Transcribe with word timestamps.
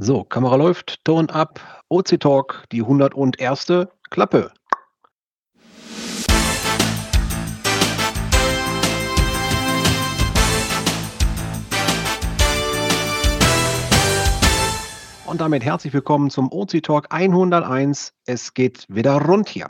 So, 0.00 0.22
Kamera 0.22 0.54
läuft, 0.54 1.04
Ton 1.04 1.28
ab, 1.28 1.58
OC 1.88 2.20
Talk, 2.20 2.62
die 2.70 2.82
101. 2.82 3.88
Klappe. 4.10 4.52
Und 15.26 15.40
damit 15.40 15.64
herzlich 15.64 15.92
willkommen 15.92 16.30
zum 16.30 16.52
OC 16.52 16.80
Talk 16.80 17.06
101. 17.10 18.14
Es 18.24 18.54
geht 18.54 18.86
wieder 18.88 19.20
rund 19.20 19.48
hier. 19.48 19.66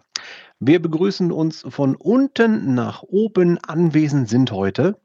Wir 0.61 0.83
begrüßen 0.83 1.33
uns 1.33 1.65
von 1.71 1.97
unten 1.97 2.75
nach 2.75 3.03
oben. 3.03 3.57
Anwesend 3.67 4.29
sind 4.29 4.53
heute 4.53 5.01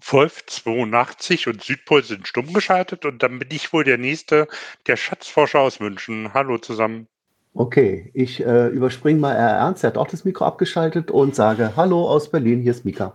Wolf 0.00 0.44
82 0.46 1.48
und 1.48 1.62
Südpol 1.62 2.02
sind 2.02 2.26
stumm 2.26 2.52
geschaltet 2.52 3.04
und 3.04 3.22
dann 3.22 3.38
bin 3.38 3.48
ich 3.52 3.72
wohl 3.72 3.84
der 3.84 3.98
Nächste, 3.98 4.48
der 4.86 4.96
Schatzforscher 4.96 5.60
aus 5.60 5.80
München. 5.80 6.32
Hallo 6.34 6.58
zusammen. 6.58 7.06
Okay, 7.54 8.10
ich 8.14 8.40
äh, 8.40 8.68
überspringe 8.68 9.20
mal 9.20 9.34
Herr 9.34 9.58
Ernst, 9.58 9.84
er 9.84 9.88
hat 9.88 9.98
auch 9.98 10.06
das 10.06 10.24
Mikro 10.24 10.46
abgeschaltet 10.46 11.10
und 11.10 11.34
sage 11.34 11.72
Hallo 11.76 12.08
aus 12.08 12.30
Berlin, 12.30 12.62
hier 12.62 12.70
ist 12.70 12.86
Mika. 12.86 13.12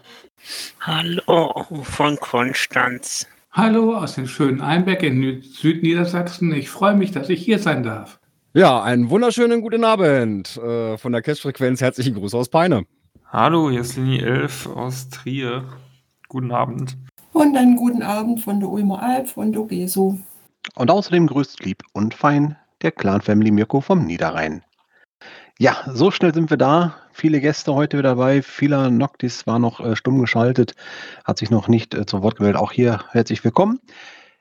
Hallo 0.82 1.66
von 1.82 2.18
Konstanz. 2.18 3.26
Hallo 3.52 3.96
aus 3.96 4.14
dem 4.14 4.28
schönen 4.28 4.62
Einbeck 4.62 5.02
in 5.02 5.42
Südniedersachsen. 5.42 6.54
Ich 6.54 6.70
freue 6.70 6.96
mich, 6.96 7.12
dass 7.12 7.30
ich 7.30 7.44
hier 7.44 7.58
sein 7.58 7.82
darf. 7.82 8.20
Ja, 8.54 8.84
einen 8.84 9.10
wunderschönen 9.10 9.62
guten 9.62 9.84
Abend 9.84 10.58
äh, 10.58 10.98
von 10.98 11.12
der 11.12 11.24
Cash-Frequenz. 11.24 11.82
Herzlichen 11.82 12.14
Gruß 12.14 12.36
aus 12.36 12.50
Peine. 12.50 12.86
Hallo, 13.32 13.72
hier 13.72 13.82
ist 13.82 13.96
Linie 13.96 14.22
11 14.22 14.68
aus 14.68 15.10
Trier. 15.10 15.64
Guten 16.30 16.52
Abend. 16.52 16.98
Und 17.32 17.56
einen 17.56 17.78
guten 17.78 18.04
Abend 18.04 18.42
von 18.42 18.60
der 18.60 18.70
Ulmer 18.70 19.02
Alp, 19.02 19.30
von 19.30 19.54
Dogeso. 19.54 20.18
Und 20.76 20.92
außerdem 20.92 21.28
grüßt 21.28 21.64
lieb 21.64 21.84
und 21.94 22.14
fein 22.14 22.58
der 22.82 22.92
Clan-Family 22.92 23.52
Mirko 23.52 23.80
vom 23.80 24.06
Niederrhein. 24.06 24.64
Ja, 25.58 25.78
so 25.88 26.12
schnell 26.12 26.34
sind 26.34 26.50
wir 26.50 26.58
da. 26.58 26.98
Viele 27.14 27.40
Gäste 27.40 27.74
heute 27.74 27.98
wieder 27.98 28.10
dabei. 28.10 28.42
Fila 28.42 28.90
Noctis 28.90 29.48
war 29.48 29.58
noch 29.58 29.80
äh, 29.80 29.96
stumm 29.96 30.20
geschaltet, 30.20 30.76
hat 31.24 31.40
sich 31.40 31.50
noch 31.50 31.68
nicht 31.68 31.96
äh, 31.96 32.06
zu 32.06 32.22
Wort 32.22 32.36
gemeldet. 32.36 32.62
Auch 32.62 32.72
hier 32.72 33.06
herzlich 33.12 33.44
willkommen. 33.44 33.80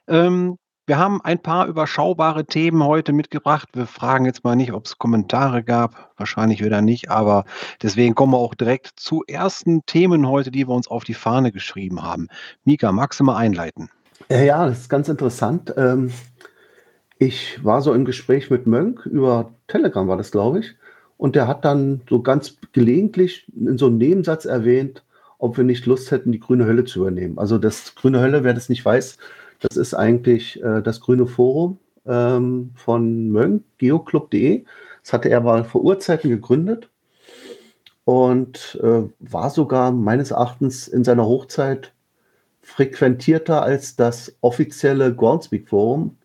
Ähm, 0.09 0.59
wir 0.87 0.99
haben 0.99 1.21
ein 1.21 1.41
paar 1.41 1.67
überschaubare 1.67 2.47
Themen 2.47 2.85
heute 2.85 3.13
mitgebracht. 3.13 3.69
Wir 3.73 3.87
fragen 3.87 4.25
jetzt 4.25 4.45
mal 4.45 4.55
nicht, 4.55 4.73
ob 4.73 4.87
es 4.87 4.99
Kommentare 4.99 5.65
gab. 5.65 6.13
Wahrscheinlich 6.17 6.65
wieder 6.65 6.81
nicht, 6.81 7.11
aber 7.11 7.45
deswegen 7.83 8.15
kommen 8.15 8.33
wir 8.33 8.39
auch 8.39 8.55
direkt 8.55 8.93
zu 8.95 9.25
ersten 9.27 9.85
Themen 9.87 10.29
heute, 10.29 10.53
die 10.53 10.69
wir 10.69 10.75
uns 10.75 10.87
auf 10.87 11.03
die 11.03 11.15
Fahne 11.15 11.51
geschrieben 11.51 12.03
haben. 12.03 12.29
Mika, 12.65 12.93
magst 12.93 13.19
du 13.19 13.25
mal 13.25 13.37
einleiten? 13.37 13.91
Ja, 14.31 14.67
das 14.67 14.83
ist 14.83 14.89
ganz 14.89 15.09
interessant. 15.09 15.75
Ähm, 15.77 16.13
ich 17.19 17.65
war 17.65 17.83
so 17.83 17.93
im 17.93 18.05
Gespräch 18.05 18.51
mit 18.51 18.67
Mönk 18.67 19.07
über 19.07 19.53
Telegram, 19.67 20.07
war 20.07 20.17
das, 20.17 20.31
glaube 20.31 20.61
ich. 20.61 20.77
Und 21.17 21.35
der 21.35 21.49
hat 21.49 21.65
dann 21.65 22.03
so 22.09 22.23
ganz 22.23 22.59
gelegentlich 22.73 23.47
in 23.57 23.77
so 23.77 23.87
einem 23.87 23.99
Nebensatz 23.99 24.45
erwähnt, 24.45 25.03
ob 25.39 25.57
wir 25.57 25.65
nicht 25.65 25.85
Lust 25.87 26.13
hätten, 26.13 26.31
die 26.31 26.41
grüne 26.41 26.67
Hölle 26.67 26.85
zu 26.85 27.01
übernehmen. 27.01 27.39
Also 27.39 27.59
das 27.59 27.95
grüne 27.95 28.21
Hölle, 28.21 28.45
wer 28.45 28.55
das 28.55 28.69
nicht 28.69 28.85
weiß, 28.85 29.19
das 29.61 29.77
ist 29.77 29.95
eigentlich 29.95 30.63
äh, 30.63 30.83
das 30.83 31.01
grüne 31.01 31.27
Forum 31.27 31.79
ähm, 32.07 32.73
von 32.75 33.31
Möng, 33.31 33.65
geoclub.de. 33.79 34.65
Das 35.03 35.13
hatte 35.13 35.29
er 35.29 35.41
mal 35.41 35.65
vor 35.65 35.83
Urzeiten 35.83 36.31
gegründet 36.31 36.89
und 38.05 38.79
äh, 38.83 39.03
war 39.19 39.51
sogar 39.51 39.93
meines 39.93 40.31
Erachtens 40.31 40.89
in 40.89 41.05
seiner 41.05 41.27
Hochzeit 41.27 41.93
frequentierter 42.63 43.63
als 43.63 43.97
das 43.97 44.37
offizielle 44.41 45.15
Groundspeak 45.15 45.69
Forum, 45.69 46.17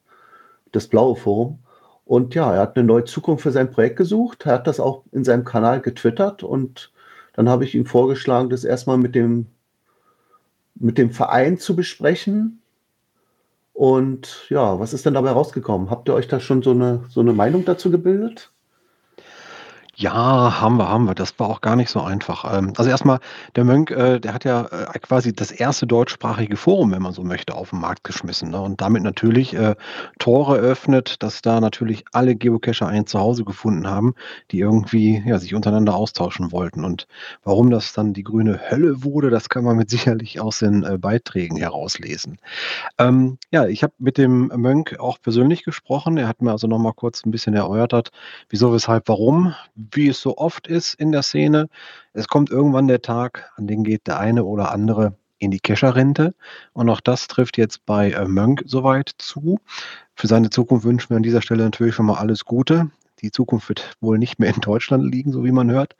das 0.72 0.88
blaue 0.88 1.16
Forum. 1.16 1.60
Und 2.06 2.36
ja, 2.36 2.54
er 2.54 2.62
hat 2.62 2.76
eine 2.76 2.86
neue 2.86 3.06
Zukunft 3.06 3.44
für 3.44 3.52
sein 3.52 3.72
Projekt 3.72 3.98
gesucht. 3.98 4.46
Er 4.46 4.54
hat 4.54 4.68
das 4.68 4.80
auch 4.80 5.04
in 5.12 5.24
seinem 5.24 5.46
Kanal 5.46 5.82
getwittert 5.82 6.44
und 6.44 6.92
dann 7.34 7.48
habe 7.48 7.64
ich 7.64 7.76
ihm 7.76 7.86
vorgeschlagen, 7.86 8.50
das 8.50 8.64
erstmal 8.64 8.98
mit 8.98 9.16
dem, 9.16 9.48
mit 10.76 10.98
dem 10.98 11.12
Verein 11.12 11.58
zu 11.58 11.76
besprechen, 11.76 12.61
und 13.74 14.48
ja, 14.50 14.80
was 14.80 14.94
ist 14.94 15.06
denn 15.06 15.14
dabei 15.14 15.32
rausgekommen? 15.32 15.90
Habt 15.90 16.08
ihr 16.10 16.14
euch 16.14 16.28
da 16.28 16.40
schon 16.40 16.62
so 16.62 16.72
eine, 16.72 17.06
so 17.10 17.22
eine 17.22 17.34
Meinung 17.34 17.66
dazu 17.66 17.92
gebildet? 17.92 18.51
Ja, 20.02 20.60
haben 20.60 20.78
wir, 20.78 20.90
haben 20.90 21.06
wir. 21.06 21.14
Das 21.14 21.38
war 21.38 21.48
auch 21.48 21.62
gar 21.62 21.76
nicht 21.76 21.92
so 21.92 22.02
einfach. 22.02 22.58
Ähm, 22.58 22.74
also 22.76 22.90
erstmal, 22.90 23.20
der 23.56 23.66
Mönk, 23.66 23.92
äh, 23.92 24.20
der 24.20 24.34
hat 24.34 24.46
ja 24.46 24.66
äh, 24.66 24.98
quasi 24.98 25.32
das 25.32 25.52
erste 25.52 25.86
deutschsprachige 25.86 26.58
Forum, 26.58 26.92
wenn 26.92 27.04
man 27.04 27.14
so 27.14 27.24
möchte, 27.24 27.54
auf 27.54 27.70
den 27.70 27.82
Markt 27.82 28.04
geschmissen. 28.04 28.50
Ne? 28.50 28.60
Und 28.60 28.82
damit 28.82 29.04
natürlich 29.04 29.54
äh, 29.54 29.76
Tore 30.18 30.58
öffnet, 30.58 31.22
dass 31.22 31.44
da 31.44 31.62
natürlich 31.62 32.04
alle 32.14 32.36
Geocacher 32.36 32.88
ein 32.88 33.06
Zuhause 33.06 33.46
gefunden 33.46 33.88
haben, 33.88 34.16
die 34.50 34.60
irgendwie 34.62 35.22
ja, 35.24 35.38
sich 35.38 35.54
untereinander 35.54 35.94
austauschen 35.94 36.52
wollten. 36.52 36.84
Und 36.84 37.06
warum 37.44 37.70
das 37.70 37.94
dann 37.94 38.14
die 38.14 38.24
grüne 38.24 38.60
Hölle 38.72 39.04
wurde, 39.04 39.30
das 39.30 39.50
kann 39.50 39.64
man 39.64 39.78
mit 39.78 39.92
sicherlich 39.92 40.40
aus 40.42 40.58
den 40.60 41.00
Beiträgen 41.00 41.58
herauslesen. 41.58 42.40
Ähm, 42.98 43.38
ja, 43.52 43.68
ich 43.68 43.84
habe 43.84 43.94
mit 44.00 44.18
dem 44.18 44.48
Mönk 44.56 45.00
auch 45.00 45.20
persönlich 45.22 45.64
gesprochen. 45.64 46.18
Er 46.18 46.28
hat 46.28 46.42
mir 46.42 46.52
also 46.52 46.66
nochmal 46.66 46.94
kurz 46.94 47.24
ein 47.24 47.30
bisschen 47.30 47.54
erörtert, 47.54 48.10
wieso, 48.50 48.74
weshalb, 48.74 49.08
warum 49.08 49.54
wie 49.96 50.10
es 50.10 50.22
so 50.22 50.38
oft 50.38 50.68
ist 50.68 50.94
in 50.96 51.12
der 51.12 51.24
Szene, 51.24 51.70
es 52.14 52.28
kommt 52.28 52.50
irgendwann 52.50 52.88
der 52.88 53.02
Tag, 53.02 53.52
an 53.56 53.68
den 53.68 53.84
geht 53.84 54.08
der 54.08 54.20
eine 54.20 54.44
oder 54.44 54.72
andere 54.72 55.16
in 55.42 55.52
die 55.52 55.60
Kescherrente. 55.60 56.36
Und 56.74 56.90
auch 56.90 57.02
das 57.02 57.28
trifft 57.28 57.58
jetzt 57.58 57.86
bei 57.86 58.12
äh, 58.12 58.28
Mönk 58.28 58.64
soweit 58.66 59.12
zu. 59.18 59.60
Für 60.16 60.28
seine 60.28 60.50
Zukunft 60.50 60.86
wünschen 60.86 61.10
wir 61.10 61.18
an 61.18 61.24
dieser 61.24 61.42
Stelle 61.42 61.64
natürlich 61.64 61.96
schon 61.96 62.06
mal 62.06 62.20
alles 62.20 62.46
Gute. 62.46 62.92
Die 63.22 63.32
Zukunft 63.32 63.70
wird 63.70 63.96
wohl 64.02 64.18
nicht 64.18 64.40
mehr 64.40 64.54
in 64.54 64.62
Deutschland 64.62 65.12
liegen, 65.12 65.32
so 65.32 65.44
wie 65.44 65.52
man 65.52 65.70
hört. 65.70 65.96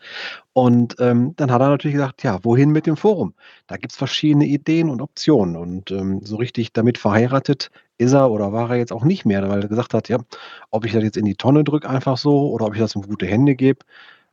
Und 0.54 0.96
ähm, 1.00 1.34
dann 1.38 1.52
hat 1.52 1.62
er 1.62 1.70
natürlich 1.70 1.96
gesagt, 1.96 2.24
ja, 2.24 2.44
wohin 2.44 2.72
mit 2.72 2.88
dem 2.88 2.98
Forum? 2.98 3.34
Da 3.68 3.78
gibt 3.78 3.92
es 3.92 3.98
verschiedene 3.98 4.46
Ideen 4.46 4.90
und 4.90 5.02
Optionen. 5.02 5.56
Und 5.56 5.92
ähm, 5.92 6.22
so 6.24 6.36
richtig 6.38 6.74
damit 6.74 6.98
verheiratet 6.98 7.72
ist 8.02 8.14
er 8.14 8.32
oder 8.32 8.52
war 8.52 8.72
er 8.72 8.78
jetzt 8.78 8.92
auch 8.92 9.04
nicht 9.04 9.26
mehr, 9.26 9.48
weil 9.50 9.62
er 9.62 9.68
gesagt 9.68 9.94
hat, 9.94 10.10
ja, 10.10 10.18
ob 10.72 10.86
ich 10.86 10.94
das 10.94 11.04
jetzt 11.04 11.18
in 11.18 11.26
die 11.26 11.36
Tonne 11.36 11.64
drücke 11.64 11.90
einfach 11.90 12.18
so 12.18 12.52
oder 12.52 12.66
ob 12.66 12.74
ich 12.74 12.80
das 12.80 12.96
in 12.96 13.04
gute 13.04 13.26
Hände 13.26 13.56
gebe, 13.56 13.86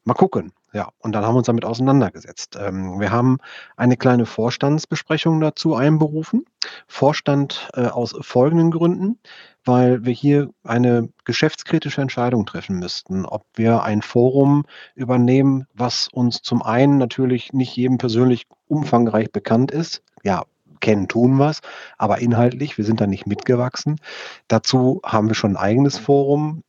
mal 0.05 0.15
gucken. 0.15 0.53
Ja, 0.75 0.91
und 0.99 1.13
dann 1.13 1.25
haben 1.25 1.35
wir 1.35 1.39
uns 1.39 1.47
damit 1.47 1.65
auseinandergesetzt. 1.65 2.59
Ähm, 2.61 3.01
wir 3.01 3.11
haben 3.11 3.39
eine 3.77 3.97
kleine 3.97 4.27
Vorstandsbesprechung 4.27 5.41
dazu 5.41 5.75
einberufen. 5.75 6.45
Vorstand 6.87 7.71
äh, 7.75 7.87
aus 7.87 8.15
folgenden 8.21 8.71
Gründen, 8.71 9.19
weil 9.65 10.05
wir 10.05 10.13
hier 10.13 10.51
eine 10.65 11.09
geschäftskritische 11.25 12.03
Entscheidung 12.03 12.45
treffen 12.45 12.79
müssten, 12.79 13.25
ob 13.25 13.47
wir 13.55 13.83
ein 13.83 14.03
Forum 14.03 14.67
übernehmen, 14.95 15.67
was 15.73 16.09
uns 16.13 16.43
zum 16.43 16.63
einen 16.63 16.99
natürlich 16.99 17.55
nicht 17.55 17.75
jedem 17.75 17.97
persönlich 17.97 18.47
umfangreich 18.67 19.33
bekannt 19.33 19.71
ist. 19.71 20.03
Ja, 20.23 20.45
kennen 20.81 21.09
tun 21.09 21.39
was, 21.39 21.61
aber 21.97 22.19
inhaltlich, 22.19 22.79
wir 22.79 22.85
sind 22.85 23.01
da 23.01 23.07
nicht 23.07 23.27
mitgewachsen. 23.27 24.01
Dazu 24.49 25.01
haben 25.05 25.29
wir 25.29 25.35
schon 25.35 25.53
ein 25.53 25.63
eigenes 25.63 25.99
Forum, 25.99 26.63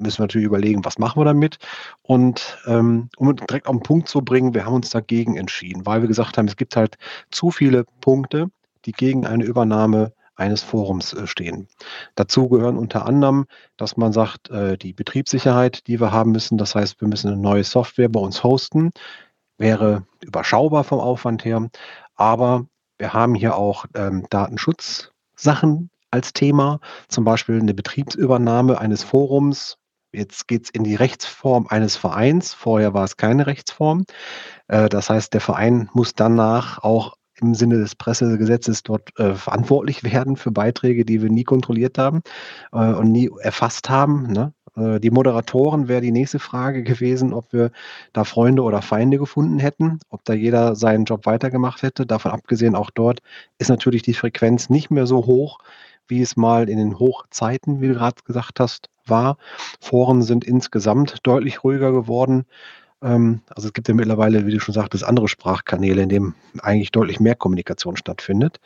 müssen 0.00 0.18
wir 0.18 0.24
natürlich 0.24 0.46
überlegen, 0.46 0.84
was 0.84 0.98
machen 0.98 1.20
wir 1.20 1.24
damit. 1.24 1.58
Und 2.02 2.58
ähm, 2.66 3.08
um 3.16 3.36
direkt 3.36 3.66
auf 3.66 3.76
den 3.76 3.82
Punkt 3.82 4.08
zu 4.08 4.22
bringen, 4.22 4.54
wir 4.54 4.64
haben 4.64 4.74
uns 4.74 4.90
dagegen 4.90 5.36
entschieden, 5.36 5.86
weil 5.86 6.00
wir 6.00 6.08
gesagt 6.08 6.38
haben, 6.38 6.48
es 6.48 6.56
gibt 6.56 6.76
halt 6.76 6.96
zu 7.30 7.50
viele 7.50 7.84
Punkte, 8.00 8.50
die 8.86 8.92
gegen 8.92 9.26
eine 9.26 9.44
Übernahme 9.44 10.12
eines 10.40 10.62
Forums 10.62 11.12
äh, 11.12 11.26
stehen. 11.26 11.68
Dazu 12.14 12.48
gehören 12.48 12.78
unter 12.78 13.06
anderem, 13.06 13.46
dass 13.76 13.96
man 13.96 14.12
sagt, 14.12 14.50
äh, 14.50 14.78
die 14.78 14.94
Betriebssicherheit, 14.94 15.86
die 15.86 16.00
wir 16.00 16.12
haben 16.12 16.32
müssen, 16.32 16.56
das 16.56 16.74
heißt, 16.74 17.00
wir 17.00 17.08
müssen 17.08 17.28
eine 17.28 17.40
neue 17.40 17.62
Software 17.64 18.08
bei 18.08 18.20
uns 18.20 18.42
hosten, 18.42 18.90
wäre 19.58 20.06
überschaubar 20.22 20.84
vom 20.84 20.98
Aufwand 20.98 21.44
her, 21.44 21.68
aber 22.16 22.66
wir 23.00 23.12
haben 23.12 23.34
hier 23.34 23.56
auch 23.56 23.86
ähm, 23.94 24.26
Datenschutzsachen 24.30 25.90
als 26.10 26.32
Thema, 26.32 26.80
zum 27.08 27.24
Beispiel 27.24 27.60
eine 27.60 27.74
Betriebsübernahme 27.74 28.78
eines 28.78 29.02
Forums 29.02 29.76
Jetzt 30.12 30.48
geht 30.48 30.64
es 30.64 30.70
in 30.70 30.82
die 30.82 30.96
Rechtsform 30.96 31.66
eines 31.68 31.96
Vereins. 31.96 32.52
Vorher 32.52 32.94
war 32.94 33.04
es 33.04 33.16
keine 33.16 33.46
Rechtsform. 33.46 34.04
Äh, 34.66 34.88
das 34.88 35.08
heißt, 35.08 35.32
der 35.32 35.40
Verein 35.40 35.88
muss 35.92 36.14
danach 36.14 36.82
auch 36.82 37.14
im 37.40 37.54
Sinne 37.54 37.78
des 37.78 37.94
Pressegesetzes 37.94 38.82
dort 38.82 39.18
äh, 39.18 39.34
verantwortlich 39.34 40.02
werden 40.12 40.36
für 40.36 40.50
Beiträge, 40.50 41.04
die 41.04 41.22
wir 41.22 41.30
nie 41.30 41.44
kontrolliert 41.44 41.96
haben 41.96 42.22
äh, 42.72 42.92
und 42.92 43.12
nie 43.12 43.30
erfasst 43.40 43.88
haben. 43.88 44.32
Ne? 44.32 44.52
Äh, 44.76 45.00
die 45.00 45.10
Moderatoren 45.10 45.88
wäre 45.88 46.00
die 46.00 46.12
nächste 46.12 46.38
Frage 46.38 46.82
gewesen, 46.82 47.32
ob 47.32 47.52
wir 47.52 47.70
da 48.12 48.24
Freunde 48.24 48.62
oder 48.62 48.82
Feinde 48.82 49.18
gefunden 49.18 49.58
hätten, 49.58 50.00
ob 50.10 50.24
da 50.24 50.32
jeder 50.32 50.74
seinen 50.76 51.04
Job 51.04 51.26
weitergemacht 51.26 51.82
hätte. 51.82 52.06
Davon 52.06 52.32
abgesehen, 52.32 52.74
auch 52.74 52.90
dort 52.90 53.20
ist 53.58 53.68
natürlich 53.68 54.02
die 54.02 54.14
Frequenz 54.14 54.70
nicht 54.70 54.90
mehr 54.90 55.06
so 55.06 55.26
hoch, 55.26 55.58
wie 56.08 56.22
es 56.22 56.36
mal 56.36 56.68
in 56.68 56.78
den 56.78 56.98
Hochzeiten, 56.98 57.80
wie 57.80 57.88
du 57.88 57.94
gerade 57.94 58.22
gesagt 58.24 58.60
hast, 58.60 58.88
war. 59.06 59.36
Foren 59.80 60.22
sind 60.22 60.44
insgesamt 60.44 61.18
deutlich 61.22 61.64
ruhiger 61.64 61.92
geworden. 61.92 62.46
Ähm, 63.02 63.40
also 63.48 63.68
es 63.68 63.72
gibt 63.72 63.88
ja 63.88 63.94
mittlerweile, 63.94 64.46
wie 64.46 64.52
du 64.52 64.60
schon 64.60 64.74
sagtest, 64.74 65.04
andere 65.04 65.28
Sprachkanäle, 65.28 66.02
in 66.02 66.08
denen 66.08 66.34
eigentlich 66.62 66.90
deutlich 66.90 67.20
mehr 67.20 67.34
Kommunikation 67.34 67.96
stattfindet. 67.96 68.60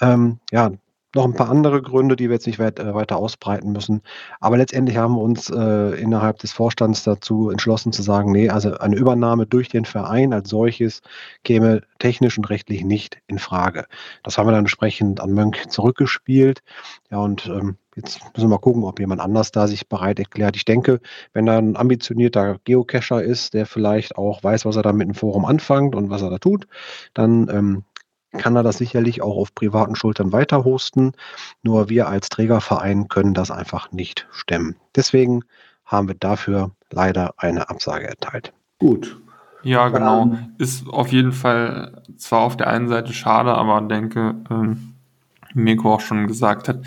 Ähm, 0.00 0.38
ja, 0.50 0.72
noch 1.14 1.24
ein 1.24 1.34
paar 1.34 1.50
andere 1.50 1.82
Gründe, 1.82 2.16
die 2.16 2.28
wir 2.28 2.34
jetzt 2.34 2.46
nicht 2.46 2.58
weit, 2.58 2.78
äh, 2.78 2.94
weiter 2.94 3.16
ausbreiten 3.16 3.72
müssen. 3.72 4.02
Aber 4.38 4.56
letztendlich 4.56 4.96
haben 4.96 5.14
wir 5.14 5.22
uns 5.22 5.50
äh, 5.50 6.00
innerhalb 6.00 6.38
des 6.38 6.52
Vorstands 6.52 7.02
dazu 7.02 7.50
entschlossen 7.50 7.92
zu 7.92 8.02
sagen, 8.02 8.32
nee, 8.32 8.48
also 8.48 8.78
eine 8.78 8.96
Übernahme 8.96 9.46
durch 9.46 9.68
den 9.68 9.84
Verein 9.84 10.32
als 10.32 10.48
solches 10.48 11.02
käme 11.44 11.82
technisch 11.98 12.38
und 12.38 12.48
rechtlich 12.50 12.84
nicht 12.84 13.18
in 13.26 13.38
Frage. 13.38 13.86
Das 14.22 14.38
haben 14.38 14.46
wir 14.46 14.52
dann 14.52 14.60
entsprechend 14.60 15.20
an 15.20 15.32
Mönch 15.32 15.68
zurückgespielt. 15.68 16.62
Ja, 17.10 17.18
und 17.18 17.46
ähm, 17.46 17.76
jetzt 17.96 18.20
müssen 18.34 18.48
wir 18.48 18.56
mal 18.56 18.58
gucken, 18.58 18.84
ob 18.84 19.00
jemand 19.00 19.20
anders 19.20 19.50
da 19.50 19.66
sich 19.66 19.88
bereit 19.88 20.18
erklärt. 20.18 20.56
Ich 20.56 20.64
denke, 20.64 21.00
wenn 21.32 21.46
da 21.46 21.58
ein 21.58 21.76
ambitionierter 21.76 22.58
Geocacher 22.64 23.22
ist, 23.22 23.54
der 23.54 23.66
vielleicht 23.66 24.16
auch 24.16 24.42
weiß, 24.42 24.64
was 24.64 24.76
er 24.76 24.82
da 24.82 24.92
mit 24.92 25.08
dem 25.08 25.14
Forum 25.14 25.44
anfängt 25.44 25.94
und 25.94 26.10
was 26.10 26.22
er 26.22 26.30
da 26.30 26.38
tut, 26.38 26.66
dann 27.14 27.48
ähm, 27.50 27.84
kann 28.32 28.56
er 28.56 28.62
das 28.62 28.78
sicherlich 28.78 29.22
auch 29.22 29.36
auf 29.36 29.54
privaten 29.54 29.96
Schultern 29.96 30.32
weiter 30.32 30.64
hosten. 30.64 31.12
Nur 31.62 31.88
wir 31.88 32.08
als 32.08 32.28
Trägerverein 32.28 33.08
können 33.08 33.34
das 33.34 33.50
einfach 33.50 33.90
nicht 33.92 34.28
stemmen. 34.30 34.76
Deswegen 34.94 35.42
haben 35.84 36.08
wir 36.08 36.14
dafür 36.14 36.70
leider 36.90 37.34
eine 37.36 37.68
Absage 37.68 38.06
erteilt. 38.06 38.52
Gut. 38.78 39.20
Ja, 39.62 39.88
genau. 39.88 40.22
Ähm, 40.22 40.54
ist 40.58 40.88
auf 40.88 41.12
jeden 41.12 41.32
Fall 41.32 42.02
zwar 42.16 42.40
auf 42.40 42.56
der 42.56 42.68
einen 42.68 42.88
Seite 42.88 43.12
schade, 43.12 43.54
aber 43.54 43.80
denke, 43.82 44.36
ähm, 44.50 44.94
wie 45.52 45.60
Mirko 45.60 45.94
auch 45.94 46.00
schon 46.00 46.28
gesagt 46.28 46.68
hat, 46.68 46.82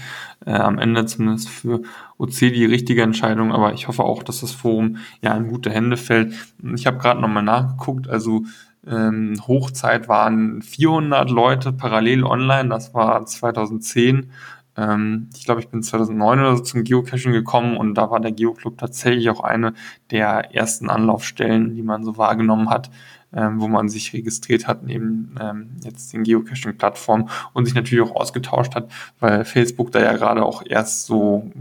äh, 0.46 0.52
am 0.52 0.80
Ende 0.80 1.06
zumindest 1.06 1.50
für 1.50 1.82
OC 2.18 2.52
die 2.52 2.66
richtige 2.66 3.04
Entscheidung, 3.04 3.52
aber 3.52 3.74
ich 3.74 3.88
hoffe 3.88 4.04
auch, 4.04 4.24
dass 4.24 4.42
das 4.42 4.54
Forum 4.54 4.98
ja 5.22 5.36
in 5.36 5.50
gute 5.50 5.70
Hände 5.70 5.98
fällt. 5.98 6.34
Ich 6.76 6.88
habe 6.88 6.98
gerade 6.98 7.22
nochmal 7.22 7.44
nachgeguckt, 7.44 8.08
also 8.08 8.44
ähm, 8.88 9.36
Hochzeit 9.48 10.08
waren 10.08 10.62
400 10.62 11.30
Leute 11.30 11.72
parallel 11.72 12.24
online, 12.24 12.70
das 12.70 12.94
war 12.94 13.26
2010. 13.26 14.32
Ähm, 14.76 15.30
ich 15.36 15.46
glaube, 15.46 15.62
ich 15.62 15.70
bin 15.70 15.84
2009 15.84 16.40
oder 16.40 16.58
so 16.58 16.64
zum 16.64 16.84
Geocaching 16.84 17.32
gekommen 17.32 17.78
und 17.78 17.96
da 17.96 18.10
war 18.10 18.20
der 18.20 18.32
Geoclub 18.32 18.78
tatsächlich 18.78 19.30
auch 19.30 19.42
eine 19.42 19.74
der 20.12 20.54
ersten 20.54 20.90
Anlaufstellen, 20.90 21.76
die 21.76 21.84
man 21.84 22.04
so 22.04 22.18
wahrgenommen 22.18 22.70
hat, 22.70 22.90
ähm, 23.34 23.62
wo 23.62 23.68
man 23.68 23.90
sich 23.90 24.14
registriert 24.14 24.68
hat 24.68 24.84
neben 24.84 25.36
ähm, 25.40 25.70
jetzt 25.84 26.12
den 26.14 26.24
Geocaching-Plattformen 26.24 27.30
und 27.54 27.66
sich 27.66 27.76
natürlich 27.76 28.10
auch 28.10 28.16
ausgetauscht 28.16 28.76
hat, 28.76 28.92
weil 29.20 29.46
Facebook 29.46 29.92
da 29.92 30.02
ja 30.02 30.14
gerade 30.14 30.44
auch 30.44 30.64
erst 30.66 31.06
so 31.06 31.52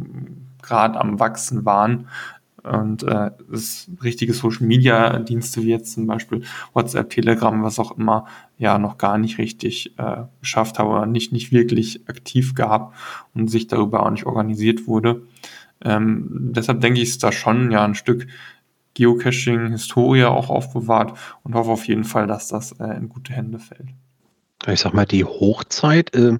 gerade 0.62 0.98
am 0.98 1.20
Wachsen 1.20 1.64
waren 1.64 2.08
und 2.64 3.02
äh, 3.02 3.30
es 3.52 3.90
richtige 4.02 4.34
Social 4.34 4.66
Media 4.66 5.18
Dienste 5.18 5.62
wie 5.62 5.70
jetzt 5.70 5.92
zum 5.92 6.06
Beispiel 6.06 6.42
WhatsApp, 6.72 7.10
Telegram, 7.10 7.62
was 7.62 7.78
auch 7.78 7.96
immer, 7.98 8.26
ja 8.58 8.78
noch 8.78 8.98
gar 8.98 9.18
nicht 9.18 9.38
richtig 9.38 9.98
äh, 9.98 10.22
geschafft 10.40 10.78
habe 10.78 10.90
oder 10.90 11.06
nicht, 11.06 11.32
nicht 11.32 11.52
wirklich 11.52 12.08
aktiv 12.08 12.54
gab 12.54 12.94
und 13.34 13.48
sich 13.48 13.66
darüber 13.66 14.06
auch 14.06 14.10
nicht 14.10 14.26
organisiert 14.26 14.86
wurde. 14.86 15.22
Ähm, 15.84 16.52
deshalb 16.54 16.80
denke 16.80 17.00
ich, 17.00 17.08
ist 17.08 17.24
da 17.24 17.32
schon 17.32 17.70
ja 17.72 17.84
ein 17.84 17.94
Stück 17.94 18.26
Geocaching-Historie 18.94 20.24
auch 20.24 20.50
aufbewahrt 20.50 21.18
und 21.42 21.54
hoffe 21.54 21.70
auf 21.70 21.86
jeden 21.86 22.04
Fall, 22.04 22.26
dass 22.26 22.48
das 22.48 22.72
äh, 22.72 22.96
in 22.96 23.08
gute 23.08 23.32
Hände 23.32 23.58
fällt. 23.58 23.88
Ich 24.66 24.80
sag 24.80 24.94
mal, 24.94 25.06
die 25.06 25.24
Hochzeit, 25.24 26.14
äh, 26.14 26.38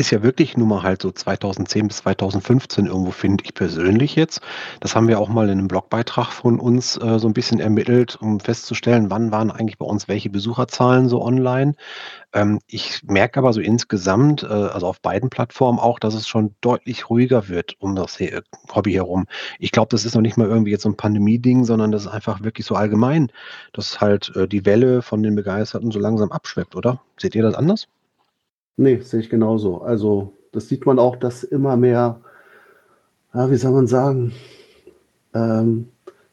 ist 0.00 0.10
ja 0.10 0.22
wirklich 0.22 0.56
nur 0.56 0.66
mal 0.66 0.82
halt 0.82 1.02
so 1.02 1.12
2010 1.12 1.88
bis 1.88 1.98
2015 1.98 2.86
irgendwo, 2.86 3.10
finde 3.10 3.44
ich 3.44 3.54
persönlich 3.54 4.16
jetzt. 4.16 4.40
Das 4.80 4.96
haben 4.96 5.08
wir 5.08 5.20
auch 5.20 5.28
mal 5.28 5.44
in 5.48 5.58
einem 5.58 5.68
Blogbeitrag 5.68 6.32
von 6.32 6.58
uns 6.58 6.96
äh, 6.96 7.18
so 7.18 7.28
ein 7.28 7.34
bisschen 7.34 7.60
ermittelt, 7.60 8.16
um 8.20 8.40
festzustellen, 8.40 9.10
wann 9.10 9.30
waren 9.30 9.50
eigentlich 9.50 9.76
bei 9.78 9.84
uns 9.84 10.08
welche 10.08 10.30
Besucherzahlen 10.30 11.08
so 11.08 11.22
online. 11.22 11.74
Ähm, 12.32 12.60
ich 12.66 13.02
merke 13.04 13.40
aber 13.40 13.52
so 13.52 13.60
insgesamt, 13.60 14.42
äh, 14.42 14.46
also 14.46 14.86
auf 14.86 15.00
beiden 15.02 15.28
Plattformen 15.28 15.78
auch, 15.78 15.98
dass 15.98 16.14
es 16.14 16.26
schon 16.26 16.54
deutlich 16.62 17.10
ruhiger 17.10 17.48
wird 17.48 17.76
um 17.78 17.94
das 17.94 18.18
Hobby 18.74 18.92
herum. 18.92 19.26
Ich 19.58 19.70
glaube, 19.70 19.88
das 19.90 20.06
ist 20.06 20.14
noch 20.14 20.22
nicht 20.22 20.38
mal 20.38 20.48
irgendwie 20.48 20.70
jetzt 20.70 20.84
so 20.84 20.88
ein 20.88 20.96
Pandemie-Ding, 20.96 21.64
sondern 21.64 21.92
das 21.92 22.02
ist 22.02 22.08
einfach 22.08 22.42
wirklich 22.42 22.66
so 22.66 22.74
allgemein, 22.74 23.30
dass 23.74 24.00
halt 24.00 24.34
äh, 24.34 24.48
die 24.48 24.64
Welle 24.64 25.02
von 25.02 25.22
den 25.22 25.34
Begeisterten 25.34 25.90
so 25.90 25.98
langsam 25.98 26.32
abschweppt, 26.32 26.74
oder? 26.74 27.02
Seht 27.18 27.34
ihr 27.34 27.42
das 27.42 27.54
anders? 27.54 27.86
Nee, 28.80 29.00
sehe 29.02 29.20
ich 29.20 29.28
genauso. 29.28 29.82
Also, 29.82 30.32
das 30.52 30.68
sieht 30.68 30.86
man 30.86 30.98
auch, 30.98 31.16
dass 31.16 31.44
immer 31.44 31.76
mehr, 31.76 32.22
ja, 33.34 33.50
wie 33.50 33.56
soll 33.56 33.72
man 33.72 33.86
sagen, 33.86 34.32
ähm, 35.34 35.88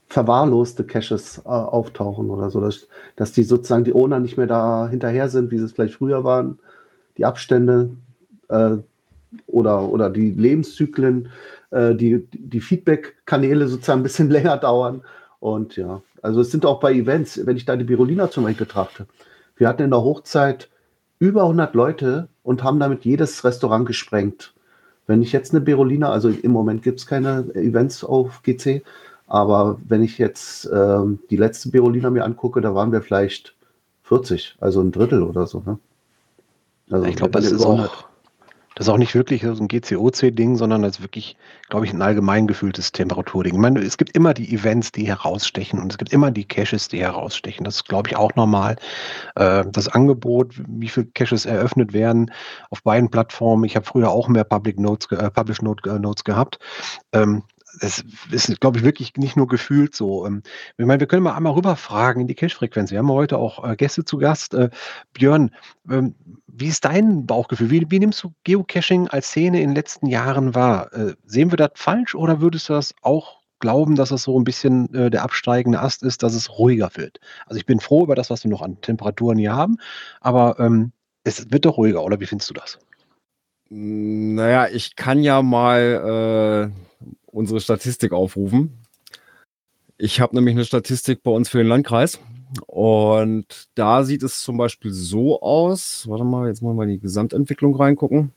verwahrloste 0.07 0.85
Caches 0.85 1.39
äh, 1.39 1.49
auftauchen 1.49 2.29
oder 2.29 2.49
so, 2.49 2.61
dass, 2.61 2.88
dass 3.17 3.33
die 3.33 3.44
sozusagen 3.44 3.83
die 3.83 3.94
Owner 3.94 4.21
nicht 4.21 4.38
mehr 4.38 4.47
da 4.47 4.88
hinterher 4.88 5.27
sind, 5.27 5.51
wie 5.51 5.57
sie 5.57 5.65
es 5.65 5.73
vielleicht 5.73 5.95
früher 5.95 6.23
waren, 6.23 6.57
die 7.17 7.25
Abstände 7.25 7.89
äh, 8.47 8.77
oder, 9.47 9.89
oder 9.89 10.09
die 10.09 10.31
Lebenszyklen, 10.31 11.27
äh, 11.71 11.95
die, 11.95 12.27
die 12.31 12.61
Feedback-Kanäle 12.61 13.67
sozusagen 13.67 14.00
ein 14.00 14.03
bisschen 14.03 14.29
länger 14.31 14.55
dauern. 14.55 15.01
Und 15.41 15.75
ja, 15.75 16.01
also 16.21 16.39
es 16.39 16.51
sind 16.51 16.65
auch 16.65 16.79
bei 16.79 16.93
Events, 16.93 17.45
wenn 17.45 17.57
ich 17.57 17.65
da 17.65 17.75
die 17.75 17.83
Birolina 17.83 18.31
zum 18.31 18.45
Beispiel 18.45 18.65
betrachte. 18.65 19.05
Wir 19.57 19.67
hatten 19.67 19.83
in 19.83 19.91
der 19.91 20.01
Hochzeit 20.01 20.69
über 21.19 21.43
100 21.43 21.73
Leute 21.73 22.27
und 22.43 22.63
haben 22.63 22.79
damit 22.79 23.05
jedes 23.05 23.43
Restaurant 23.43 23.85
gesprengt. 23.85 24.53
Wenn 25.07 25.21
ich 25.21 25.31
jetzt 25.31 25.51
eine 25.51 25.61
Berolina, 25.61 26.11
also 26.11 26.29
im 26.29 26.51
Moment 26.51 26.83
gibt 26.83 26.99
es 26.99 27.07
keine 27.07 27.49
Events 27.55 28.03
auf 28.03 28.41
GC, 28.43 28.83
aber 29.27 29.79
wenn 29.87 30.03
ich 30.03 30.17
jetzt 30.17 30.69
ähm, 30.73 31.19
die 31.29 31.37
letzte 31.37 31.69
Berolina 31.69 32.09
mir 32.09 32.25
angucke, 32.25 32.61
da 32.61 32.75
waren 32.75 32.91
wir 32.91 33.01
vielleicht 33.01 33.55
40, 34.03 34.57
also 34.59 34.81
ein 34.81 34.91
Drittel 34.91 35.23
oder 35.23 35.47
so. 35.47 35.61
Ne? 35.65 35.79
Also 36.89 37.05
ich 37.05 37.15
glaube, 37.15 37.31
das 37.31 37.51
ist 37.51 37.65
auch, 37.65 38.07
das 38.77 38.85
ist 38.85 38.94
auch 38.94 39.00
nicht 39.00 39.15
wirklich 39.15 39.41
so 39.41 39.50
ein 39.50 39.68
GCOC-Ding, 39.68 40.56
sondern 40.56 40.83
das 40.83 40.97
ist 40.97 41.01
wirklich, 41.01 41.35
glaube 41.68 41.88
ich, 41.88 41.94
ein 41.94 42.01
allgemein 42.03 42.45
gefühltes 42.45 42.91
Temperaturding. 42.91 43.56
Ich 43.56 43.59
meine, 43.59 43.79
es 43.79 43.97
gibt 43.97 44.15
immer 44.15 44.35
die 44.35 44.53
Events, 44.53 44.91
die 44.91 45.07
herausstechen 45.07 45.79
und 45.79 45.91
es 45.91 45.97
gibt 45.97 46.13
immer 46.13 46.29
die 46.29 46.47
Caches, 46.47 46.88
die 46.88 47.00
herausstechen. 47.00 47.63
Das 47.63 47.77
ist, 47.77 47.88
glaube 47.88 48.09
ich, 48.09 48.15
auch 48.15 48.35
normal. 48.35 48.75
Äh, 49.33 49.65
das 49.71 49.88
Angebot, 49.88 50.53
wie 50.68 50.89
viele 50.89 51.07
Caches 51.07 51.47
eröffnet 51.47 51.94
werden 51.94 52.31
auf 52.69 52.83
beiden 52.83 53.09
Plattformen. 53.09 53.63
Ich 53.63 53.75
habe 53.75 53.88
früher 53.88 54.12
auch 54.12 54.27
mehr 54.27 54.44
Public 54.44 54.79
Notes, 54.79 55.12
äh, 55.12 55.31
Publish 55.31 55.57
äh, 55.59 55.97
Notes 55.97 56.24
gehabt. 56.24 56.59
Es 57.81 58.03
ist, 58.31 58.59
glaube 58.59 58.79
ich, 58.79 58.83
wirklich 58.83 59.13
nicht 59.18 59.35
nur 59.35 59.47
gefühlt 59.47 59.95
so. 59.95 60.25
Ähm, 60.25 60.44
ich 60.77 60.85
meine, 60.85 61.00
wir 61.00 61.07
können 61.07 61.24
mal 61.24 61.35
einmal 61.35 61.53
rüberfragen 61.53 62.21
in 62.21 62.27
die 62.27 62.35
Cache-Frequenz. 62.35 62.91
Wir 62.91 63.00
haben 63.00 63.12
heute 63.12 63.38
auch 63.38 63.63
äh, 63.68 63.75
Gäste 63.75 64.06
zu 64.06 64.18
Gast. 64.18 64.53
Äh, 64.53 64.69
Björn, 65.13 65.51
ähm, 65.89 66.15
wie 66.47 66.68
ist 66.68 66.85
dein 66.85 67.25
Bauchgefühl? 67.25 67.69
Wie, 67.69 67.85
wie, 67.89 68.00
nimmst 68.00 68.24
du 68.24 68.33
Geocaching 68.44 69.07
als 69.07 69.27
Szene 69.27 69.62
in 69.62 69.69
den 69.69 69.75
letzten 69.75 70.07
Jahren 70.07 70.56
wahr? 70.56 70.91
Äh, 70.94 71.13
sehen 71.25 71.51
wir 71.51 71.57
das 71.57 71.71
falsch 71.75 72.15
oder 72.15 72.41
würdest 72.41 72.69
du 72.69 72.74
das 72.74 72.94
auch 73.01 73.41
glauben, 73.59 73.96
dass 73.96 74.12
es 74.12 74.24
so 74.24 74.39
ein 74.39 74.43
bisschen 74.43 74.93
äh, 74.93 75.10
der 75.10 75.24
absteigende 75.24 75.79
Ast 75.79 76.03
ist, 76.03 76.24
dass 76.24 76.34
es 76.34 76.57
ruhiger 76.57 76.91
wird? 76.96 77.19
Also 77.46 77.60
ich 77.60 77.65
bin 77.65 77.79
froh 77.79 78.03
über 78.03 78.15
das, 78.15 78.29
was 78.29 78.43
wir 78.43 78.51
noch 78.51 78.62
an 78.62 78.81
Temperaturen 78.81 79.38
hier 79.38 79.55
haben, 79.55 79.77
aber 80.22 80.60
ähm, 80.60 80.91
es 81.24 81.51
wird 81.51 81.65
doch 81.65 81.77
ruhiger, 81.77 82.03
oder 82.03 82.19
wie 82.19 82.25
findest 82.25 82.50
du 82.50 82.53
das? 82.53 82.79
Naja, 83.69 84.69
ich 84.69 84.95
kann 84.95 85.24
ja 85.24 85.41
mal 85.41 86.71
äh, 86.71 87.00
unsere 87.25 87.59
Statistik 87.59 88.13
aufrufen. 88.13 88.86
Ich 89.97 90.21
habe 90.21 90.36
nämlich 90.36 90.55
eine 90.55 90.65
Statistik 90.65 91.24
bei 91.24 91.31
uns 91.31 91.50
für 91.50 91.57
den 91.57 91.67
Landkreis. 91.67 92.19
Und 92.65 93.67
da 93.75 94.03
sieht 94.03 94.24
es 94.24 94.41
zum 94.41 94.57
Beispiel 94.57 94.91
so 94.91 95.41
aus. 95.41 96.07
Warte 96.07 96.24
mal, 96.24 96.47
jetzt 96.47 96.62
wollen 96.62 96.77
wir 96.77 96.86
die 96.86 97.00
Gesamtentwicklung 97.00 97.75
reingucken. 97.75 98.31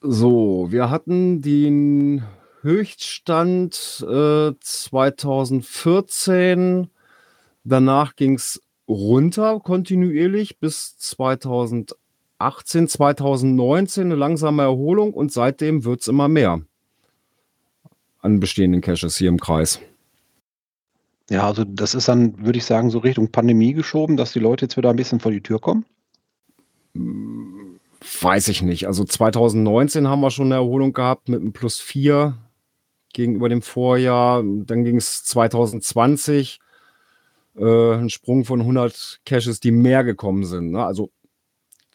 So, 0.00 0.66
wir 0.70 0.90
hatten 0.90 1.42
den 1.42 2.24
Höchststand 2.62 4.04
äh, 4.08 4.52
2014. 4.60 6.88
Danach 7.64 8.16
ging 8.16 8.34
es 8.34 8.62
runter 8.88 9.60
kontinuierlich 9.60 10.58
bis 10.58 10.96
2018. 10.98 11.98
2018, 12.38 12.88
2019 12.88 14.04
eine 14.04 14.14
langsame 14.14 14.62
Erholung 14.62 15.12
und 15.12 15.32
seitdem 15.32 15.84
wird 15.84 16.00
es 16.00 16.08
immer 16.08 16.28
mehr 16.28 16.60
an 18.20 18.40
bestehenden 18.40 18.80
Caches 18.80 19.16
hier 19.16 19.28
im 19.28 19.40
Kreis. 19.40 19.80
Ja, 21.30 21.46
also 21.46 21.64
das 21.64 21.94
ist 21.94 22.08
dann, 22.08 22.44
würde 22.44 22.58
ich 22.58 22.64
sagen, 22.64 22.90
so 22.90 22.98
Richtung 22.98 23.30
Pandemie 23.30 23.74
geschoben, 23.74 24.16
dass 24.16 24.32
die 24.32 24.38
Leute 24.38 24.64
jetzt 24.64 24.76
wieder 24.76 24.90
ein 24.90 24.96
bisschen 24.96 25.20
vor 25.20 25.30
die 25.30 25.42
Tür 25.42 25.60
kommen? 25.60 25.84
Weiß 28.22 28.48
ich 28.48 28.62
nicht. 28.62 28.86
Also 28.86 29.04
2019 29.04 30.08
haben 30.08 30.20
wir 30.20 30.30
schon 30.30 30.46
eine 30.46 30.56
Erholung 30.56 30.92
gehabt 30.92 31.28
mit 31.28 31.40
einem 31.40 31.52
Plus 31.52 31.80
4 31.80 32.36
gegenüber 33.12 33.48
dem 33.48 33.62
Vorjahr. 33.62 34.42
Dann 34.42 34.84
ging 34.84 34.96
es 34.96 35.24
2020 35.24 36.60
äh, 37.58 37.94
ein 37.94 38.10
Sprung 38.10 38.44
von 38.44 38.60
100 38.60 39.20
Caches, 39.24 39.60
die 39.60 39.70
mehr 39.70 40.04
gekommen 40.04 40.44
sind. 40.44 40.70
Ne? 40.70 40.84
Also 40.84 41.10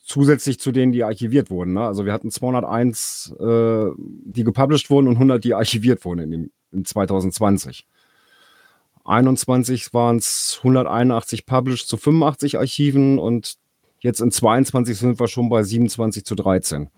zusätzlich 0.04 0.60
zu 0.60 0.72
denen, 0.72 0.92
die 0.92 1.04
archiviert 1.04 1.50
wurden. 1.50 1.74
Ne? 1.74 1.82
Also 1.82 2.06
wir 2.06 2.14
hatten 2.14 2.32
201, 2.32 3.36
äh, 3.40 3.90
die 3.98 4.44
gepublished 4.44 4.90
wurden 4.90 5.08
und 5.08 5.16
100, 5.16 5.44
die 5.44 5.54
archiviert 5.54 6.04
wurden 6.06 6.20
in, 6.20 6.32
dem, 6.32 6.52
in 6.72 6.86
2020. 6.86 7.88
21 9.06 9.94
waren 9.94 10.18
es 10.18 10.60
181 10.60 11.46
published 11.46 11.88
zu 11.88 11.98
85 11.98 12.58
Archiven 12.58 13.20
und 13.20 13.58
Jetzt 14.04 14.20
in 14.20 14.32
22 14.32 14.98
sind 14.98 15.18
wir 15.18 15.30
schon 15.30 15.48
bei 15.48 15.64
27 15.64 16.26
zu 16.26 16.36
13. 16.36 16.90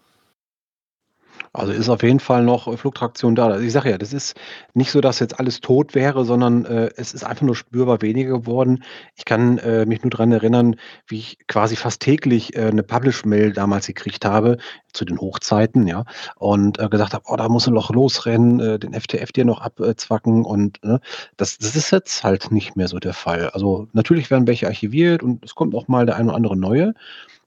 Also 1.55 1.71
ist 1.71 1.89
auf 1.89 2.03
jeden 2.03 2.19
Fall 2.19 2.43
noch 2.43 2.67
äh, 2.67 2.77
Flugtraktion 2.77 3.35
da. 3.35 3.47
Also 3.47 3.65
ich 3.65 3.71
sage 3.71 3.91
ja, 3.91 3.97
das 3.97 4.13
ist 4.13 4.35
nicht 4.73 4.91
so, 4.91 5.01
dass 5.01 5.19
jetzt 5.19 5.39
alles 5.39 5.61
tot 5.61 5.95
wäre, 5.95 6.25
sondern 6.25 6.65
äh, 6.65 6.89
es 6.97 7.13
ist 7.13 7.23
einfach 7.23 7.45
nur 7.45 7.55
spürbar 7.55 8.01
weniger 8.01 8.39
geworden. 8.39 8.83
Ich 9.15 9.25
kann 9.25 9.57
äh, 9.59 9.85
mich 9.85 10.03
nur 10.03 10.11
daran 10.11 10.31
erinnern, 10.31 10.75
wie 11.07 11.19
ich 11.19 11.37
quasi 11.47 11.75
fast 11.75 12.01
täglich 12.01 12.55
äh, 12.55 12.67
eine 12.67 12.83
Publish-Mail 12.83 13.53
damals 13.53 13.87
gekriegt 13.87 14.25
habe, 14.25 14.57
zu 14.93 15.05
den 15.05 15.19
Hochzeiten, 15.19 15.87
ja, 15.87 16.05
und 16.37 16.79
äh, 16.79 16.87
gesagt 16.89 17.13
habe, 17.13 17.25
oh, 17.27 17.35
da 17.35 17.49
muss 17.49 17.67
ein 17.67 17.73
Loch 17.73 17.89
losrennen, 17.91 18.59
äh, 18.59 18.79
den 18.79 18.93
FTF 18.93 19.31
dir 19.31 19.45
noch 19.45 19.61
abzwacken 19.61 20.45
und 20.45 20.83
ne, 20.83 20.99
das, 21.37 21.57
das 21.57 21.75
ist 21.75 21.91
jetzt 21.91 22.23
halt 22.23 22.51
nicht 22.51 22.75
mehr 22.75 22.87
so 22.87 22.99
der 22.99 23.13
Fall. 23.13 23.49
Also 23.49 23.87
natürlich 23.93 24.31
werden 24.31 24.47
welche 24.47 24.67
archiviert 24.67 25.23
und 25.23 25.43
es 25.45 25.55
kommt 25.55 25.75
auch 25.75 25.87
mal 25.87 26.05
der 26.05 26.15
ein 26.15 26.27
oder 26.27 26.35
andere 26.35 26.57
neue. 26.57 26.93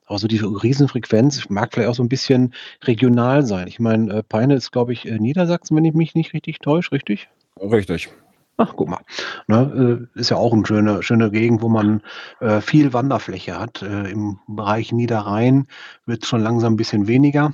Aber 0.08 0.18
so 0.18 0.26
diese 0.26 0.46
Riesenfrequenz 0.46 1.48
mag 1.50 1.72
vielleicht 1.72 1.90
auch 1.90 1.94
so 1.94 2.02
ein 2.02 2.08
bisschen 2.08 2.54
regional 2.84 3.44
sein. 3.44 3.68
Ich 3.68 3.78
meine, 3.78 4.12
äh, 4.12 4.22
Peine 4.22 4.54
ist, 4.54 4.72
glaube 4.72 4.94
ich, 4.94 5.06
äh, 5.06 5.18
Niedersachsen, 5.18 5.76
wenn 5.76 5.84
ich 5.84 5.94
mich 5.94 6.14
nicht 6.14 6.32
richtig 6.32 6.60
täusche, 6.60 6.92
richtig? 6.92 7.28
Richtig. 7.60 8.08
Ach, 8.56 8.72
guck 8.74 8.88
mal. 8.88 9.00
Ne, 9.46 10.08
äh, 10.16 10.18
ist 10.18 10.30
ja 10.30 10.36
auch 10.36 10.52
eine 10.52 10.66
schöne, 10.66 11.02
schöne 11.02 11.30
Gegend, 11.30 11.62
wo 11.62 11.68
man 11.68 12.02
äh, 12.40 12.60
viel 12.60 12.92
Wanderfläche 12.92 13.58
hat. 13.58 13.82
Äh, 13.82 14.10
Im 14.10 14.40
Bereich 14.48 14.92
Niederrhein 14.92 15.66
wird 16.06 16.24
es 16.24 16.28
schon 16.28 16.40
langsam 16.40 16.72
ein 16.72 16.76
bisschen 16.76 17.06
weniger. 17.06 17.52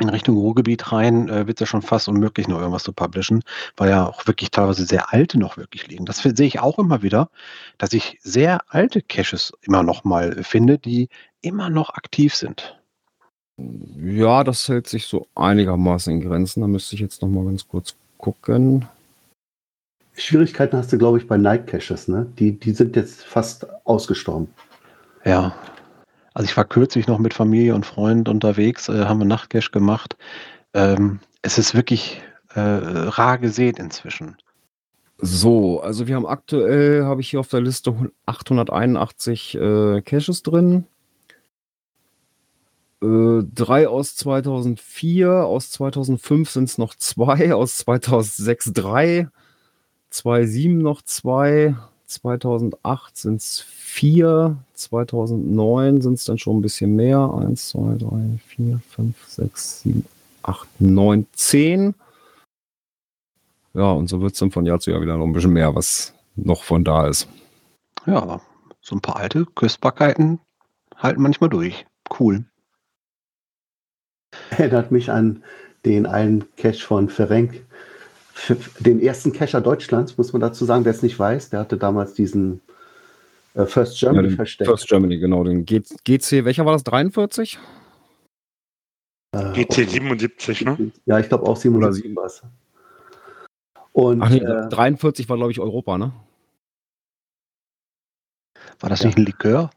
In 0.00 0.08
Richtung 0.08 0.36
Ruhrgebiet 0.38 0.92
rein 0.92 1.28
äh, 1.28 1.46
wird 1.46 1.58
es 1.58 1.60
ja 1.60 1.66
schon 1.66 1.82
fast 1.82 2.08
unmöglich, 2.08 2.48
noch 2.48 2.58
irgendwas 2.58 2.84
zu 2.84 2.92
publishen, 2.92 3.42
weil 3.76 3.90
ja 3.90 4.06
auch 4.06 4.26
wirklich 4.26 4.50
teilweise 4.50 4.86
sehr 4.86 5.12
alte 5.12 5.38
noch 5.38 5.58
wirklich 5.58 5.86
liegen. 5.88 6.06
Das 6.06 6.22
sehe 6.22 6.46
ich 6.46 6.60
auch 6.60 6.78
immer 6.78 7.02
wieder, 7.02 7.28
dass 7.76 7.92
ich 7.92 8.18
sehr 8.22 8.60
alte 8.68 9.02
Caches 9.02 9.52
immer 9.60 9.82
noch 9.82 10.04
mal 10.04 10.42
finde, 10.42 10.78
die 10.78 11.10
immer 11.42 11.68
noch 11.68 11.90
aktiv 11.90 12.34
sind. 12.34 12.80
Ja, 13.58 14.42
das 14.42 14.66
hält 14.68 14.86
sich 14.86 15.06
so 15.06 15.26
einigermaßen 15.34 16.14
in 16.14 16.26
Grenzen. 16.26 16.62
Da 16.62 16.66
müsste 16.66 16.94
ich 16.94 17.02
jetzt 17.02 17.20
noch 17.20 17.28
mal 17.28 17.44
ganz 17.44 17.68
kurz 17.68 17.94
gucken. 18.16 18.88
Schwierigkeiten 20.14 20.78
hast 20.78 20.92
du, 20.92 20.98
glaube 20.98 21.18
ich, 21.18 21.26
bei 21.26 21.36
Night 21.36 21.66
Caches, 21.66 22.08
ne? 22.08 22.26
Die, 22.38 22.58
die 22.58 22.72
sind 22.72 22.96
jetzt 22.96 23.24
fast 23.24 23.66
ausgestorben. 23.84 24.48
Ja. 25.24 25.54
Also 26.34 26.48
ich 26.48 26.56
war 26.56 26.64
kürzlich 26.64 27.06
noch 27.06 27.18
mit 27.18 27.34
Familie 27.34 27.74
und 27.74 27.86
Freund 27.86 28.28
unterwegs, 28.28 28.88
äh, 28.88 29.04
haben 29.06 29.18
wir 29.18 29.26
Nachtcache 29.26 29.70
gemacht. 29.70 30.16
Ähm, 30.74 31.20
es 31.42 31.58
ist 31.58 31.74
wirklich 31.74 32.22
äh, 32.54 32.60
rar 32.60 33.38
gesät 33.38 33.78
inzwischen. 33.78 34.36
So, 35.18 35.80
also 35.80 36.06
wir 36.06 36.16
haben 36.16 36.26
aktuell, 36.26 37.04
habe 37.04 37.20
ich 37.20 37.30
hier 37.30 37.40
auf 37.40 37.48
der 37.48 37.60
Liste 37.60 37.94
881 38.26 39.54
äh, 39.56 40.02
Caches 40.02 40.42
drin. 40.42 40.86
Äh, 43.02 43.42
drei 43.54 43.88
aus 43.88 44.16
2004, 44.16 45.30
aus 45.30 45.70
2005 45.72 46.50
sind 46.50 46.64
es 46.64 46.78
noch 46.78 46.94
zwei, 46.94 47.54
aus 47.54 47.78
2006 47.78 48.72
drei, 48.72 49.28
2007 50.10 50.78
noch 50.78 51.02
zwei, 51.02 51.76
2008 52.06 53.16
sind 53.16 53.40
es 53.40 53.60
vier, 53.60 54.58
2009 54.80 56.00
sind 56.00 56.14
es 56.14 56.24
dann 56.24 56.38
schon 56.38 56.58
ein 56.58 56.62
bisschen 56.62 56.96
mehr. 56.96 57.32
Eins, 57.34 57.68
zwei, 57.70 57.96
drei, 57.96 58.38
vier, 58.46 58.80
fünf, 58.88 59.16
sechs, 59.26 59.82
sieben, 59.82 60.04
acht, 60.42 60.68
neun, 60.78 61.26
zehn. 61.32 61.94
Ja, 63.74 63.92
und 63.92 64.08
so 64.08 64.20
wird 64.20 64.32
es 64.32 64.38
dann 64.38 64.50
von 64.50 64.66
Jahr 64.66 64.80
zu 64.80 64.90
Jahr 64.90 65.00
wieder 65.00 65.16
noch 65.16 65.26
ein 65.26 65.32
bisschen 65.32 65.52
mehr, 65.52 65.74
was 65.74 66.12
noch 66.36 66.64
von 66.64 66.84
da 66.84 67.06
ist. 67.06 67.28
Ja, 68.06 68.22
aber 68.22 68.40
so 68.80 68.96
ein 68.96 69.00
paar 69.00 69.16
alte 69.16 69.46
Köstbarkeiten 69.46 70.40
halten 70.96 71.22
manchmal 71.22 71.50
durch. 71.50 71.86
Cool. 72.18 72.44
Erinnert 74.50 74.90
mich 74.90 75.10
an 75.10 75.42
den 75.84 76.06
einen 76.06 76.44
Cache 76.56 76.84
von 76.84 77.08
Ferenc, 77.08 77.64
den 78.78 79.00
ersten 79.00 79.32
Cacher 79.32 79.60
Deutschlands, 79.60 80.16
muss 80.16 80.32
man 80.32 80.40
dazu 80.40 80.64
sagen, 80.64 80.84
wer 80.84 80.92
es 80.92 81.02
nicht 81.02 81.18
weiß. 81.18 81.50
Der 81.50 81.60
hatte 81.60 81.76
damals 81.76 82.14
diesen 82.14 82.60
First 83.54 83.98
Germany 83.98 84.28
Ja, 84.30 84.36
versteckt. 84.36 84.68
First 84.70 84.88
Germany, 84.88 85.18
genau. 85.18 85.42
Den 85.44 85.64
G 85.64 85.80
GC, 86.04 86.44
welcher 86.44 86.64
war 86.64 86.72
das? 86.72 86.84
43? 86.84 87.58
Äh, 89.32 89.52
GC 89.52 89.88
77, 89.88 90.64
ne? 90.64 90.92
Ja, 91.06 91.18
ich 91.18 91.28
glaube 91.28 91.46
auch 91.46 91.56
77 91.56 92.14
war 92.16 92.26
es. 92.26 92.42
Und 93.92 94.22
Ach 94.22 94.30
nee, 94.30 94.38
äh, 94.38 94.68
43 94.68 95.28
war, 95.28 95.36
glaube 95.36 95.50
ich, 95.52 95.60
Europa, 95.60 95.98
ne? 95.98 96.12
War 98.78 98.88
das 98.88 99.00
Ja. 99.00 99.06
nicht 99.06 99.18
ein 99.18 99.24
Likör? 99.26 99.70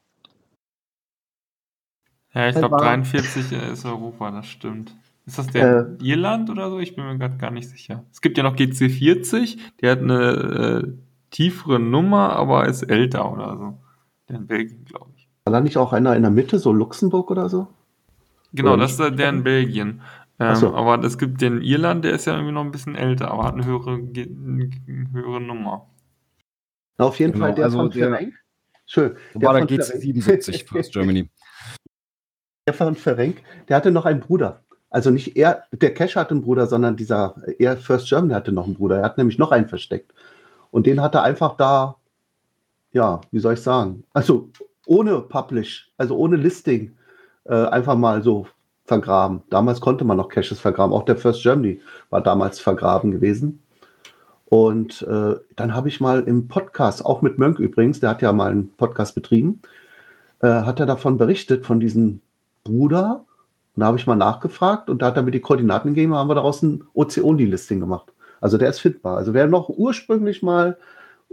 Ja, 2.34 2.50
ich 2.50 2.56
Er 2.56 2.62
glaube 2.62 2.74
war- 2.74 2.80
43 2.82 3.52
ist 3.52 3.86
Europa, 3.86 4.32
das 4.32 4.48
stimmt. 4.48 4.96
Ist 5.26 5.38
das 5.38 5.48
der 5.48 5.98
Äh. 6.00 6.04
Irland 6.04 6.50
oder 6.50 6.70
so? 6.70 6.80
Ich 6.80 6.96
bin 6.96 7.06
mir 7.06 7.18
gerade 7.18 7.38
gar 7.38 7.52
nicht 7.52 7.70
sicher. 7.70 8.06
Es 8.12 8.22
gibt 8.22 8.38
ja 8.38 8.44
noch 8.44 8.56
GC40, 8.56 9.58
der 9.82 9.92
hat 9.92 10.00
eine 10.00 10.84
äh, 10.84 10.94
tiefere 11.34 11.80
Nummer, 11.80 12.34
aber 12.38 12.68
ist 12.68 12.84
älter 12.84 13.30
oder 13.32 13.58
so. 13.58 13.78
Der 14.30 14.38
in 14.38 14.48
Belgien, 14.48 14.86
glaube 14.86 15.12
ich. 15.18 15.28
war 15.44 15.52
da 15.54 15.60
nicht 15.60 15.76
auch 15.78 15.92
einer 15.92 16.16
in 16.16 16.22
der 16.22 16.32
Mitte, 16.32 16.60
so 16.60 16.72
Luxemburg 16.72 17.30
oder 17.32 17.50
so? 17.50 17.68
Genau, 18.54 18.74
Oder 18.74 18.84
das 18.84 18.92
ist 18.92 19.00
der 19.00 19.12
der 19.12 19.30
in 19.30 19.44
Belgien. 19.44 20.02
Ähm, 20.40 20.56
so. 20.56 20.74
Aber 20.76 21.04
es 21.04 21.18
gibt 21.18 21.42
den 21.42 21.62
Irland, 21.62 22.06
der 22.06 22.14
ist 22.14 22.26
ja 22.26 22.34
irgendwie 22.34 22.54
noch 22.54 22.64
ein 22.64 22.72
bisschen 22.72 22.96
älter, 22.96 23.32
aber 23.32 23.44
hat 23.46 23.54
eine 23.56 23.66
höhere, 23.66 23.96
eine 23.96 24.70
höhere 25.12 25.42
Nummer. 25.42 25.90
Na, 26.98 27.06
auf 27.06 27.20
jeden 27.20 27.34
Genau, 27.34 27.46
Fall 27.48 27.56
der 27.56 27.66
also 27.66 27.78
von 27.80 27.90
der- 27.90 28.10
Ferenc. 28.10 28.34
Schön. 28.86 29.16
War 29.36 29.54
der 29.54 29.62
von 29.62 29.68
GC 29.68 29.82
Ferenc- 29.82 30.00
77 30.02 30.64
First 30.66 30.94
Germany. 30.94 31.30
Der 32.68 32.74
von 32.74 32.96
Ferenc, 32.96 33.42
der 33.68 33.76
hatte 33.76 33.92
noch 33.92 34.06
einen 34.06 34.22
Bruder. 34.22 34.64
Also 34.90 35.10
nicht 35.10 35.36
er, 35.36 35.64
der 35.74 35.94
Cash 35.94 36.16
hatte 36.16 36.32
einen 36.32 36.44
Bruder, 36.44 36.66
sondern 36.68 36.96
dieser, 36.96 37.36
er 37.60 37.76
First 37.76 38.08
German 38.08 38.34
hatte 38.34 38.54
noch 38.54 38.66
einen 38.66 38.76
Bruder. 38.76 39.00
Er 39.00 39.04
hat 39.04 39.18
nämlich 39.18 39.38
noch 39.38 39.52
einen 39.52 39.68
versteckt. 39.68 40.14
Und 40.74 40.88
den 40.88 41.02
hat 41.02 41.14
er 41.14 41.22
einfach 41.22 41.56
da, 41.56 41.98
ja, 42.94 43.22
wie 43.30 43.38
soll 43.38 43.54
ich 43.54 43.62
sagen, 43.62 44.06
also 44.12 44.50
ohne 44.88 45.20
Publish, 45.20 45.92
also 46.00 46.18
ohne 46.18 46.36
Listing, 46.36 46.98
äh, 47.44 47.66
einfach 47.68 47.96
mal 47.96 48.24
so 48.24 48.48
vergraben. 48.86 49.44
Damals 49.52 49.82
konnte 49.82 50.04
man 50.04 50.18
noch 50.18 50.30
Caches 50.30 50.60
vergraben. 50.60 50.92
Auch 50.92 51.06
der 51.06 51.16
First 51.16 51.44
Germany 51.44 51.80
war 52.10 52.22
damals 52.22 52.60
vergraben 52.60 53.12
gewesen. 53.12 53.62
Und 54.46 55.04
äh, 55.04 55.36
dann 55.56 55.76
habe 55.76 55.90
ich 55.90 56.02
mal 56.02 56.24
im 56.24 56.48
Podcast, 56.48 57.06
auch 57.06 57.22
mit 57.22 57.38
Mönk 57.38 57.60
übrigens, 57.60 58.00
der 58.00 58.10
hat 58.10 58.24
ja 58.24 58.34
mal 58.34 58.50
einen 58.50 58.70
Podcast 58.76 59.14
betrieben, 59.14 59.62
äh, 60.40 60.48
hat 60.48 60.80
er 60.80 60.88
davon 60.88 61.20
berichtet, 61.20 61.68
von 61.68 61.80
diesem 61.80 62.20
Bruder. 62.64 63.26
Und 63.76 63.82
da 63.82 63.86
habe 63.86 63.98
ich 63.98 64.08
mal 64.08 64.16
nachgefragt 64.16 64.90
und 64.90 65.04
da 65.04 65.08
hat 65.08 65.18
er 65.18 65.24
mir 65.24 65.30
die 65.30 65.40
Koordinaten 65.40 65.90
gegeben, 65.90 66.16
haben 66.16 66.30
wir 66.30 66.36
daraus 66.36 66.64
ein 66.64 66.84
Ozeoni-Listing 66.96 67.80
gemacht. 67.80 68.13
Also 68.44 68.58
der 68.58 68.70
ist 68.70 68.80
findbar. 68.80 69.16
Also 69.16 69.34
wer 69.34 69.48
noch 69.48 69.70
ursprünglich 69.70 70.44
mal 70.44 70.78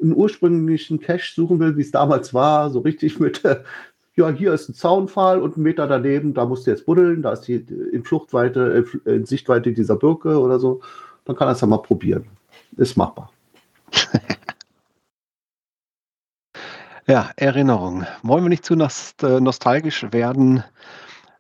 einen 0.00 0.14
ursprünglichen 0.14 1.00
Cache 1.00 1.34
suchen 1.34 1.58
will, 1.58 1.76
wie 1.76 1.80
es 1.80 1.90
damals 1.90 2.32
war, 2.32 2.70
so 2.70 2.78
richtig 2.78 3.18
mit, 3.18 3.42
ja, 4.14 4.30
hier 4.30 4.54
ist 4.54 4.68
ein 4.68 4.74
Zaunpfahl 4.74 5.42
und 5.42 5.56
ein 5.56 5.62
Meter 5.62 5.88
daneben, 5.88 6.34
da 6.34 6.46
musst 6.46 6.68
du 6.68 6.70
jetzt 6.70 6.86
buddeln, 6.86 7.20
da 7.22 7.32
ist 7.32 7.48
die 7.48 7.56
in 7.56 8.04
Fluchtweite, 8.04 8.84
in 9.06 9.26
Sichtweite 9.26 9.72
dieser 9.72 9.96
Birke 9.96 10.38
oder 10.38 10.60
so, 10.60 10.82
dann 11.24 11.34
kann 11.34 11.48
er 11.48 11.52
es 11.52 11.60
ja 11.60 11.66
mal 11.66 11.78
probieren. 11.78 12.26
Ist 12.76 12.96
machbar. 12.96 13.32
Ja, 17.06 17.30
Erinnerung. 17.34 18.06
Wollen 18.22 18.44
wir 18.44 18.50
nicht 18.50 18.64
zu 18.64 18.74
äh, 18.74 19.40
nostalgisch 19.40 20.06
werden? 20.12 20.62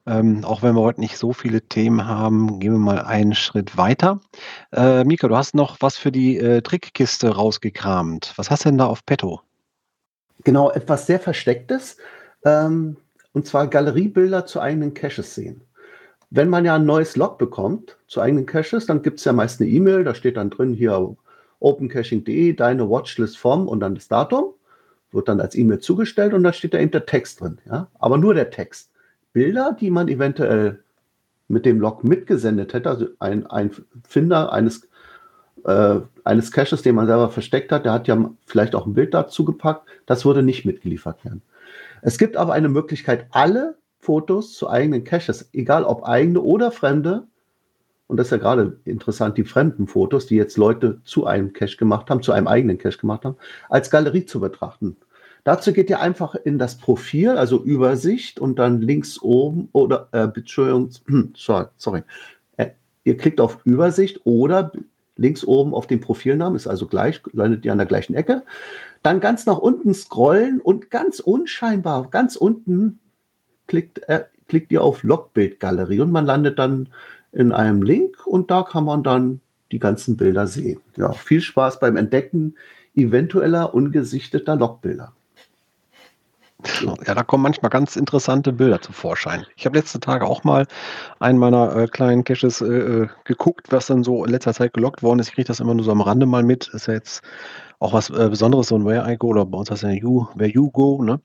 Ähm, 0.06 0.44
auch 0.44 0.62
wenn 0.62 0.74
wir 0.74 0.80
heute 0.80 1.00
nicht 1.00 1.18
so 1.18 1.32
viele 1.32 1.62
Themen 1.62 2.06
haben, 2.06 2.58
gehen 2.58 2.72
wir 2.72 2.78
mal 2.78 3.00
einen 3.00 3.34
Schritt 3.34 3.76
weiter. 3.76 4.20
Äh, 4.72 5.04
Mika, 5.04 5.28
du 5.28 5.36
hast 5.36 5.54
noch 5.54 5.76
was 5.80 5.96
für 5.96 6.10
die 6.10 6.38
äh, 6.38 6.62
Trickkiste 6.62 7.28
rausgekramt. 7.28 8.32
Was 8.36 8.50
hast 8.50 8.64
du 8.64 8.70
denn 8.70 8.78
da 8.78 8.86
auf 8.86 9.04
Petto? 9.04 9.40
Genau, 10.44 10.70
etwas 10.70 11.06
sehr 11.06 11.20
Verstecktes. 11.20 11.98
Ähm, 12.44 12.96
und 13.32 13.46
zwar 13.46 13.66
Galeriebilder 13.66 14.46
zu 14.46 14.60
eigenen 14.60 14.94
Caches 14.94 15.34
sehen. 15.34 15.62
Wenn 16.30 16.48
man 16.48 16.64
ja 16.64 16.76
ein 16.76 16.86
neues 16.86 17.16
Log 17.16 17.38
bekommt 17.38 17.98
zu 18.06 18.20
eigenen 18.20 18.46
Caches, 18.46 18.86
dann 18.86 19.02
gibt 19.02 19.18
es 19.18 19.24
ja 19.24 19.32
meist 19.32 19.60
eine 19.60 19.68
E-Mail, 19.68 20.04
da 20.04 20.14
steht 20.14 20.36
dann 20.36 20.50
drin 20.50 20.74
hier 20.74 21.16
opencaching.de, 21.58 22.52
deine 22.54 22.88
Watchlist 22.88 23.36
vom 23.36 23.68
und 23.68 23.80
dann 23.80 23.94
das 23.94 24.08
Datum. 24.08 24.54
Wird 25.12 25.28
dann 25.28 25.40
als 25.40 25.56
E-Mail 25.56 25.80
zugestellt 25.80 26.32
und 26.34 26.44
da 26.44 26.52
steht 26.52 26.72
da 26.72 26.78
eben 26.78 26.92
der 26.92 27.04
Text 27.04 27.40
drin. 27.40 27.58
Ja? 27.66 27.88
Aber 27.98 28.16
nur 28.16 28.32
der 28.32 28.50
Text. 28.50 28.89
Bilder, 29.32 29.76
die 29.78 29.90
man 29.90 30.08
eventuell 30.08 30.82
mit 31.48 31.66
dem 31.66 31.80
Log 31.80 32.04
mitgesendet 32.04 32.72
hätte, 32.72 32.90
also 32.90 33.06
ein, 33.18 33.46
ein 33.46 33.70
Finder 34.08 34.52
eines, 34.52 34.88
äh, 35.64 36.00
eines 36.24 36.52
Caches, 36.52 36.82
den 36.82 36.94
man 36.94 37.06
selber 37.06 37.30
versteckt 37.30 37.72
hat, 37.72 37.84
der 37.84 37.92
hat 37.92 38.08
ja 38.08 38.30
vielleicht 38.46 38.74
auch 38.74 38.86
ein 38.86 38.94
Bild 38.94 39.14
dazu 39.14 39.44
gepackt, 39.44 39.88
das 40.06 40.24
würde 40.24 40.42
nicht 40.42 40.64
mitgeliefert 40.64 41.24
werden. 41.24 41.42
Es 42.02 42.18
gibt 42.18 42.36
aber 42.36 42.52
eine 42.52 42.68
Möglichkeit, 42.68 43.26
alle 43.30 43.76
Fotos 43.98 44.54
zu 44.54 44.70
eigenen 44.70 45.04
Caches, 45.04 45.50
egal 45.52 45.84
ob 45.84 46.04
eigene 46.04 46.40
oder 46.40 46.72
fremde, 46.72 47.26
und 48.06 48.16
das 48.16 48.26
ist 48.26 48.32
ja 48.32 48.38
gerade 48.38 48.80
interessant, 48.86 49.38
die 49.38 49.44
fremden 49.44 49.86
Fotos, 49.86 50.26
die 50.26 50.34
jetzt 50.34 50.56
Leute 50.56 51.00
zu 51.04 51.26
einem 51.26 51.52
Cache 51.52 51.76
gemacht 51.76 52.10
haben, 52.10 52.22
zu 52.22 52.32
einem 52.32 52.48
eigenen 52.48 52.76
Cache 52.76 52.98
gemacht 52.98 53.24
haben, 53.24 53.36
als 53.68 53.88
Galerie 53.88 54.26
zu 54.26 54.40
betrachten. 54.40 54.96
Dazu 55.44 55.72
geht 55.72 55.90
ihr 55.90 56.00
einfach 56.00 56.34
in 56.34 56.58
das 56.58 56.76
Profil, 56.76 57.30
also 57.30 57.62
Übersicht 57.62 58.38
und 58.38 58.58
dann 58.58 58.80
links 58.80 59.20
oben 59.20 59.68
oder, 59.72 60.08
äh, 60.12 60.28
Entschuldigung, 60.34 60.90
sorry, 61.34 62.02
äh, 62.56 62.70
ihr 63.04 63.16
klickt 63.16 63.40
auf 63.40 63.58
Übersicht 63.64 64.20
oder 64.24 64.72
links 65.16 65.44
oben 65.44 65.74
auf 65.74 65.86
den 65.86 66.00
Profilnamen, 66.00 66.56
ist 66.56 66.66
also 66.66 66.86
gleich, 66.86 67.20
landet 67.32 67.64
ihr 67.64 67.72
an 67.72 67.78
der 67.78 67.86
gleichen 67.86 68.14
Ecke. 68.14 68.42
Dann 69.02 69.20
ganz 69.20 69.46
nach 69.46 69.58
unten 69.58 69.94
scrollen 69.94 70.60
und 70.60 70.90
ganz 70.90 71.20
unscheinbar, 71.20 72.08
ganz 72.10 72.36
unten 72.36 72.98
klickt, 73.66 74.08
äh, 74.08 74.24
klickt 74.48 74.72
ihr 74.72 74.82
auf 74.82 75.02
Logbildgalerie 75.02 76.00
und 76.00 76.10
man 76.10 76.26
landet 76.26 76.58
dann 76.58 76.88
in 77.32 77.52
einem 77.52 77.82
Link 77.82 78.26
und 78.26 78.50
da 78.50 78.62
kann 78.62 78.84
man 78.84 79.02
dann 79.02 79.40
die 79.72 79.78
ganzen 79.78 80.16
Bilder 80.16 80.46
sehen. 80.46 80.80
Ja, 80.96 81.12
viel 81.12 81.40
Spaß 81.40 81.80
beim 81.80 81.96
Entdecken 81.96 82.56
eventueller 82.94 83.72
ungesichteter 83.72 84.56
Logbilder. 84.56 85.12
Ja, 87.06 87.14
da 87.14 87.22
kommen 87.22 87.42
manchmal 87.42 87.70
ganz 87.70 87.96
interessante 87.96 88.52
Bilder 88.52 88.80
zu 88.80 88.92
Vorschein. 88.92 89.46
Ich 89.56 89.66
habe 89.66 89.78
letzte 89.78 90.00
Tage 90.00 90.26
auch 90.26 90.44
mal 90.44 90.66
einen 91.18 91.38
meiner 91.38 91.74
äh, 91.76 91.86
kleinen 91.86 92.24
Caches 92.24 92.60
äh, 92.60 92.66
äh, 92.66 93.08
geguckt, 93.24 93.68
was 93.70 93.86
dann 93.86 94.04
so 94.04 94.24
in 94.24 94.30
letzter 94.30 94.54
Zeit 94.54 94.72
gelockt 94.74 95.02
worden 95.02 95.20
ist. 95.20 95.28
Ich 95.28 95.34
kriege 95.34 95.46
das 95.46 95.60
immer 95.60 95.74
nur 95.74 95.84
so 95.84 95.92
am 95.92 96.00
Rande 96.00 96.26
mal 96.26 96.42
mit. 96.42 96.68
Ist 96.68 96.86
ja 96.86 96.94
jetzt 96.94 97.22
auch 97.78 97.92
was 97.92 98.10
äh, 98.10 98.28
Besonderes, 98.28 98.68
so 98.68 98.76
ein 98.76 98.84
Where 98.84 99.10
I 99.10 99.16
Go 99.16 99.28
oder 99.28 99.46
bei 99.46 99.58
uns 99.58 99.70
heißt 99.70 99.82
ja 99.82 99.90
You, 99.90 100.26
Where 100.34 100.50
You 100.50 100.70
Go, 100.70 101.02
ne? 101.02 101.20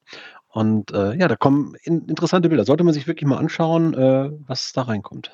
Und 0.49 0.91
äh, 0.93 1.15
ja, 1.15 1.27
da 1.27 1.35
kommen 1.35 1.75
in, 1.83 2.05
interessante 2.05 2.47
Bilder. 2.47 2.63
Sollte 2.63 2.85
man 2.85 2.93
sich 2.93 3.07
wirklich 3.07 3.27
mal 3.27 3.37
anschauen, 3.37 3.93
äh, 3.93 4.31
was 4.47 4.71
da 4.71 4.83
reinkommt. 4.83 5.31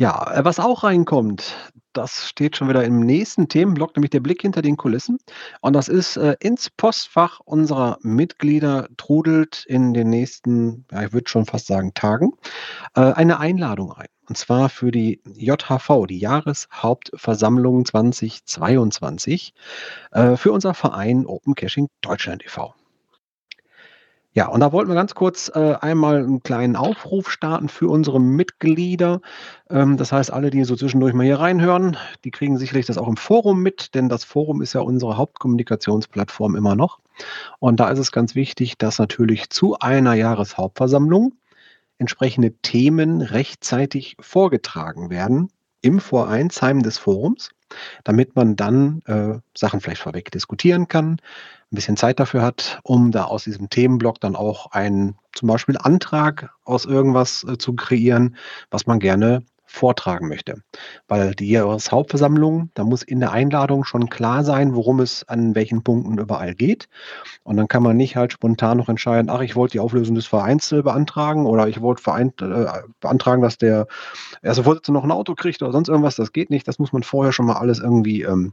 Ja, 0.00 0.32
äh, 0.32 0.42
was 0.46 0.58
auch 0.58 0.82
reinkommt, 0.82 1.54
das 1.92 2.26
steht 2.26 2.56
schon 2.56 2.70
wieder 2.70 2.84
im 2.84 3.00
nächsten 3.00 3.48
Themenblock, 3.48 3.94
nämlich 3.94 4.08
der 4.08 4.20
Blick 4.20 4.40
hinter 4.40 4.62
den 4.62 4.78
Kulissen. 4.78 5.18
Und 5.60 5.74
das 5.74 5.88
ist 5.88 6.16
äh, 6.16 6.36
ins 6.40 6.70
Postfach 6.70 7.40
unserer 7.40 7.98
Mitglieder 8.00 8.88
trudelt 8.96 9.66
in 9.68 9.92
den 9.92 10.08
nächsten, 10.08 10.86
ja, 10.90 11.02
ich 11.02 11.12
würde 11.12 11.28
schon 11.28 11.44
fast 11.44 11.66
sagen, 11.66 11.92
Tagen, 11.92 12.32
äh, 12.94 13.12
eine 13.12 13.40
Einladung 13.40 13.92
ein. 13.92 14.08
Und 14.26 14.38
zwar 14.38 14.70
für 14.70 14.90
die 14.90 15.20
JHV, 15.36 16.06
die 16.06 16.18
Jahreshauptversammlung 16.18 17.84
2022, 17.84 19.52
äh, 20.12 20.36
für 20.36 20.52
unser 20.52 20.72
Verein 20.72 21.26
Open 21.26 21.54
Caching 21.54 21.88
Deutschland 22.00 22.42
e.V. 22.46 22.74
Ja, 24.32 24.46
und 24.46 24.60
da 24.60 24.70
wollten 24.70 24.88
wir 24.90 24.94
ganz 24.94 25.16
kurz 25.16 25.50
äh, 25.52 25.74
einmal 25.80 26.18
einen 26.18 26.42
kleinen 26.44 26.76
Aufruf 26.76 27.30
starten 27.30 27.68
für 27.68 27.88
unsere 27.88 28.20
Mitglieder. 28.20 29.20
Ähm, 29.68 29.96
das 29.96 30.12
heißt, 30.12 30.32
alle, 30.32 30.50
die 30.50 30.62
so 30.62 30.76
zwischendurch 30.76 31.14
mal 31.14 31.26
hier 31.26 31.40
reinhören, 31.40 31.96
die 32.24 32.30
kriegen 32.30 32.56
sicherlich 32.56 32.86
das 32.86 32.96
auch 32.96 33.08
im 33.08 33.16
Forum 33.16 33.60
mit, 33.60 33.94
denn 33.96 34.08
das 34.08 34.22
Forum 34.22 34.62
ist 34.62 34.72
ja 34.72 34.82
unsere 34.82 35.16
Hauptkommunikationsplattform 35.16 36.54
immer 36.54 36.76
noch. 36.76 37.00
Und 37.58 37.80
da 37.80 37.90
ist 37.90 37.98
es 37.98 38.12
ganz 38.12 38.36
wichtig, 38.36 38.78
dass 38.78 39.00
natürlich 39.00 39.50
zu 39.50 39.78
einer 39.80 40.14
Jahreshauptversammlung 40.14 41.34
entsprechende 41.98 42.52
Themen 42.52 43.22
rechtzeitig 43.22 44.16
vorgetragen 44.20 45.10
werden 45.10 45.50
im 45.82 45.98
Vereinsheim 45.98 46.84
des 46.84 46.98
Forums, 46.98 47.50
damit 48.04 48.36
man 48.36 48.54
dann 48.54 49.02
äh, 49.06 49.40
Sachen 49.56 49.80
vielleicht 49.80 50.02
vorweg 50.02 50.30
diskutieren 50.30 50.86
kann, 50.86 51.20
ein 51.72 51.76
bisschen 51.76 51.96
Zeit 51.96 52.18
dafür 52.18 52.42
hat, 52.42 52.80
um 52.82 53.12
da 53.12 53.24
aus 53.24 53.44
diesem 53.44 53.70
Themenblock 53.70 54.20
dann 54.20 54.34
auch 54.34 54.72
einen 54.72 55.16
zum 55.32 55.48
Beispiel 55.48 55.76
Antrag 55.78 56.50
aus 56.64 56.84
irgendwas 56.84 57.44
äh, 57.44 57.58
zu 57.58 57.74
kreieren, 57.74 58.36
was 58.70 58.86
man 58.86 58.98
gerne 58.98 59.42
vortragen 59.70 60.26
möchte. 60.26 60.62
Weil 61.06 61.34
die 61.34 61.48
Jahreshauptversammlung, 61.48 62.70
da 62.74 62.82
muss 62.82 63.04
in 63.04 63.20
der 63.20 63.30
Einladung 63.30 63.84
schon 63.84 64.10
klar 64.10 64.42
sein, 64.42 64.74
worum 64.74 64.98
es 64.98 65.26
an 65.28 65.54
welchen 65.54 65.84
Punkten 65.84 66.18
überall 66.18 66.56
geht. 66.56 66.88
Und 67.44 67.56
dann 67.56 67.68
kann 67.68 67.84
man 67.84 67.96
nicht 67.96 68.16
halt 68.16 68.32
spontan 68.32 68.78
noch 68.78 68.88
entscheiden, 68.88 69.30
ach, 69.30 69.40
ich 69.40 69.54
wollte 69.54 69.72
die 69.72 69.80
Auflösung 69.80 70.16
des 70.16 70.26
Vereins 70.26 70.72
äh, 70.72 70.82
beantragen 70.82 71.46
oder 71.46 71.68
ich 71.68 71.80
wollte 71.80 72.02
Verein, 72.02 72.32
äh, 72.40 72.66
beantragen, 73.00 73.42
dass 73.42 73.58
der 73.58 73.86
erste 74.42 74.64
Vorsitzende 74.64 74.98
noch 74.98 75.04
ein 75.04 75.12
Auto 75.12 75.36
kriegt 75.36 75.62
oder 75.62 75.72
sonst 75.72 75.88
irgendwas. 75.88 76.16
Das 76.16 76.32
geht 76.32 76.50
nicht. 76.50 76.66
Das 76.66 76.80
muss 76.80 76.92
man 76.92 77.04
vorher 77.04 77.32
schon 77.32 77.46
mal 77.46 77.56
alles 77.56 77.78
irgendwie 77.78 78.22
ähm, 78.22 78.52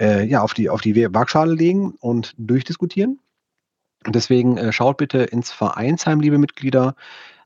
äh, 0.00 0.24
ja, 0.24 0.42
auf, 0.42 0.54
die, 0.54 0.70
auf 0.70 0.80
die 0.80 0.96
Waagschale 1.14 1.54
legen 1.54 1.94
und 2.00 2.34
durchdiskutieren. 2.38 3.20
Deswegen 4.06 4.56
äh, 4.56 4.72
schaut 4.72 4.96
bitte 4.96 5.18
ins 5.18 5.52
Vereinsheim, 5.52 6.20
liebe 6.20 6.38
Mitglieder. 6.38 6.94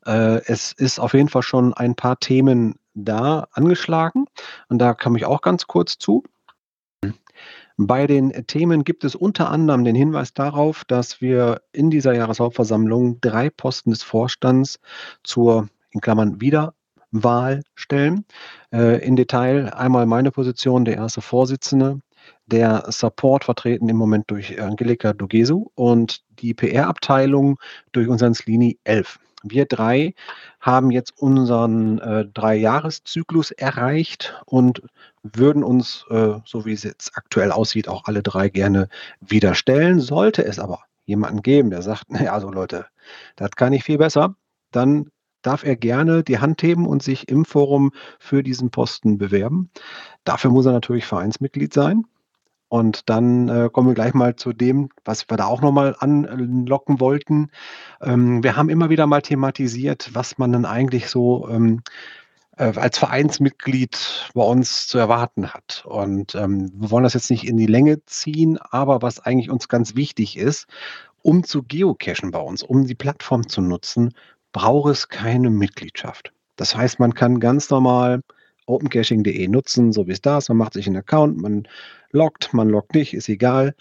Äh, 0.07 0.41
es 0.47 0.73
ist 0.73 1.01
auf 1.01 1.13
jeden 1.13 1.29
Fall 1.29 1.43
schon 1.43 1.75
ein 1.75 1.97
paar 1.97 2.19
Themen 2.21 2.77
da 2.95 3.49
angeschlagen. 3.53 4.27
Und 4.69 4.79
da 4.79 4.95
komme 4.95 5.19
ich 5.19 5.27
auch 5.27 5.43
ganz 5.43 5.67
kurz 5.67 5.99
zu. 5.99 6.23
Bei 7.77 8.07
den 8.07 8.47
Themen 8.47 8.85
gibt 8.85 9.03
es 9.03 9.17
unter 9.17 9.51
anderem 9.51 9.83
den 9.83 9.97
Hinweis 9.97 10.33
darauf, 10.33 10.85
dass 10.85 11.21
wir 11.21 11.61
in 11.73 11.91
dieser 11.91 12.15
Jahreshauptversammlung 12.15 13.21
drei 13.21 13.51
Posten 13.51 13.91
des 13.91 14.05
Vorstands 14.05 14.79
zur, 15.25 15.69
in 15.91 16.01
Klammern, 16.01 16.41
Wiederwahl 16.41 17.65
stellen. 17.75 18.27
Äh, 18.73 19.05
in 19.05 19.17
Detail 19.17 19.75
einmal 19.75 20.07
meine 20.07 20.31
Position, 20.31 20.85
der 20.85 20.95
erste 20.95 21.21
Vorsitzende, 21.21 21.99
der 22.47 22.85
Support 22.89 23.45
vertreten 23.45 23.89
im 23.89 23.97
Moment 23.97 24.31
durch 24.31 24.61
Angelika 24.61 25.13
Dugesu 25.13 25.67
und 25.75 26.23
die 26.39 26.55
PR-Abteilung 26.55 27.59
durch 27.93 28.09
unseren 28.09 28.35
Slini 28.35 28.79
11. 28.85 29.19
Wir 29.43 29.67
drei 29.67 30.15
haben 30.61 30.91
jetzt 30.91 31.13
unseren 31.19 31.99
äh, 31.99 32.25
Dreijahreszyklus 32.25 33.51
erreicht 33.51 34.35
und 34.47 34.83
würden 35.23 35.63
uns, 35.63 36.07
äh, 36.09 36.35
so 36.47 36.65
wie 36.65 36.73
es 36.73 36.83
jetzt 36.83 37.13
aktuell 37.15 37.53
aussieht, 37.53 37.89
auch 37.89 38.05
alle 38.07 38.23
drei 38.23 38.49
gerne 38.49 38.89
wieder 39.21 39.55
stellen. 39.55 40.01
Sollte 40.01 40.45
es 40.45 40.59
aber 40.59 40.81
jemanden 41.05 41.43
geben, 41.43 41.71
der 41.71 41.83
sagt, 41.83 42.11
naja, 42.11 42.33
also 42.33 42.51
Leute, 42.51 42.87
das 43.37 43.51
kann 43.51 43.75
ich 43.75 43.85
viel 43.85 43.99
besser, 43.99 44.35
dann 44.71 45.11
darf 45.43 45.63
er 45.63 45.77
gerne 45.77 46.23
die 46.23 46.39
Hand 46.39 46.63
heben 46.63 46.87
und 46.87 47.03
sich 47.03 47.29
im 47.29 47.45
Forum 47.45 47.93
für 48.19 48.43
diesen 48.43 48.71
Posten 48.71 49.19
bewerben. 49.19 49.71
Dafür 50.25 50.51
muss 50.51 50.65
er 50.65 50.73
natürlich 50.73 51.05
Vereinsmitglied 51.05 51.75
sein. 51.75 52.05
Und 52.69 53.09
dann 53.09 53.49
äh, 53.49 53.69
kommen 53.73 53.89
wir 53.89 53.95
gleich 53.95 54.15
mal 54.15 54.37
zu 54.37 54.53
dem, 54.53 54.89
was 55.05 55.29
wir 55.29 55.37
da 55.37 55.47
auch 55.47 55.61
nochmal 55.61 55.95
anlocken 55.99 57.01
wollten. 57.01 57.51
Ähm, 58.03 58.43
wir 58.43 58.57
haben 58.57 58.69
immer 58.69 58.91
wieder 58.91 59.07
mal 59.07 59.23
thematisiert, 59.23 60.11
was 60.13 60.39
man 60.39 60.53
dann 60.53 60.65
eigentlich 60.65 61.09
so 61.09 61.49
ähm, 61.49 61.83
äh, 62.57 62.73
als 62.77 62.99
Vereinsmitglied 62.99 64.31
bei 64.35 64.43
uns 64.43 64.87
zu 64.87 64.99
erwarten 64.99 65.53
hat. 65.53 65.85
Und 65.87 66.35
ähm, 66.35 66.71
wir 66.75 66.91
wollen 66.91 67.05
das 67.05 67.15
jetzt 67.15 67.31
nicht 67.31 67.47
in 67.47 67.57
die 67.57 67.67
Länge 67.67 68.05
ziehen, 68.07 68.59
aber 68.59 69.03
was 69.03 69.21
eigentlich 69.21 69.51
uns 69.51 69.69
ganz 69.69 69.95
wichtig 69.95 70.37
ist, 70.37 70.67
um 71.23 71.45
zu 71.45 71.63
geocachen 71.63 72.31
bei 72.31 72.41
uns, 72.41 72.63
um 72.63 72.87
die 72.87 72.95
Plattform 72.95 73.49
zu 73.49 73.61
nutzen, 73.61 74.15
braucht 74.53 74.91
es 74.93 75.09
keine 75.09 75.51
Mitgliedschaft. 75.51 76.33
Das 76.57 76.77
heißt, 76.77 77.01
man 77.01 77.15
kann 77.15 77.41
ganz 77.41 77.71
normal 77.71 78.21
opencaching.de 78.67 79.49
nutzen, 79.49 79.93
so 79.93 80.07
wie 80.07 80.13
es 80.13 80.23
da 80.23 80.39
ist. 80.39 80.49
Man 80.49 80.59
macht 80.59 80.75
sich 80.75 80.87
einen 80.87 80.97
Account, 80.97 81.41
man 81.41 81.69
loggt, 82.11 82.55
man 82.55 82.69
loggt 82.69 82.95
nicht, 82.95 83.15
ist 83.15 83.29
egal. 83.29 83.75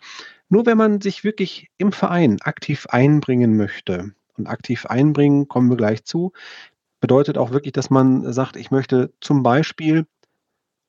Nur 0.50 0.66
wenn 0.66 0.78
man 0.78 1.02
sich 1.02 1.24
wirklich 1.24 1.70
im 1.78 1.92
Verein 1.92 2.40
aktiv 2.42 2.86
einbringen 2.90 3.56
möchte, 3.58 4.14
und 4.38 4.48
aktiv 4.48 4.86
einbringen, 4.86 5.48
kommen 5.48 5.70
wir 5.70 5.78
gleich 5.78 6.04
zu, 6.06 6.34
bedeutet 7.00 7.38
auch 7.38 7.52
wirklich, 7.52 7.74
dass 7.74 7.90
man 7.90 8.32
sagt, 8.32 8.56
ich 8.56 8.72
möchte 8.72 9.14
zum 9.22 9.44
Beispiel 9.44 10.06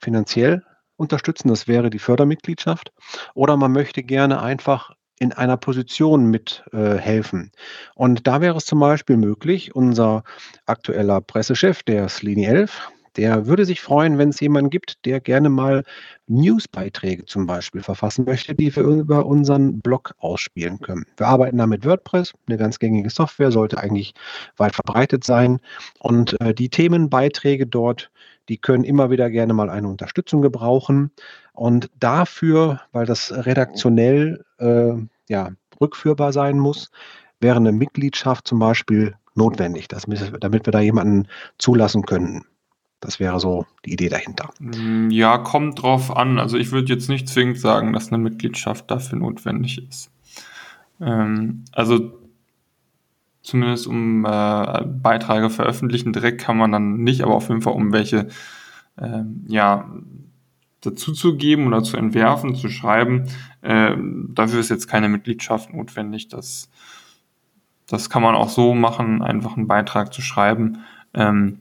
finanziell 0.01 0.65
unterstützen, 0.97 1.49
das 1.49 1.67
wäre 1.67 1.91
die 1.91 1.99
Fördermitgliedschaft, 1.99 2.93
oder 3.35 3.57
man 3.57 3.73
möchte 3.73 4.03
gerne 4.03 4.41
einfach 4.41 4.93
in 5.19 5.33
einer 5.33 5.57
Position 5.57 6.27
mithelfen. 6.27 7.53
Äh, 7.55 7.59
und 7.95 8.27
da 8.27 8.41
wäre 8.41 8.57
es 8.57 8.67
zum 8.67 8.81
Beispiel 8.81 9.17
möglich, 9.17 9.75
unser 9.75 10.25
aktueller 10.67 11.21
Pressechef, 11.21 11.83
der 11.85 12.09
Slini 12.09 12.45
11, 12.45 12.91
der 13.17 13.47
würde 13.47 13.65
sich 13.65 13.81
freuen, 13.81 14.19
wenn 14.19 14.31
es 14.31 14.41
jemanden 14.41 14.71
gibt, 14.71 15.05
der 15.05 15.21
gerne 15.21 15.49
mal 15.49 15.85
Newsbeiträge 16.27 17.25
zum 17.27 17.47
Beispiel 17.47 17.83
verfassen 17.83 18.25
möchte, 18.25 18.55
die 18.55 18.75
wir 18.75 18.83
über 18.83 19.27
unseren 19.27 19.81
Blog 19.81 20.15
ausspielen 20.19 20.81
können. 20.81 21.05
Wir 21.17 21.27
arbeiten 21.27 21.59
da 21.59 21.67
mit 21.67 21.85
WordPress, 21.85 22.33
eine 22.47 22.57
ganz 22.57 22.79
gängige 22.79 23.11
Software, 23.11 23.53
sollte 23.53 23.79
eigentlich 23.79 24.15
weit 24.57 24.75
verbreitet 24.75 25.25
sein. 25.25 25.61
Und 25.99 26.41
äh, 26.41 26.55
die 26.55 26.69
Themenbeiträge 26.69 27.67
dort, 27.67 28.11
die 28.49 28.59
können 28.59 28.85
immer 28.85 29.11
wieder 29.11 29.31
gerne 29.31 29.55
mal 29.55 29.71
eine 29.71 29.89
Unterstützung 29.89 30.43
gebrauchen. 30.43 31.11
Und 31.53 31.91
dafür, 32.01 32.81
weil 32.93 33.07
das 33.07 33.33
redaktionell 33.33 34.45
äh, 34.59 34.95
ja, 35.29 35.51
rückführbar 35.81 36.33
sein 36.33 36.59
muss, 36.59 36.91
wäre 37.41 37.57
eine 37.57 37.73
Mitgliedschaft 37.73 38.49
zum 38.49 38.59
Beispiel 38.59 39.15
notwendig, 39.35 39.89
dass, 39.89 40.05
damit 40.41 40.67
wir 40.67 40.73
da 40.73 40.81
jemanden 40.81 41.29
zulassen 41.59 42.03
könnten. 42.03 42.45
Das 43.05 43.21
wäre 43.21 43.39
so 43.39 43.67
die 43.85 43.93
Idee 43.93 44.09
dahinter. 44.09 44.49
Mm, 44.59 45.11
ja, 45.11 45.37
kommt 45.37 45.83
drauf 45.83 46.17
an. 46.17 46.39
Also 46.39 46.57
ich 46.57 46.73
würde 46.73 46.91
jetzt 46.93 47.11
nicht 47.11 47.29
zwingend 47.29 47.59
sagen, 47.59 47.93
dass 47.93 48.09
eine 48.09 48.23
Mitgliedschaft 48.23 48.91
dafür 48.91 49.19
notwendig 49.19 49.87
ist. 49.87 50.11
Ähm, 51.03 51.65
also 51.73 52.19
zumindest 53.43 53.87
um 53.87 54.25
äh, 54.25 54.85
Beiträge 54.87 55.51
veröffentlichen 55.51 56.15
direkt 56.15 56.41
kann 56.41 56.57
man 56.57 56.73
dann 56.73 56.97
nicht, 56.97 57.23
aber 57.23 57.35
auf 57.35 57.51
jeden 57.51 57.61
Fall 57.61 57.75
um 57.75 57.93
welche 57.93 58.29
ähm, 58.99 59.45
ja, 59.49 59.91
dazuzugeben 60.81 61.67
oder 61.67 61.83
zu 61.83 61.99
entwerfen, 61.99 62.55
zu 62.55 62.71
schreiben. 62.71 63.25
Äh, 63.61 63.97
dafür 64.29 64.61
ist 64.61 64.71
jetzt 64.71 64.89
keine 64.89 65.11
Mitgliedschaft 65.11 65.75
notwendig. 65.75 66.29
Das, 66.29 66.71
das 67.87 68.09
kann 68.09 68.23
man 68.23 68.35
auch 68.35 68.49
so 68.49 68.75
machen, 68.75 69.21
einfach 69.21 69.59
einen 69.59 69.69
Beitrag 69.69 70.15
zu 70.15 70.23
schreiben. 70.23 70.79
Ähm, 71.13 71.59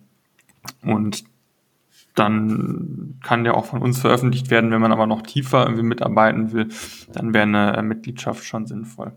und 0.84 1.26
dann 2.16 3.20
kann 3.24 3.44
der 3.44 3.56
auch 3.56 3.66
von 3.66 3.82
uns 3.82 4.00
veröffentlicht 4.00 4.50
werden. 4.50 4.72
Wenn 4.72 4.82
man 4.82 4.92
aber 4.92 5.08
noch 5.08 5.22
tiefer 5.24 5.64
irgendwie 5.64 5.84
mitarbeiten 5.84 6.52
will, 6.52 6.70
dann 7.12 7.34
wäre 7.34 7.44
eine 7.44 7.82
Mitgliedschaft 7.84 8.44
schon 8.44 8.66
sinnvoll. 8.66 9.14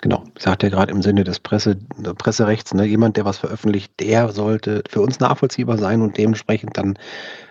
Genau, 0.00 0.24
ich 0.36 0.42
sagte 0.42 0.66
ja 0.66 0.70
gerade 0.70 0.92
im 0.92 1.02
Sinne 1.02 1.24
des 1.24 1.40
Presse, 1.40 1.76
Presserechts, 2.18 2.72
ne, 2.72 2.84
jemand, 2.84 3.16
der 3.16 3.24
was 3.24 3.38
veröffentlicht, 3.38 3.98
der 3.98 4.28
sollte 4.28 4.84
für 4.88 5.00
uns 5.00 5.18
nachvollziehbar 5.18 5.76
sein 5.76 6.02
und 6.02 6.16
dementsprechend 6.16 6.76
dann 6.76 6.96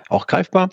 auch 0.08 0.28
greifbar. 0.28 0.70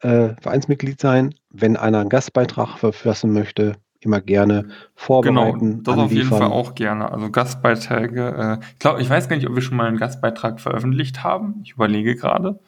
Äh, 0.00 0.30
Vereinsmitglied 0.40 0.98
sein, 0.98 1.34
wenn 1.50 1.76
einer 1.76 2.00
einen 2.00 2.08
Gastbeitrag 2.08 2.78
verfassen 2.78 3.34
möchte, 3.34 3.76
immer 4.00 4.22
gerne 4.22 4.68
vorbereiten. 4.94 5.60
Genau, 5.60 5.82
das 5.82 5.94
anliefern. 5.94 6.04
auf 6.04 6.12
jeden 6.12 6.28
Fall 6.28 6.42
auch 6.44 6.74
gerne. 6.74 7.12
Also 7.12 7.30
Gastbeiträge. 7.30 8.58
Äh, 8.62 8.64
ich 8.72 8.78
glaube, 8.78 9.02
ich 9.02 9.10
weiß 9.10 9.28
gar 9.28 9.36
nicht, 9.36 9.48
ob 9.48 9.54
wir 9.54 9.62
schon 9.62 9.76
mal 9.76 9.86
einen 9.86 9.98
Gastbeitrag 9.98 10.60
veröffentlicht 10.60 11.24
haben. 11.24 11.60
Ich 11.62 11.72
überlege 11.72 12.16
gerade. 12.16 12.58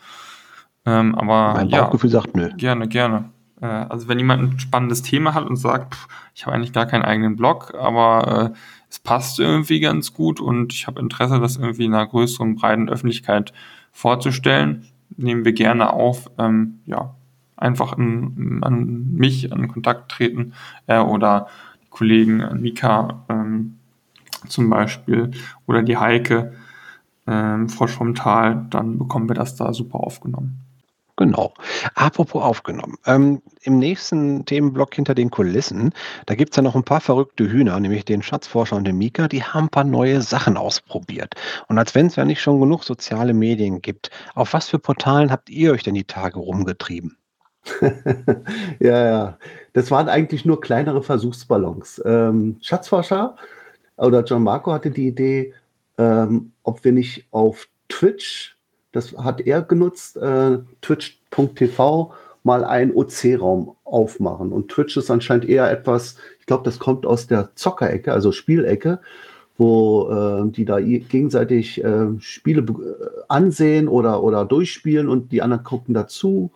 Ähm, 0.86 1.14
aber 1.14 1.54
mein 1.54 1.68
Bauchgefühl 1.68 2.10
ja, 2.10 2.20
sagt 2.20 2.36
nö. 2.36 2.50
Gerne, 2.56 2.88
gerne. 2.88 3.30
Äh, 3.60 3.66
also 3.66 4.08
wenn 4.08 4.18
jemand 4.18 4.42
ein 4.42 4.58
spannendes 4.58 5.02
Thema 5.02 5.34
hat 5.34 5.46
und 5.46 5.56
sagt, 5.56 5.94
pff, 5.94 6.08
ich 6.34 6.46
habe 6.46 6.56
eigentlich 6.56 6.72
gar 6.72 6.86
keinen 6.86 7.02
eigenen 7.02 7.36
Blog, 7.36 7.74
aber 7.78 8.52
äh, 8.52 8.58
es 8.88 8.98
passt 8.98 9.38
irgendwie 9.38 9.80
ganz 9.80 10.14
gut 10.14 10.40
und 10.40 10.72
ich 10.72 10.86
habe 10.86 11.00
Interesse, 11.00 11.40
das 11.40 11.56
irgendwie 11.56 11.84
in 11.84 11.94
einer 11.94 12.06
größeren, 12.06 12.56
breiten 12.56 12.88
Öffentlichkeit 12.88 13.52
vorzustellen, 13.92 14.86
nehmen 15.16 15.44
wir 15.44 15.52
gerne 15.52 15.92
auf. 15.92 16.30
Ähm, 16.38 16.80
ja, 16.86 17.14
einfach 17.56 17.96
in, 17.96 18.60
an 18.62 19.12
mich 19.12 19.50
in 19.50 19.68
Kontakt 19.68 20.10
treten 20.10 20.54
äh, 20.86 20.98
oder 20.98 21.48
die 21.84 21.90
Kollegen 21.90 22.42
Mika 22.60 23.24
ähm, 23.28 23.76
zum 24.48 24.70
Beispiel 24.70 25.30
oder 25.66 25.82
die 25.82 25.98
Heike 25.98 26.54
ähm, 27.26 27.68
Frosch 27.68 27.92
vom 27.92 28.14
Tal, 28.14 28.66
dann 28.70 28.98
bekommen 28.98 29.28
wir 29.28 29.34
das 29.34 29.54
da 29.56 29.72
super 29.74 30.00
aufgenommen. 30.00 30.60
Genau. 31.20 31.52
Apropos 31.96 32.42
aufgenommen. 32.42 32.96
Ähm, 33.04 33.42
Im 33.60 33.78
nächsten 33.78 34.46
Themenblock 34.46 34.94
hinter 34.94 35.14
den 35.14 35.30
Kulissen, 35.30 35.92
da 36.24 36.34
gibt 36.34 36.52
es 36.52 36.56
ja 36.56 36.62
noch 36.62 36.74
ein 36.74 36.82
paar 36.82 37.02
verrückte 37.02 37.46
Hühner, 37.46 37.78
nämlich 37.78 38.06
den 38.06 38.22
Schatzforscher 38.22 38.76
und 38.76 38.84
den 38.86 38.96
Mika, 38.96 39.28
die 39.28 39.44
haben 39.44 39.66
ein 39.66 39.68
paar 39.68 39.84
neue 39.84 40.22
Sachen 40.22 40.56
ausprobiert. 40.56 41.34
Und 41.68 41.76
als 41.76 41.94
wenn 41.94 42.06
es 42.06 42.16
ja 42.16 42.24
nicht 42.24 42.40
schon 42.40 42.58
genug 42.58 42.84
soziale 42.84 43.34
Medien 43.34 43.82
gibt, 43.82 44.10
auf 44.34 44.54
was 44.54 44.70
für 44.70 44.78
Portalen 44.78 45.30
habt 45.30 45.50
ihr 45.50 45.72
euch 45.72 45.82
denn 45.82 45.92
die 45.92 46.04
Tage 46.04 46.38
rumgetrieben? 46.38 47.18
ja, 48.80 49.04
ja. 49.04 49.38
Das 49.74 49.90
waren 49.90 50.08
eigentlich 50.08 50.46
nur 50.46 50.62
kleinere 50.62 51.02
Versuchsballons. 51.02 52.00
Ähm, 52.06 52.56
Schatzforscher 52.62 53.36
oder 53.98 54.24
John 54.24 54.42
Marco 54.42 54.72
hatte 54.72 54.90
die 54.90 55.08
Idee, 55.08 55.52
ähm, 55.98 56.52
ob 56.62 56.82
wir 56.82 56.92
nicht 56.92 57.26
auf 57.30 57.68
Twitch 57.90 58.56
das 58.92 59.16
hat 59.16 59.40
er 59.40 59.62
genutzt, 59.62 60.16
äh, 60.16 60.58
twitch.tv 60.82 62.12
mal 62.42 62.64
einen 62.64 62.92
OC-Raum 62.94 63.76
aufmachen. 63.84 64.52
Und 64.52 64.70
Twitch 64.70 64.96
ist 64.96 65.10
anscheinend 65.10 65.48
eher 65.48 65.70
etwas, 65.70 66.16
ich 66.38 66.46
glaube, 66.46 66.64
das 66.64 66.78
kommt 66.78 67.06
aus 67.06 67.26
der 67.26 67.50
Zockerecke, 67.54 68.12
also 68.12 68.32
Spielecke, 68.32 69.00
wo 69.58 70.10
äh, 70.10 70.50
die 70.50 70.64
da 70.64 70.80
gegenseitig 70.80 71.84
äh, 71.84 72.06
Spiele 72.18 72.62
äh, 72.62 73.20
ansehen 73.28 73.88
oder, 73.88 74.22
oder 74.22 74.46
durchspielen 74.46 75.08
und 75.08 75.32
die 75.32 75.42
anderen 75.42 75.64
gucken 75.64 75.92
dazu. 75.92 76.50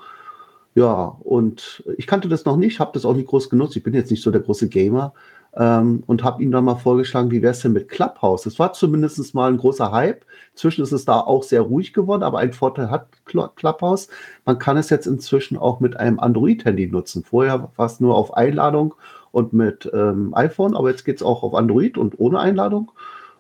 Ja, 0.75 1.17
und 1.23 1.85
ich 1.99 2.07
kannte 2.07 2.29
das 2.29 2.47
noch 2.47 2.57
nicht, 2.57 2.81
habe 2.81 2.93
das 2.95 3.05
auch 3.05 3.15
nicht 3.15 3.29
groß 3.29 3.51
genutzt. 3.51 3.77
Ich 3.77 3.83
bin 3.83 3.95
jetzt 3.95 4.11
nicht 4.11 4.23
so 4.23 4.31
der 4.31 4.41
große 4.41 4.69
Gamer 4.69 5.13
ähm, 5.57 6.03
und 6.07 6.25
habe 6.25 6.43
ihm 6.43 6.51
dann 6.51 6.65
mal 6.65 6.77
vorgeschlagen, 6.77 7.31
wie 7.31 7.43
wäre 7.43 7.53
es 7.53 7.61
denn 7.61 7.73
mit 7.73 7.89
Clubhouse? 7.89 8.43
Das 8.43 8.59
war 8.59 8.73
zumindest 8.73 9.35
mal 9.35 9.51
ein 9.51 9.59
großer 9.59 9.93
Hype. 9.93 10.25
Inzwischen 10.53 10.83
ist 10.83 10.93
es 10.93 11.05
da 11.05 11.21
auch 11.21 11.43
sehr 11.43 11.61
ruhig 11.61 11.93
geworden, 11.93 12.23
aber 12.23 12.39
ein 12.39 12.53
Vorteil 12.53 12.91
hat 12.91 13.09
Clubhouse. 13.25 14.09
Man 14.45 14.59
kann 14.59 14.77
es 14.77 14.91
jetzt 14.91 15.07
inzwischen 15.07 15.57
auch 15.57 15.81
mit 15.81 15.97
einem 15.97 16.19
Android-Handy 16.19 16.89
nutzen. 16.89 17.25
Vorher 17.25 17.71
war 17.77 17.87
es 17.87 18.01
nur 18.01 18.17
auf 18.17 18.37
Einladung 18.37 18.95
und 19.31 19.53
mit 19.53 19.91
ähm, 19.93 20.33
iPhone, 20.35 20.77
aber 20.77 20.91
jetzt 20.91 21.05
geht 21.05 21.17
es 21.17 21.23
auch 21.23 21.43
auf 21.43 21.55
Android 21.55 21.99
und 21.99 22.19
ohne 22.19 22.41
Einladung. 22.41 22.91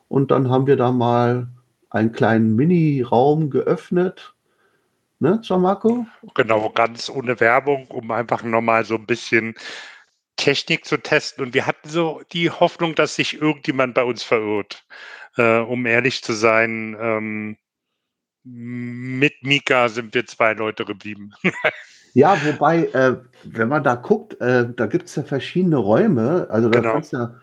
Und 0.08 0.30
dann 0.30 0.50
haben 0.50 0.66
wir 0.66 0.76
da 0.76 0.92
mal 0.92 1.48
einen 1.90 2.12
kleinen 2.12 2.54
Mini-Raum 2.54 3.50
geöffnet. 3.50 4.34
Ne, 5.20 5.40
Gianmarco? 5.42 6.06
Genau, 6.34 6.70
ganz 6.70 7.08
ohne 7.08 7.38
Werbung, 7.40 7.86
um 7.88 8.10
einfach 8.10 8.42
nochmal 8.42 8.84
so 8.84 8.96
ein 8.96 9.06
bisschen 9.06 9.54
Technik 10.36 10.84
zu 10.84 10.96
testen. 10.96 11.44
Und 11.44 11.54
wir 11.54 11.66
hatten 11.66 11.88
so 11.88 12.22
die 12.32 12.50
Hoffnung, 12.50 12.94
dass 12.94 13.16
sich 13.16 13.40
irgendjemand 13.40 13.94
bei 13.94 14.04
uns 14.04 14.22
verirrt. 14.22 14.84
Äh, 15.36 15.58
um 15.58 15.86
ehrlich 15.86 16.22
zu 16.22 16.32
sein, 16.32 16.96
ähm, 17.00 17.56
mit 18.44 19.34
Mika 19.42 19.88
sind 19.88 20.14
wir 20.14 20.26
zwei 20.26 20.52
Leute 20.52 20.84
geblieben. 20.84 21.32
ja, 22.14 22.36
wobei, 22.44 22.86
äh, 22.86 23.16
wenn 23.44 23.68
man 23.68 23.82
da 23.82 23.94
guckt, 23.94 24.40
äh, 24.40 24.68
da 24.74 24.86
gibt 24.86 25.08
es 25.08 25.16
ja 25.16 25.22
verschiedene 25.22 25.76
Räume. 25.76 26.46
Also 26.50 26.68
da 26.68 26.80
genau. 26.80 26.92
kannst 26.92 27.12
ja, 27.12 27.34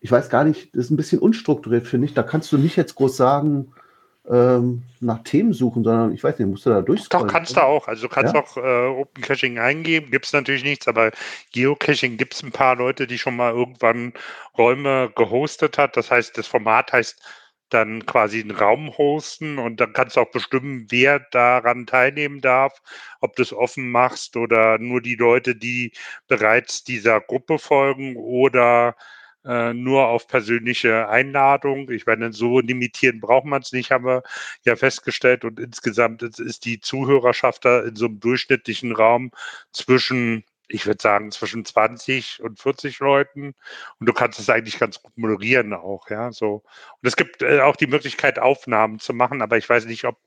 ich 0.00 0.10
weiß 0.10 0.28
gar 0.28 0.44
nicht, 0.44 0.74
das 0.74 0.86
ist 0.86 0.90
ein 0.90 0.96
bisschen 0.96 1.20
unstrukturiert, 1.20 1.86
finde 1.86 2.06
ich. 2.06 2.14
Da 2.14 2.22
kannst 2.22 2.52
du 2.52 2.58
nicht 2.58 2.76
jetzt 2.76 2.96
groß 2.96 3.16
sagen, 3.16 3.72
ähm, 4.30 4.82
nach 5.00 5.22
Themen 5.22 5.52
suchen, 5.52 5.84
sondern 5.84 6.12
ich 6.12 6.22
weiß 6.22 6.38
nicht, 6.38 6.48
musst 6.48 6.66
du 6.66 6.70
da 6.70 6.82
durchscrollen. 6.82 7.26
Doch, 7.26 7.32
kannst 7.32 7.56
du 7.56 7.62
auch. 7.62 7.88
Also 7.88 8.08
du 8.08 8.08
kannst 8.12 8.34
ja? 8.34 8.42
auch 8.42 8.56
äh, 8.56 8.86
Open 8.88 9.22
Caching 9.22 9.58
eingeben, 9.58 10.10
gibt 10.10 10.26
es 10.26 10.32
natürlich 10.32 10.64
nichts, 10.64 10.86
aber 10.86 11.10
Geocaching 11.52 12.16
gibt 12.16 12.34
es 12.34 12.42
ein 12.42 12.52
paar 12.52 12.76
Leute, 12.76 13.06
die 13.06 13.18
schon 13.18 13.36
mal 13.36 13.52
irgendwann 13.52 14.12
Räume 14.56 15.10
gehostet 15.16 15.78
hat. 15.78 15.96
Das 15.96 16.10
heißt, 16.10 16.36
das 16.36 16.46
Format 16.46 16.92
heißt 16.92 17.20
dann 17.70 18.06
quasi 18.06 18.40
einen 18.40 18.50
Raum 18.50 18.96
hosten 18.96 19.58
und 19.58 19.78
dann 19.80 19.92
kannst 19.92 20.16
du 20.16 20.20
auch 20.20 20.30
bestimmen, 20.30 20.86
wer 20.88 21.20
daran 21.20 21.86
teilnehmen 21.86 22.40
darf, 22.40 22.80
ob 23.20 23.36
du 23.36 23.42
es 23.42 23.52
offen 23.52 23.90
machst 23.90 24.36
oder 24.36 24.78
nur 24.78 25.02
die 25.02 25.16
Leute, 25.16 25.54
die 25.54 25.92
bereits 26.28 26.84
dieser 26.84 27.20
Gruppe 27.20 27.58
folgen 27.58 28.16
oder 28.16 28.96
äh, 29.44 29.72
nur 29.74 30.06
auf 30.08 30.26
persönliche 30.28 31.08
Einladung. 31.08 31.90
Ich 31.90 32.06
meine, 32.06 32.32
so 32.32 32.60
limitieren 32.60 33.20
braucht 33.20 33.46
man 33.46 33.62
es 33.62 33.72
nicht, 33.72 33.90
haben 33.90 34.04
wir 34.06 34.22
ja 34.64 34.76
festgestellt. 34.76 35.44
Und 35.44 35.60
insgesamt 35.60 36.22
ist 36.22 36.64
die 36.64 36.80
Zuhörerschaft 36.80 37.64
da 37.64 37.80
in 37.80 37.96
so 37.96 38.06
einem 38.06 38.20
durchschnittlichen 38.20 38.92
Raum 38.92 39.30
zwischen 39.72 40.44
ich 40.68 40.86
würde 40.86 41.00
sagen, 41.02 41.30
zwischen 41.32 41.64
20 41.64 42.42
und 42.42 42.60
40 42.60 42.98
Leuten. 43.00 43.54
Und 43.98 44.06
du 44.08 44.12
kannst 44.12 44.38
es 44.38 44.50
eigentlich 44.50 44.78
ganz 44.78 45.02
gut 45.02 45.16
moderieren 45.16 45.72
auch, 45.72 46.10
ja. 46.10 46.30
So. 46.32 46.56
Und 47.00 47.08
es 47.08 47.16
gibt 47.16 47.42
äh, 47.42 47.60
auch 47.60 47.76
die 47.76 47.86
Möglichkeit, 47.86 48.38
Aufnahmen 48.38 48.98
zu 48.98 49.14
machen, 49.14 49.42
aber 49.42 49.56
ich 49.58 49.68
weiß 49.68 49.86
nicht, 49.86 50.04
ob 50.04 50.18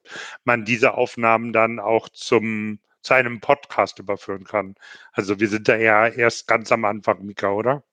man 0.43 0.65
diese 0.65 0.95
Aufnahmen 0.95 1.53
dann 1.53 1.79
auch 1.79 2.09
zum 2.09 2.79
zu 3.03 3.13
einem 3.15 3.39
Podcast 3.41 3.99
überführen 3.99 4.43
kann. 4.43 4.75
Also 5.11 5.39
wir 5.39 5.47
sind 5.49 5.67
da 5.67 5.75
ja 5.75 6.07
erst 6.07 6.47
ganz 6.47 6.71
am 6.71 6.85
Anfang, 6.85 7.25
Mika, 7.25 7.51
oder? 7.51 7.83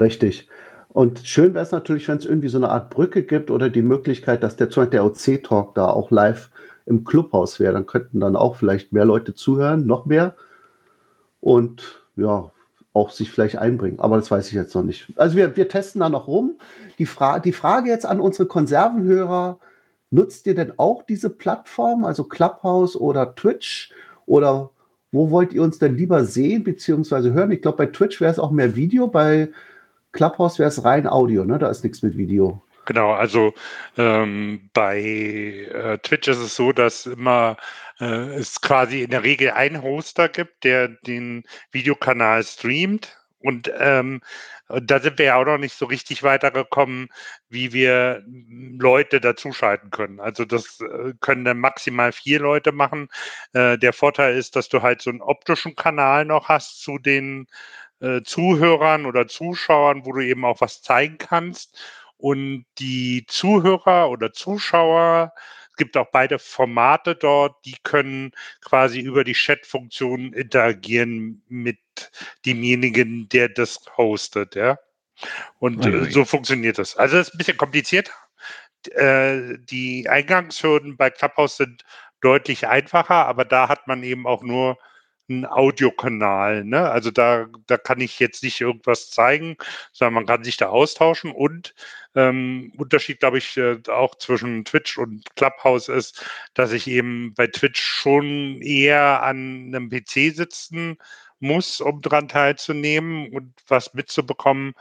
Richtig. 0.00 0.48
Und 0.88 1.20
schön 1.24 1.54
wäre 1.54 1.64
es 1.64 1.70
natürlich, 1.70 2.08
wenn 2.08 2.18
es 2.18 2.24
irgendwie 2.24 2.48
so 2.48 2.58
eine 2.58 2.70
Art 2.70 2.90
Brücke 2.90 3.22
gibt 3.22 3.50
oder 3.50 3.68
die 3.68 3.82
Möglichkeit, 3.82 4.42
dass 4.42 4.56
der, 4.56 4.68
der 4.68 5.04
OC-Talk 5.04 5.74
da 5.74 5.88
auch 5.88 6.10
live 6.10 6.50
im 6.86 7.04
Clubhaus 7.04 7.60
wäre. 7.60 7.74
Dann 7.74 7.86
könnten 7.86 8.20
dann 8.20 8.36
auch 8.36 8.56
vielleicht 8.56 8.92
mehr 8.92 9.04
Leute 9.04 9.34
zuhören, 9.34 9.86
noch 9.86 10.06
mehr. 10.06 10.34
Und 11.40 12.02
ja, 12.16 12.50
auch 12.94 13.10
sich 13.10 13.30
vielleicht 13.30 13.58
einbringen. 13.58 14.00
Aber 14.00 14.16
das 14.16 14.30
weiß 14.30 14.48
ich 14.48 14.54
jetzt 14.54 14.74
noch 14.74 14.82
nicht. 14.82 15.12
Also 15.16 15.36
wir, 15.36 15.56
wir 15.56 15.68
testen 15.68 16.00
da 16.00 16.08
noch 16.08 16.26
rum. 16.26 16.58
Die, 16.98 17.06
Fra 17.06 17.38
die 17.38 17.52
Frage 17.52 17.90
jetzt 17.90 18.06
an 18.06 18.20
unsere 18.20 18.48
Konservenhörer, 18.48 19.58
nutzt 20.10 20.46
ihr 20.46 20.54
denn 20.54 20.72
auch 20.78 21.02
diese 21.02 21.30
Plattform, 21.30 22.04
also 22.04 22.24
Clubhouse 22.24 22.96
oder 22.96 23.34
Twitch? 23.34 23.92
Oder 24.26 24.70
wo 25.12 25.30
wollt 25.30 25.52
ihr 25.52 25.62
uns 25.62 25.78
denn 25.78 25.96
lieber 25.96 26.24
sehen 26.24 26.64
bzw. 26.64 27.30
hören? 27.30 27.50
Ich 27.52 27.62
glaube, 27.62 27.78
bei 27.78 27.86
Twitch 27.86 28.20
wäre 28.20 28.32
es 28.32 28.38
auch 28.38 28.50
mehr 28.50 28.74
Video, 28.74 29.06
bei 29.06 29.50
Clubhouse 30.12 30.58
wäre 30.58 30.68
es 30.68 30.84
rein 30.84 31.06
Audio, 31.06 31.44
ne? 31.44 31.58
Da 31.58 31.68
ist 31.68 31.84
nichts 31.84 32.02
mit 32.02 32.16
Video. 32.16 32.62
Genau, 32.86 33.12
also 33.12 33.52
ähm, 33.98 34.70
bei 34.72 34.98
äh, 35.00 35.98
Twitch 35.98 36.28
ist 36.28 36.38
es 36.38 36.56
so, 36.56 36.72
dass 36.72 37.04
immer 37.04 37.58
äh, 38.00 38.34
es 38.34 38.62
quasi 38.62 39.02
in 39.02 39.10
der 39.10 39.24
Regel 39.24 39.50
einen 39.50 39.82
Hoster 39.82 40.30
gibt, 40.30 40.64
der 40.64 40.88
den 40.88 41.44
Videokanal 41.70 42.42
streamt. 42.44 43.18
Und 43.40 43.70
ähm, 43.78 44.22
da 44.68 45.00
sind 45.00 45.18
wir 45.18 45.26
ja 45.26 45.36
auch 45.36 45.44
noch 45.44 45.58
nicht 45.58 45.74
so 45.74 45.86
richtig 45.86 46.22
weitergekommen, 46.22 47.08
wie 47.48 47.72
wir 47.72 48.24
Leute 48.26 49.20
dazuschalten 49.20 49.90
können. 49.90 50.18
Also 50.18 50.44
das 50.44 50.80
äh, 50.80 51.12
können 51.20 51.44
dann 51.44 51.58
maximal 51.58 52.12
vier 52.12 52.40
Leute 52.40 52.72
machen. 52.72 53.08
Äh, 53.52 53.78
der 53.78 53.92
Vorteil 53.92 54.36
ist, 54.36 54.56
dass 54.56 54.68
du 54.68 54.82
halt 54.82 55.02
so 55.02 55.10
einen 55.10 55.22
optischen 55.22 55.76
Kanal 55.76 56.24
noch 56.24 56.48
hast 56.48 56.82
zu 56.82 56.98
den 56.98 57.46
äh, 58.00 58.22
Zuhörern 58.22 59.06
oder 59.06 59.26
Zuschauern, 59.28 60.04
wo 60.04 60.12
du 60.12 60.20
eben 60.20 60.44
auch 60.44 60.60
was 60.60 60.82
zeigen 60.82 61.18
kannst. 61.18 61.78
Und 62.16 62.66
die 62.78 63.24
Zuhörer 63.28 64.10
oder 64.10 64.32
Zuschauer 64.32 65.32
gibt 65.78 65.96
auch 65.96 66.10
beide 66.10 66.38
Formate 66.38 67.14
dort, 67.14 67.64
die 67.64 67.76
können 67.84 68.32
quasi 68.60 69.00
über 69.00 69.24
die 69.24 69.32
Chat-Funktion 69.32 70.32
interagieren 70.34 71.42
mit 71.48 71.78
demjenigen, 72.44 73.28
der 73.30 73.48
das 73.48 73.80
hostet, 73.96 74.54
ja. 74.56 74.78
Und 75.58 75.84
äh, 75.86 76.10
so 76.10 76.24
funktioniert 76.24 76.78
das. 76.78 76.96
Also 76.96 77.16
das 77.16 77.28
ist 77.28 77.34
ein 77.34 77.38
bisschen 77.38 77.56
kompliziert. 77.56 78.12
Äh, 78.90 79.58
die 79.58 80.08
Eingangshürden 80.08 80.96
bei 80.96 81.10
Clubhouse 81.10 81.56
sind 81.56 81.84
deutlich 82.20 82.66
einfacher, 82.66 83.26
aber 83.26 83.44
da 83.44 83.68
hat 83.68 83.86
man 83.86 84.02
eben 84.02 84.26
auch 84.26 84.42
nur 84.42 84.78
einen 85.28 85.46
Audiokanal. 85.46 86.64
Ne? 86.64 86.90
Also 86.90 87.10
da, 87.10 87.46
da 87.66 87.76
kann 87.76 88.00
ich 88.00 88.18
jetzt 88.18 88.42
nicht 88.42 88.60
irgendwas 88.60 89.10
zeigen, 89.10 89.56
sondern 89.92 90.14
man 90.14 90.26
kann 90.26 90.44
sich 90.44 90.56
da 90.56 90.68
austauschen. 90.68 91.30
Und 91.32 91.74
ähm, 92.14 92.72
Unterschied, 92.76 93.20
glaube 93.20 93.38
ich, 93.38 93.56
äh, 93.56 93.78
auch 93.88 94.14
zwischen 94.16 94.64
Twitch 94.64 94.98
und 94.98 95.24
Clubhouse 95.36 95.88
ist, 95.88 96.24
dass 96.54 96.72
ich 96.72 96.86
eben 96.88 97.34
bei 97.34 97.46
Twitch 97.46 97.80
schon 97.82 98.60
eher 98.62 99.22
an 99.22 99.72
einem 99.74 99.90
PC 99.90 100.34
sitzen 100.34 100.98
muss, 101.40 101.80
um 101.80 102.00
daran 102.00 102.28
teilzunehmen 102.28 103.32
und 103.32 103.54
was 103.68 103.94
mitzubekommen. 103.94 104.74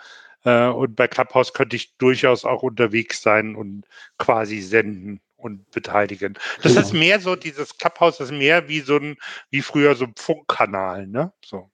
Äh, 0.44 0.68
und 0.68 0.96
bei 0.96 1.08
Clubhouse 1.08 1.54
könnte 1.54 1.76
ich 1.76 1.96
durchaus 1.98 2.46
auch 2.46 2.64
unterwegs 2.64 3.22
sein 3.22 3.56
und 3.56 3.86
quasi 4.18 4.62
senden 4.62 5.22
und 5.38 5.70
beteiligen. 5.72 6.34
Das 6.62 6.74
genau. 6.74 6.86
ist 6.86 6.94
mehr 6.94 7.20
so, 7.20 7.36
dieses 7.36 7.78
Clubhouse 7.78 8.20
ist 8.20 8.32
mehr 8.32 8.68
wie 8.68 8.82
so 8.82 8.98
ein, 8.98 9.16
wie 9.50 9.62
früher 9.62 9.96
so 9.96 10.06
ein 10.06 10.14
Funkkanal, 10.18 11.08
ne? 11.08 11.32
So. 11.46 11.72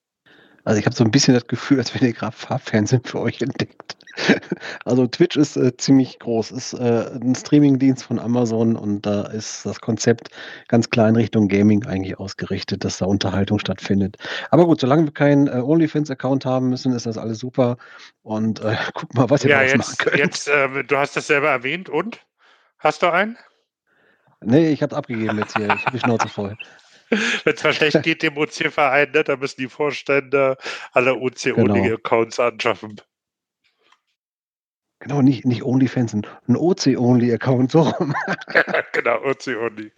Also 0.65 0.79
ich 0.79 0.85
habe 0.85 0.95
so 0.95 1.03
ein 1.03 1.11
bisschen 1.11 1.33
das 1.33 1.47
Gefühl, 1.47 1.79
als 1.79 1.93
wenn 1.93 2.07
ihr 2.07 2.13
gerade 2.13 2.35
Farbfernsehen 2.35 3.03
für 3.03 3.19
euch 3.19 3.41
entdeckt. 3.41 3.97
Also 4.85 5.07
Twitch 5.07 5.37
ist 5.37 5.57
äh, 5.57 5.75
ziemlich 5.77 6.19
groß, 6.19 6.51
ist 6.51 6.73
äh, 6.73 7.09
ein 7.15 7.33
Streamingdienst 7.33 8.03
von 8.03 8.19
Amazon 8.19 8.75
und 8.75 9.01
da 9.07 9.23
ist 9.23 9.65
das 9.65 9.81
Konzept 9.81 10.29
ganz 10.67 10.89
klar 10.91 11.09
in 11.09 11.15
Richtung 11.15 11.47
Gaming 11.47 11.85
eigentlich 11.87 12.19
ausgerichtet, 12.19 12.83
dass 12.83 12.99
da 12.99 13.05
Unterhaltung 13.05 13.57
stattfindet. 13.57 14.17
Aber 14.51 14.65
gut, 14.65 14.79
solange 14.79 15.05
wir 15.05 15.13
keinen 15.13 15.47
äh, 15.47 15.61
OnlyFans-Account 15.61 16.45
haben 16.45 16.69
müssen, 16.69 16.93
ist 16.93 17.07
das 17.07 17.17
alles 17.17 17.39
super 17.39 17.77
und 18.21 18.59
äh, 18.59 18.75
guck 18.93 19.13
mal, 19.15 19.31
was 19.31 19.43
ihr 19.43 19.49
ja, 19.49 19.63
jetzt, 19.63 19.77
machen 19.77 19.95
könnt. 19.97 20.17
Jetzt, 20.17 20.47
äh, 20.47 20.83
du 20.83 20.95
hast 20.95 21.17
das 21.17 21.25
selber 21.25 21.49
erwähnt 21.49 21.89
und? 21.89 22.19
Hast 22.77 23.01
du 23.01 23.11
einen? 23.11 23.37
Nee, 24.45 24.71
ich 24.71 24.81
habe 24.83 24.95
abgegeben 24.95 25.37
jetzt 25.39 25.55
hier. 25.55 25.65
Ich 25.65 25.85
habe 25.85 25.91
die 25.91 25.99
Schnauze 25.99 26.27
voll. 26.27 26.57
Wenn 27.43 27.53
es 27.53 27.63
mal 27.63 27.73
schlecht 27.73 28.01
geht, 28.03 28.23
dem 28.23 28.37
OC-Verein, 28.37 29.11
ne, 29.11 29.23
da 29.23 29.35
müssen 29.35 29.59
die 29.59 29.67
Vorstände 29.67 30.57
alle 30.93 31.15
OC-Only-Accounts 31.15 32.37
genau. 32.37 32.49
anschaffen. 32.49 33.01
Genau, 35.03 35.21
nicht, 35.21 35.43
nicht 35.43 35.63
OnlyFans, 35.63 36.13
ein 36.13 36.55
OC-Only-Account, 36.55 37.71
so 37.71 37.81
rum. 37.81 38.13
genau, 38.93 39.17
OC-Only. 39.17 39.91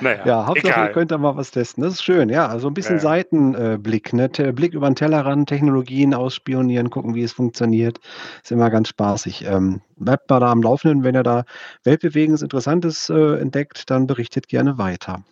Naja, 0.00 0.24
ja, 0.24 0.46
Hauptsache, 0.46 0.72
egal. 0.72 0.86
ihr 0.86 0.92
könnt 0.92 1.10
da 1.10 1.18
mal 1.18 1.36
was 1.36 1.50
testen. 1.50 1.82
Das 1.82 1.94
ist 1.94 2.04
schön, 2.04 2.28
ja. 2.28 2.46
Also 2.46 2.68
ein 2.68 2.74
bisschen 2.74 2.96
ja. 2.96 3.00
Seitenblick, 3.02 4.12
ne? 4.12 4.28
Blick 4.28 4.72
über 4.72 4.88
den 4.88 4.94
Tellerrand, 4.94 5.48
Technologien 5.48 6.14
ausspionieren, 6.14 6.90
gucken, 6.90 7.16
wie 7.16 7.24
es 7.24 7.32
funktioniert. 7.32 7.98
Ist 8.44 8.52
immer 8.52 8.70
ganz 8.70 8.88
spaßig. 8.88 9.46
Ähm, 9.46 9.80
bleibt 9.96 10.30
mal 10.30 10.38
da 10.38 10.52
am 10.52 10.62
Laufenden. 10.62 11.02
Wenn 11.02 11.16
ihr 11.16 11.24
da 11.24 11.44
Weltbewegendes, 11.82 12.42
Interessantes 12.42 13.10
äh, 13.10 13.40
entdeckt, 13.40 13.90
dann 13.90 14.06
berichtet 14.06 14.46
gerne 14.46 14.78
weiter. 14.78 15.24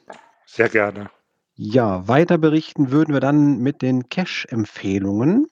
Sehr 0.44 0.68
gerne. 0.68 1.08
Ja, 1.56 2.08
weiter 2.08 2.36
berichten 2.36 2.90
würden 2.90 3.14
wir 3.14 3.20
dann 3.20 3.58
mit 3.58 3.80
den 3.80 4.08
Cache-Empfehlungen. 4.08 5.46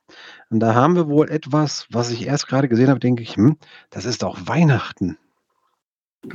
Und 0.53 0.61
da 0.61 0.75
haben 0.75 0.97
wir 0.97 1.09
wohl 1.09 1.31
etwas, 1.31 1.87
was 1.91 2.11
ich 2.11 2.27
erst 2.27 2.47
gerade 2.47 2.69
gesehen 2.69 2.91
habe, 2.91 3.01
denke 3.01 3.23
ich, 3.23 3.37
hm, 3.37 3.57
das 3.89 4.05
ist 4.05 4.23
doch 4.23 4.47
Weihnachten. 4.47 5.17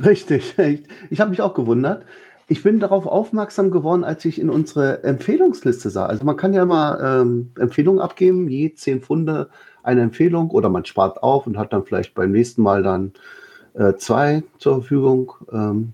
Richtig. 0.04 0.56
Ich, 1.10 1.20
habe 1.20 1.30
mich 1.30 1.40
auch 1.40 1.54
gewundert. 1.54 2.04
Ich 2.48 2.64
bin 2.64 2.80
darauf 2.80 3.06
aufmerksam 3.06 3.70
geworden, 3.70 4.02
als 4.02 4.24
ich 4.24 4.40
in 4.40 4.50
unsere 4.50 5.04
Empfehlungsliste 5.04 5.88
sah. 5.88 6.06
Also 6.06 6.24
man 6.24 6.36
kann 6.36 6.52
ja 6.52 6.64
mal 6.64 7.20
ähm, 7.22 7.52
Empfehlungen 7.58 8.00
abgeben, 8.00 8.48
je 8.48 8.74
zehn 8.74 9.00
Funde 9.00 9.50
eine 9.84 10.00
Empfehlung 10.00 10.50
oder 10.50 10.68
man 10.68 10.84
spart 10.84 11.22
auf 11.22 11.46
und 11.46 11.56
hat 11.56 11.72
dann 11.72 11.84
vielleicht 11.84 12.14
beim 12.14 12.32
nächsten 12.32 12.62
Mal 12.62 12.82
dann 12.82 13.12
äh, 13.74 13.94
zwei 13.94 14.42
zur 14.58 14.80
Verfügung. 14.80 15.32
Ähm, 15.52 15.92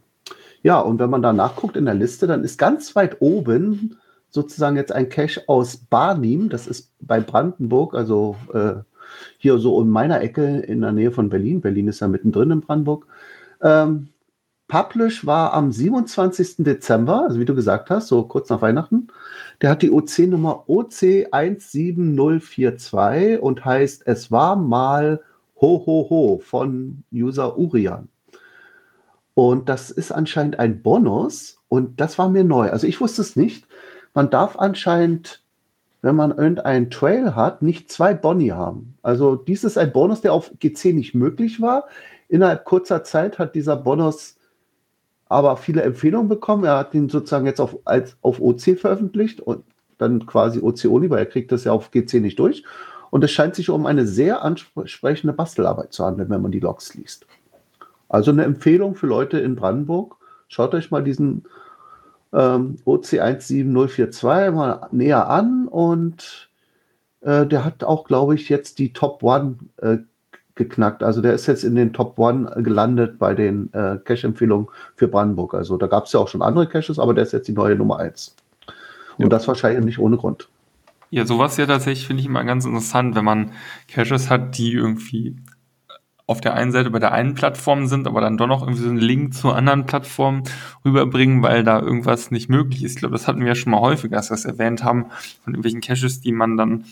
ja, 0.62 0.80
und 0.80 0.98
wenn 0.98 1.10
man 1.10 1.20
da 1.20 1.34
nachguckt 1.34 1.76
in 1.76 1.84
der 1.84 1.94
Liste, 1.94 2.26
dann 2.26 2.42
ist 2.42 2.56
ganz 2.56 2.96
weit 2.96 3.20
oben 3.20 3.98
sozusagen 4.34 4.76
jetzt 4.76 4.90
ein 4.90 5.08
Cache 5.08 5.44
aus 5.46 5.76
Barnim, 5.76 6.48
das 6.48 6.66
ist 6.66 6.90
bei 7.00 7.20
Brandenburg, 7.20 7.94
also 7.94 8.34
äh, 8.52 8.74
hier 9.38 9.58
so 9.58 9.80
in 9.80 9.88
meiner 9.88 10.20
Ecke 10.20 10.58
in 10.58 10.80
der 10.80 10.90
Nähe 10.90 11.12
von 11.12 11.28
Berlin. 11.28 11.60
Berlin 11.60 11.86
ist 11.86 12.00
ja 12.00 12.08
mittendrin 12.08 12.50
in 12.50 12.60
Brandenburg. 12.60 13.06
Ähm, 13.62 14.08
Publish 14.66 15.24
war 15.24 15.52
am 15.52 15.70
27. 15.70 16.64
Dezember, 16.64 17.22
also 17.22 17.38
wie 17.38 17.44
du 17.44 17.54
gesagt 17.54 17.90
hast, 17.90 18.08
so 18.08 18.24
kurz 18.24 18.50
nach 18.50 18.60
Weihnachten. 18.60 19.06
Der 19.62 19.70
hat 19.70 19.82
die 19.82 19.92
OC-Nummer 19.92 20.64
OC17042 20.66 23.38
und 23.38 23.64
heißt 23.64 24.02
Es 24.06 24.32
war 24.32 24.56
mal 24.56 25.20
Ho 25.60 25.86
Ho 25.86 26.08
Ho 26.10 26.40
von 26.42 27.04
User 27.12 27.56
Urian. 27.56 28.08
Und 29.34 29.68
das 29.68 29.92
ist 29.92 30.10
anscheinend 30.10 30.58
ein 30.58 30.82
Bonus 30.82 31.60
und 31.68 32.00
das 32.00 32.18
war 32.18 32.28
mir 32.28 32.42
neu. 32.42 32.70
Also 32.70 32.88
ich 32.88 33.00
wusste 33.00 33.22
es 33.22 33.36
nicht. 33.36 33.68
Man 34.14 34.30
darf 34.30 34.58
anscheinend, 34.58 35.42
wenn 36.00 36.16
man 36.16 36.30
irgendeinen 36.30 36.90
Trail 36.90 37.34
hat, 37.34 37.62
nicht 37.62 37.90
zwei 37.90 38.14
Boni 38.14 38.48
haben. 38.48 38.96
Also 39.02 39.36
dies 39.36 39.64
ist 39.64 39.76
ein 39.76 39.92
Bonus, 39.92 40.20
der 40.20 40.32
auf 40.32 40.52
GC 40.60 40.94
nicht 40.94 41.14
möglich 41.14 41.60
war. 41.60 41.88
Innerhalb 42.28 42.64
kurzer 42.64 43.04
Zeit 43.04 43.38
hat 43.38 43.54
dieser 43.54 43.76
Bonus 43.76 44.36
aber 45.28 45.56
viele 45.56 45.82
Empfehlungen 45.82 46.28
bekommen. 46.28 46.64
Er 46.64 46.78
hat 46.78 46.94
ihn 46.94 47.08
sozusagen 47.08 47.46
jetzt 47.46 47.60
auf, 47.60 47.78
als, 47.84 48.16
auf 48.22 48.40
OC 48.40 48.78
veröffentlicht 48.78 49.40
und 49.40 49.64
dann 49.98 50.26
quasi 50.26 50.60
OC-Uni, 50.60 51.10
weil 51.10 51.20
er 51.20 51.26
kriegt 51.26 51.50
das 51.50 51.64
ja 51.64 51.72
auf 51.72 51.90
GC 51.90 52.14
nicht 52.20 52.38
durch. 52.38 52.64
Und 53.10 53.24
es 53.24 53.30
scheint 53.30 53.54
sich 53.54 53.70
um 53.70 53.86
eine 53.86 54.06
sehr 54.06 54.42
ansprechende 54.42 55.32
Bastelarbeit 55.32 55.92
zu 55.92 56.04
handeln, 56.04 56.30
wenn 56.30 56.42
man 56.42 56.52
die 56.52 56.60
Logs 56.60 56.94
liest. 56.94 57.26
Also 58.08 58.30
eine 58.30 58.44
Empfehlung 58.44 58.94
für 58.94 59.06
Leute 59.06 59.38
in 59.38 59.56
Brandenburg. 59.56 60.16
Schaut 60.48 60.74
euch 60.74 60.90
mal 60.90 61.02
diesen 61.02 61.44
ähm, 62.34 62.78
OC17042 62.84 64.50
mal 64.50 64.88
näher 64.90 65.28
an 65.28 65.68
und 65.68 66.50
äh, 67.20 67.46
der 67.46 67.64
hat 67.64 67.84
auch, 67.84 68.04
glaube 68.04 68.34
ich, 68.34 68.48
jetzt 68.48 68.78
die 68.78 68.92
Top 68.92 69.22
One 69.22 69.56
äh, 69.80 69.98
geknackt. 70.56 71.02
Also 71.02 71.20
der 71.20 71.32
ist 71.32 71.46
jetzt 71.46 71.64
in 71.64 71.74
den 71.74 71.92
Top 71.92 72.18
One 72.18 72.62
gelandet 72.62 73.18
bei 73.18 73.34
den 73.34 73.72
äh, 73.72 73.98
Cache-Empfehlungen 74.04 74.68
für 74.96 75.08
Brandenburg. 75.08 75.54
Also 75.54 75.76
da 75.76 75.86
gab 75.86 76.06
es 76.06 76.12
ja 76.12 76.20
auch 76.20 76.28
schon 76.28 76.42
andere 76.42 76.66
Caches, 76.66 76.98
aber 76.98 77.14
der 77.14 77.24
ist 77.24 77.32
jetzt 77.32 77.48
die 77.48 77.52
neue 77.52 77.76
Nummer 77.76 77.98
1. 77.98 78.36
Und 79.18 79.24
ja. 79.24 79.28
das 79.28 79.46
wahrscheinlich 79.48 79.84
nicht 79.84 79.98
ohne 79.98 80.16
Grund. 80.16 80.48
Ja, 81.10 81.24
sowas 81.26 81.56
ja 81.56 81.66
tatsächlich 81.66 82.06
finde 82.06 82.20
ich 82.20 82.26
immer 82.26 82.42
ganz 82.44 82.64
interessant, 82.64 83.14
wenn 83.14 83.24
man 83.24 83.52
Caches 83.86 84.30
hat, 84.30 84.58
die 84.58 84.72
irgendwie 84.72 85.36
auf 86.26 86.40
der 86.40 86.54
einen 86.54 86.72
Seite 86.72 86.90
bei 86.90 86.98
der 86.98 87.12
einen 87.12 87.34
Plattform 87.34 87.86
sind, 87.86 88.06
aber 88.06 88.20
dann 88.20 88.38
doch 88.38 88.46
noch 88.46 88.62
irgendwie 88.62 88.82
so 88.82 88.88
einen 88.88 88.98
Link 88.98 89.34
zur 89.34 89.54
anderen 89.54 89.84
Plattform 89.84 90.42
rüberbringen, 90.84 91.42
weil 91.42 91.64
da 91.64 91.80
irgendwas 91.80 92.30
nicht 92.30 92.48
möglich 92.48 92.82
ist. 92.82 92.92
Ich 92.92 92.98
glaube, 92.98 93.12
das 93.12 93.28
hatten 93.28 93.40
wir 93.40 93.48
ja 93.48 93.54
schon 93.54 93.72
mal 93.72 93.80
häufiger, 93.80 94.16
dass 94.16 94.30
wir 94.30 94.36
das 94.36 94.46
erwähnt 94.46 94.82
haben, 94.82 95.06
von 95.42 95.52
irgendwelchen 95.52 95.82
Caches, 95.82 96.22
die 96.22 96.32
man 96.32 96.56
dann, 96.56 96.84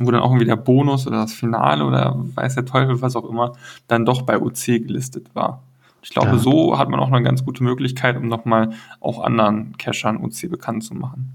wo 0.00 0.10
dann 0.10 0.22
auch 0.22 0.30
irgendwie 0.30 0.46
der 0.46 0.56
Bonus 0.56 1.06
oder 1.06 1.18
das 1.18 1.34
Finale 1.34 1.84
oder 1.84 2.16
weiß 2.34 2.54
der 2.54 2.64
Teufel, 2.64 3.02
was 3.02 3.16
auch 3.16 3.28
immer, 3.28 3.52
dann 3.86 4.06
doch 4.06 4.22
bei 4.22 4.40
OC 4.40 4.64
gelistet 4.64 5.34
war. 5.34 5.62
Ich 6.02 6.10
glaube, 6.10 6.28
ja. 6.28 6.38
so 6.38 6.78
hat 6.78 6.88
man 6.88 7.00
auch 7.00 7.08
eine 7.08 7.22
ganz 7.22 7.44
gute 7.44 7.62
Möglichkeit, 7.62 8.16
um 8.16 8.28
nochmal 8.28 8.70
auch 9.00 9.22
anderen 9.22 9.76
Cachern 9.76 10.18
OC 10.18 10.50
bekannt 10.50 10.84
zu 10.84 10.94
machen. 10.94 11.34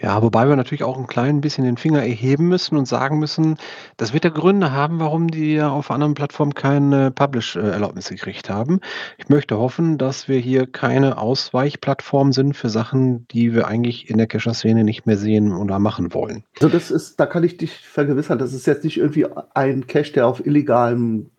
Ja, 0.00 0.22
wobei 0.22 0.48
wir 0.48 0.56
natürlich 0.56 0.84
auch 0.84 0.98
ein 0.98 1.06
klein 1.06 1.40
bisschen 1.40 1.64
den 1.64 1.76
Finger 1.76 2.02
erheben 2.02 2.48
müssen 2.48 2.76
und 2.76 2.86
sagen 2.86 3.18
müssen, 3.18 3.56
das 3.96 4.12
wird 4.12 4.24
ja 4.24 4.30
Gründe 4.30 4.72
haben, 4.72 5.00
warum 5.00 5.28
die 5.28 5.60
auf 5.60 5.90
anderen 5.90 6.14
Plattformen 6.14 6.54
keine 6.54 7.10
Publish-Erlaubnis 7.10 8.08
gekriegt 8.08 8.50
haben. 8.50 8.80
Ich 9.18 9.28
möchte 9.28 9.58
hoffen, 9.58 9.98
dass 9.98 10.28
wir 10.28 10.38
hier 10.38 10.66
keine 10.66 11.18
Ausweichplattform 11.18 12.32
sind 12.32 12.56
für 12.56 12.68
Sachen, 12.68 13.26
die 13.28 13.54
wir 13.54 13.66
eigentlich 13.66 14.10
in 14.10 14.18
der 14.18 14.26
Cacher-Szene 14.26 14.84
nicht 14.84 15.06
mehr 15.06 15.16
sehen 15.16 15.52
oder 15.52 15.78
machen 15.78 16.12
wollen. 16.12 16.44
Also 16.56 16.68
das 16.68 16.90
ist, 16.90 17.20
da 17.20 17.26
kann 17.26 17.44
ich 17.44 17.56
dich 17.56 17.72
vergewissern, 17.72 18.38
das 18.38 18.52
ist 18.52 18.66
jetzt 18.66 18.84
nicht 18.84 18.98
irgendwie 18.98 19.26
ein 19.54 19.86
Cache, 19.86 20.12
der 20.12 20.26
auf 20.26 20.44
illegalem 20.44 21.30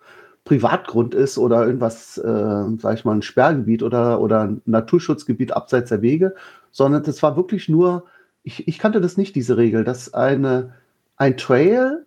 Privatgrund 0.45 1.15
ist 1.15 1.37
oder 1.37 1.65
irgendwas, 1.65 2.17
äh, 2.17 2.63
sag 2.77 2.97
ich 2.97 3.05
mal, 3.05 3.15
ein 3.15 3.21
Sperrgebiet 3.21 3.81
oder, 3.81 4.19
oder 4.19 4.41
ein 4.41 4.61
Naturschutzgebiet 4.65 5.53
abseits 5.53 5.89
der 5.89 6.01
Wege, 6.01 6.35
sondern 6.71 7.03
das 7.03 7.23
war 7.23 7.37
wirklich 7.37 7.69
nur 7.69 8.05
ich, 8.43 8.67
ich 8.67 8.79
kannte 8.79 9.01
das 9.01 9.17
nicht, 9.17 9.35
diese 9.35 9.57
Regel, 9.57 9.83
dass 9.83 10.13
eine, 10.13 10.73
ein 11.17 11.37
Trail 11.37 12.05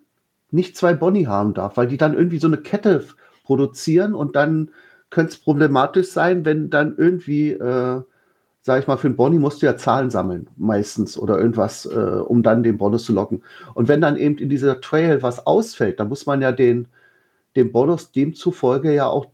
nicht 0.50 0.76
zwei 0.76 0.94
Boni 0.94 1.24
haben 1.24 1.54
darf, 1.54 1.76
weil 1.76 1.88
die 1.88 1.96
dann 1.96 2.14
irgendwie 2.14 2.38
so 2.38 2.46
eine 2.46 2.58
Kette 2.58 3.04
produzieren 3.44 4.14
und 4.14 4.36
dann 4.36 4.70
könnte 5.10 5.32
es 5.32 5.38
problematisch 5.38 6.08
sein, 6.08 6.44
wenn 6.44 6.70
dann 6.70 6.96
irgendwie, 6.96 7.52
äh, 7.52 8.02
sag 8.62 8.80
ich 8.80 8.86
mal, 8.86 8.96
für 8.96 9.06
einen 9.06 9.16
Boni 9.16 9.38
musst 9.38 9.62
du 9.62 9.66
ja 9.66 9.76
Zahlen 9.76 10.10
sammeln, 10.10 10.48
meistens, 10.56 11.18
oder 11.18 11.38
irgendwas, 11.38 11.86
äh, 11.86 11.98
um 11.98 12.42
dann 12.42 12.62
den 12.62 12.78
Bonus 12.78 13.04
zu 13.04 13.12
locken. 13.12 13.42
Und 13.74 13.88
wenn 13.88 14.00
dann 14.00 14.16
eben 14.16 14.36
in 14.38 14.48
dieser 14.48 14.80
Trail 14.80 15.22
was 15.22 15.46
ausfällt, 15.46 16.00
dann 16.00 16.08
muss 16.08 16.26
man 16.26 16.42
ja 16.42 16.52
den, 16.52 16.88
den 17.54 17.72
Bonus 17.72 18.12
demzufolge 18.12 18.92
ja 18.92 19.06
auch 19.06 19.26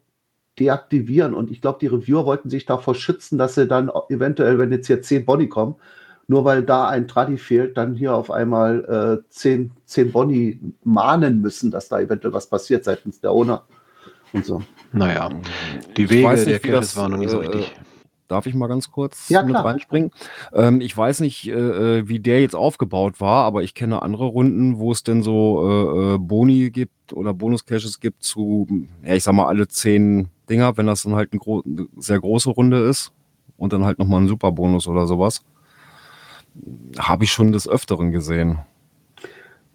deaktivieren. 0.59 1.35
Und 1.35 1.51
ich 1.51 1.62
glaube, 1.62 1.79
die 1.81 1.87
Reviewer 1.87 2.27
wollten 2.27 2.51
sich 2.51 2.67
davor 2.67 2.95
schützen, 2.95 3.38
dass 3.38 3.55
sie 3.55 3.67
dann 3.67 3.91
eventuell, 4.11 4.59
wenn 4.59 4.71
jetzt 4.71 4.87
hier 4.87 5.01
10 5.03 5.25
Bonnie 5.25 5.49
kommen, 5.49 5.77
nur 6.29 6.45
weil 6.45 6.63
da 6.63 6.89
ein 6.89 7.09
Tradi 7.09 7.37
fehlt, 7.37 7.77
dann 7.77 7.95
hier 7.95 8.15
auf 8.15 8.31
einmal 8.31 9.23
äh, 9.25 9.29
10, 9.31 9.73
10 9.85 10.13
Bonnie 10.13 10.61
mahnen 10.85 11.41
müssen, 11.41 11.71
dass 11.71 11.89
da 11.89 12.01
eventuell 12.01 12.33
was 12.33 12.47
passiert 12.47 12.85
seitens 12.85 13.21
der 13.21 13.33
Owner 13.33 13.65
und 14.33 14.45
so. 14.45 14.63
Naja, 14.93 15.31
die 15.97 16.09
Wege 16.11 16.29
nicht, 16.31 16.47
der 16.47 16.61
Caches 16.61 16.97
waren 16.97 17.13
noch 17.13 17.19
nicht 17.19 17.31
so 17.31 17.41
äh, 17.41 17.47
richtig. 17.47 17.73
Darf 18.29 18.47
ich 18.47 18.55
mal 18.55 18.67
ganz 18.67 18.91
kurz 18.91 19.29
Ja, 19.29 19.43
mit 19.43 19.55
reinspringen? 19.55 20.11
Ähm, 20.55 20.81
ich 20.81 20.97
weiß 20.97 21.21
nicht, 21.21 21.49
äh, 21.49 21.99
äh, 21.99 22.09
wie 22.09 22.19
der 22.19 22.41
jetzt 22.41 22.57
aufgebaut 22.57 23.21
war, 23.21 23.45
aber 23.45 23.63
ich 23.63 23.75
kenne 23.75 24.01
andere 24.01 24.25
Runden, 24.25 24.79
wo 24.79 24.91
es 24.91 25.03
denn 25.03 25.23
so 25.23 25.69
äh, 25.69 26.15
äh, 26.15 26.19
Boni 26.19 26.71
gibt 26.71 27.13
oder 27.13 27.35
Bonus-Caches 27.35 28.01
gibt 28.01 28.23
zu, 28.23 28.67
ja, 29.05 29.15
ich 29.15 29.25
sag 29.25 29.35
mal, 29.35 29.49
alle 29.49 29.69
zehn 29.69 30.29
Dinger, 30.49 30.79
wenn 30.79 30.87
das 30.87 31.03
dann 31.03 31.15
halt 31.15 31.35
ein 31.35 31.39
gro 31.41 31.63
eine 31.67 31.89
sehr 31.99 32.21
große 32.21 32.49
Runde 32.49 32.79
ist 32.89 33.13
und 33.59 33.75
dann 33.75 33.85
halt 33.85 33.99
nochmal 33.99 34.23
ein 34.23 34.29
Super-Bonus 34.29 34.89
oder 34.89 35.07
sowas. 35.07 35.43
Habe 36.99 37.25
ich 37.25 37.33
schon 37.33 37.53
des 37.53 37.69
Öfteren 37.69 38.12
gesehen. 38.12 38.59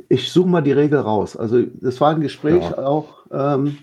Ich 0.10 0.32
suche 0.32 0.48
mal 0.48 0.62
die 0.62 0.72
Regel 0.72 1.00
raus. 1.00 1.36
Also 1.36 1.64
das 1.82 2.00
war 2.00 2.12
ein 2.12 2.22
Gespräch 2.22 2.64
Ja. 2.64 2.78
auch 2.86 3.16
ähm, 3.32 3.80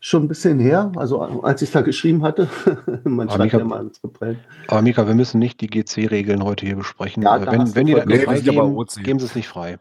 schon 0.00 0.24
ein 0.24 0.28
bisschen 0.28 0.58
her, 0.58 0.90
also 0.96 1.20
als 1.42 1.62
ich 1.62 1.70
da 1.70 1.82
geschrieben 1.82 2.22
hatte. 2.22 2.48
Man 3.04 3.28
Aber 3.28 3.36
schreibt 3.36 3.52
Mika- 3.52 3.58
ja 3.58 3.64
mal 3.64 3.82
ins 3.82 4.00
Geprell. 4.02 4.38
Aber 4.68 4.82
Mika, 4.82 5.06
wir 5.06 5.14
müssen 5.14 5.38
nicht 5.38 5.60
die 5.60 5.68
GC-Regeln 5.68 6.42
heute 6.44 6.66
hier 6.66 6.76
besprechen. 6.76 7.22
Ja, 7.22 7.36
Äh, 7.36 7.44
da 7.44 7.52
wenn, 7.52 7.74
wenn 7.74 7.86
die 7.86 7.92
das 7.94 8.02
freigeben, 8.24 8.76
geben 9.02 9.18
sie 9.18 9.26
es 9.26 9.34
nicht 9.34 9.48
frei. 9.48 9.78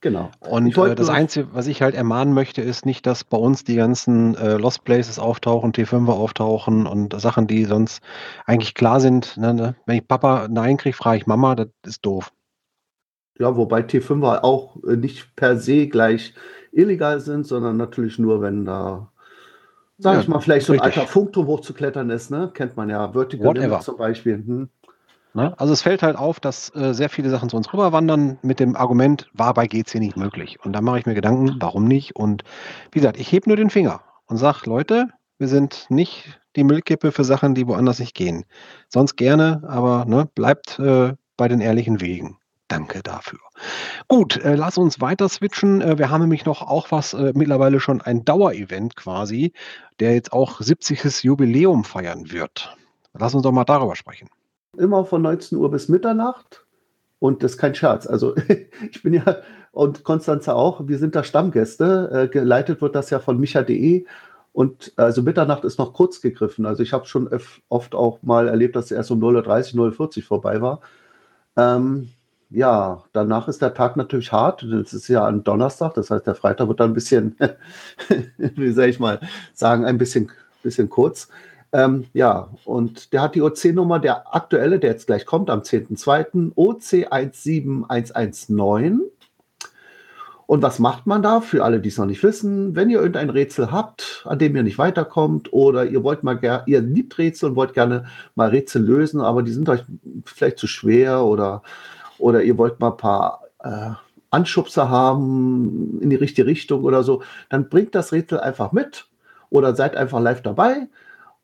Genau. 0.00 0.30
Und 0.40 0.76
äh, 0.78 0.94
das 0.94 1.08
Einzige, 1.08 1.52
was 1.54 1.66
ich 1.66 1.82
halt 1.82 1.94
ermahnen 1.96 2.32
möchte, 2.32 2.62
ist 2.62 2.86
nicht, 2.86 3.04
dass 3.06 3.24
bei 3.24 3.36
uns 3.36 3.64
die 3.64 3.74
ganzen 3.74 4.36
äh, 4.36 4.56
Lost 4.56 4.84
Places 4.84 5.18
auftauchen, 5.18 5.72
T5er 5.72 6.12
auftauchen 6.12 6.86
und 6.86 7.20
Sachen, 7.20 7.48
die 7.48 7.64
sonst 7.64 8.00
eigentlich 8.46 8.74
klar 8.74 9.00
sind. 9.00 9.36
Ne, 9.36 9.54
ne? 9.54 9.74
Wenn 9.86 9.96
ich 9.98 10.06
Papa 10.06 10.46
Nein 10.48 10.76
kriege, 10.76 10.96
frage 10.96 11.18
ich 11.18 11.26
Mama, 11.26 11.56
das 11.56 11.68
ist 11.84 12.06
doof. 12.06 12.32
Ja, 13.38 13.56
wobei 13.56 13.82
T5er 13.82 14.42
auch 14.42 14.76
äh, 14.84 14.96
nicht 14.96 15.34
per 15.36 15.56
se 15.58 15.86
gleich 15.88 16.34
illegal 16.72 17.20
sind, 17.20 17.46
sondern 17.46 17.76
natürlich 17.76 18.18
nur, 18.18 18.40
wenn 18.42 18.64
da, 18.64 19.12
sag 19.98 20.14
Ja, 20.14 20.20
ich 20.20 20.28
mal, 20.28 20.40
vielleicht 20.40 20.66
so 20.66 20.74
ein 20.74 20.80
richtig. 20.80 20.98
alter 21.02 21.12
Funkturm 21.12 21.46
hochzuklettern 21.46 22.10
ist, 22.10 22.30
ne? 22.30 22.50
Kennt 22.54 22.76
man 22.76 22.90
ja. 22.90 23.12
Vertical 23.12 23.46
Whatever. 23.46 23.80
Zum 23.80 23.96
Beispiel. 23.96 24.34
Hm. 24.36 24.68
Ne? 25.34 25.54
Also 25.58 25.72
es 25.72 25.82
fällt 25.82 26.02
halt 26.02 26.16
auf, 26.16 26.40
dass 26.40 26.74
äh, 26.74 26.94
sehr 26.94 27.08
viele 27.08 27.30
Sachen 27.30 27.48
zu 27.48 27.56
uns 27.56 27.72
rüberwandern 27.72 28.38
mit 28.42 28.60
dem 28.60 28.76
Argument, 28.76 29.28
war 29.32 29.54
bei 29.54 29.66
GC 29.66 29.96
nicht 29.96 30.16
möglich. 30.16 30.58
Und 30.64 30.72
da 30.72 30.80
mache 30.80 30.98
ich 30.98 31.06
mir 31.06 31.14
Gedanken, 31.14 31.56
warum 31.60 31.84
nicht? 31.84 32.16
Und 32.16 32.44
wie 32.92 33.00
gesagt, 33.00 33.18
ich 33.18 33.30
hebe 33.30 33.48
nur 33.48 33.56
den 33.56 33.70
Finger 33.70 34.00
und 34.26 34.38
sage, 34.38 34.60
Leute, 34.64 35.08
wir 35.38 35.48
sind 35.48 35.86
nicht 35.88 36.40
die 36.56 36.64
Müllkippe 36.64 37.12
für 37.12 37.24
Sachen, 37.24 37.54
die 37.54 37.66
woanders 37.66 37.98
nicht 38.00 38.14
gehen. 38.14 38.44
Sonst 38.88 39.16
gerne, 39.16 39.62
aber 39.68 40.04
ne, 40.06 40.28
bleibt 40.34 40.78
äh, 40.78 41.14
bei 41.36 41.48
den 41.48 41.60
ehrlichen 41.60 42.00
Wegen. 42.00 42.38
Danke 42.68 43.02
dafür. 43.02 43.38
Gut, 44.08 44.36
äh, 44.36 44.54
lass 44.54 44.76
uns 44.76 45.00
weiter 45.00 45.28
switchen. 45.28 45.80
Äh, 45.80 45.98
wir 45.98 46.10
haben 46.10 46.20
nämlich 46.20 46.44
noch 46.44 46.60
auch 46.60 46.90
was, 46.90 47.14
äh, 47.14 47.32
mittlerweile 47.34 47.80
schon 47.80 48.02
ein 48.02 48.24
Dauerevent 48.24 48.94
quasi, 48.94 49.52
der 50.00 50.14
jetzt 50.14 50.32
auch 50.32 50.60
70. 50.60 51.24
Jubiläum 51.24 51.84
feiern 51.84 52.30
wird. 52.30 52.76
Lass 53.14 53.34
uns 53.34 53.42
doch 53.42 53.52
mal 53.52 53.64
darüber 53.64 53.96
sprechen. 53.96 54.28
Immer 54.78 55.04
von 55.04 55.22
19 55.22 55.58
Uhr 55.58 55.70
bis 55.70 55.88
Mitternacht. 55.88 56.64
Und 57.18 57.42
das 57.42 57.52
ist 57.52 57.58
kein 57.58 57.74
Scherz. 57.74 58.06
Also 58.06 58.34
ich 58.90 59.02
bin 59.02 59.14
ja, 59.14 59.38
und 59.72 60.04
Konstanze 60.04 60.54
auch, 60.54 60.86
wir 60.86 60.98
sind 60.98 61.14
da 61.14 61.24
Stammgäste. 61.24 62.10
Äh, 62.12 62.28
geleitet 62.28 62.80
wird 62.80 62.94
das 62.94 63.10
ja 63.10 63.18
von 63.18 63.38
micha.de. 63.38 64.06
Und 64.52 64.92
also 64.96 65.22
Mitternacht 65.22 65.64
ist 65.64 65.78
noch 65.78 65.92
kurz 65.92 66.20
gegriffen. 66.20 66.66
Also 66.66 66.82
ich 66.82 66.92
habe 66.92 67.06
schon 67.06 67.28
oft 67.68 67.94
auch 67.94 68.22
mal 68.22 68.48
erlebt, 68.48 68.76
dass 68.76 68.86
es 68.86 68.90
erst 68.92 69.10
um 69.10 69.20
0.30 69.20 69.76
Uhr, 69.76 69.88
0.40 69.88 70.18
Uhr 70.18 70.22
vorbei 70.24 70.60
war. 70.60 70.80
Ähm, 71.56 72.08
ja, 72.50 73.04
danach 73.12 73.48
ist 73.48 73.60
der 73.60 73.74
Tag 73.74 73.96
natürlich 73.96 74.32
hart. 74.32 74.66
Das 74.70 74.92
ist 74.92 75.08
ja 75.08 75.26
ein 75.26 75.44
Donnerstag, 75.44 75.94
das 75.94 76.10
heißt, 76.10 76.26
der 76.26 76.34
Freitag 76.34 76.68
wird 76.68 76.80
dann 76.80 76.90
ein 76.90 76.94
bisschen, 76.94 77.36
wie 78.38 78.72
soll 78.72 78.86
ich 78.86 78.98
mal 78.98 79.20
sagen, 79.54 79.84
ein 79.84 79.98
bisschen, 79.98 80.30
bisschen 80.62 80.88
kurz. 80.88 81.28
Ähm, 81.72 82.06
ja, 82.14 82.48
und 82.64 83.12
der 83.12 83.20
hat 83.22 83.34
die 83.34 83.42
OC-Nummer, 83.42 83.98
der 83.98 84.34
aktuelle, 84.34 84.78
der 84.78 84.92
jetzt 84.92 85.06
gleich 85.06 85.26
kommt, 85.26 85.50
am 85.50 85.60
10.02. 85.60 86.54
OC17119. 86.54 89.00
Und 90.46 90.62
was 90.62 90.78
macht 90.78 91.06
man 91.06 91.20
da? 91.20 91.42
Für 91.42 91.62
alle, 91.62 91.78
die 91.78 91.90
es 91.90 91.98
noch 91.98 92.06
nicht 92.06 92.22
wissen, 92.22 92.74
wenn 92.74 92.88
ihr 92.88 93.00
irgendein 93.00 93.28
Rätsel 93.28 93.70
habt, 93.70 94.24
an 94.26 94.38
dem 94.38 94.56
ihr 94.56 94.62
nicht 94.62 94.78
weiterkommt, 94.78 95.52
oder 95.52 95.84
ihr 95.84 96.02
wollt 96.02 96.22
mal 96.22 96.38
gerne, 96.38 96.62
ihr 96.64 96.80
liebt 96.80 97.18
Rätsel 97.18 97.50
und 97.50 97.56
wollt 97.56 97.74
gerne 97.74 98.06
mal 98.34 98.48
Rätsel 98.48 98.82
lösen, 98.82 99.20
aber 99.20 99.42
die 99.42 99.52
sind 99.52 99.68
euch 99.68 99.84
vielleicht 100.24 100.56
zu 100.56 100.66
schwer 100.66 101.22
oder, 101.22 101.62
oder 102.16 102.42
ihr 102.42 102.56
wollt 102.56 102.80
mal 102.80 102.92
ein 102.92 102.96
paar 102.96 103.42
äh, 103.62 103.90
Anschubser 104.30 104.88
haben 104.88 105.98
in 106.00 106.08
die 106.08 106.16
richtige 106.16 106.46
Richtung 106.46 106.84
oder 106.84 107.02
so, 107.02 107.22
dann 107.50 107.68
bringt 107.68 107.94
das 107.94 108.12
Rätsel 108.12 108.40
einfach 108.40 108.72
mit 108.72 109.06
oder 109.50 109.74
seid 109.74 109.96
einfach 109.96 110.20
live 110.20 110.40
dabei 110.40 110.88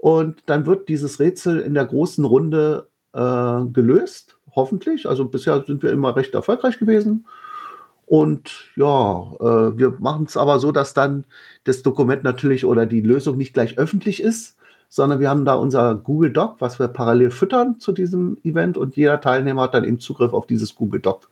und 0.05 0.43
dann 0.45 0.67
wird 0.67 0.91
dieses 0.91 1.19
Rätsel 1.19 1.61
in 1.61 1.73
der 1.73 1.87
großen 1.87 2.27
Runde 2.27 2.89
äh, 3.15 3.65
gelöst, 3.73 4.37
hoffentlich. 4.55 5.09
Also 5.09 5.25
bisher 5.25 5.65
sind 5.67 5.83
wir 5.83 5.93
immer 5.93 6.15
recht 6.15 6.35
erfolgreich 6.35 6.79
gewesen. 6.79 7.25
Und 8.05 8.69
ja, 8.77 9.33
äh, 9.41 9.79
wir 9.79 9.97
machen 10.01 10.27
es 10.27 10.37
aber 10.37 10.59
so, 10.59 10.73
dass 10.73 10.93
dann 10.93 11.25
das 11.65 11.81
Dokument 11.81 12.23
natürlich 12.23 12.67
oder 12.67 12.85
die 12.85 13.01
Lösung 13.01 13.39
nicht 13.39 13.55
gleich 13.55 13.79
öffentlich 13.79 14.23
ist, 14.23 14.59
sondern 14.91 15.21
wir 15.21 15.31
haben 15.31 15.47
da 15.47 15.55
unser 15.55 15.95
Google 15.95 16.35
Doc, 16.35 16.57
was 16.59 16.79
wir 16.79 16.89
parallel 16.89 17.31
füttern 17.31 17.81
zu 17.81 17.93
diesem 17.93 18.37
Event 18.45 18.77
und 18.77 18.97
jeder 18.97 19.23
Teilnehmer 19.23 19.63
hat 19.63 19.73
dann 19.73 19.85
eben 19.85 20.01
Zugriff 20.01 20.35
auf 20.35 20.47
dieses 20.47 20.75
Google 20.75 21.01
Doc. 21.01 21.31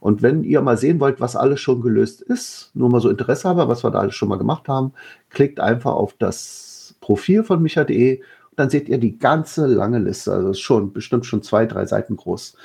Und 0.00 0.22
wenn 0.22 0.42
ihr 0.42 0.62
mal 0.62 0.78
sehen 0.78 1.00
wollt, 1.00 1.20
was 1.20 1.36
alles 1.36 1.60
schon 1.60 1.82
gelöst 1.82 2.22
ist, 2.22 2.70
nur 2.72 2.88
mal 2.88 3.02
so 3.02 3.10
Interesse 3.10 3.46
habe, 3.46 3.68
was 3.68 3.84
wir 3.84 3.90
da 3.90 3.98
alles 3.98 4.14
schon 4.14 4.30
mal 4.30 4.38
gemacht 4.38 4.68
haben, 4.68 4.94
klickt 5.28 5.60
einfach 5.60 5.92
auf 5.92 6.14
das 6.18 6.69
Profil 7.00 7.44
von 7.44 7.62
micha.de 7.62 8.18
und 8.18 8.58
dann 8.58 8.70
seht 8.70 8.88
ihr 8.88 8.98
die 8.98 9.18
ganze 9.18 9.66
lange 9.66 9.98
Liste. 9.98 10.32
Also 10.32 10.50
es 10.50 10.58
ist 10.58 10.62
schon 10.62 10.92
bestimmt 10.92 11.26
schon 11.26 11.42
zwei, 11.42 11.66
drei 11.66 11.86
Seiten 11.86 12.16
groß 12.16 12.56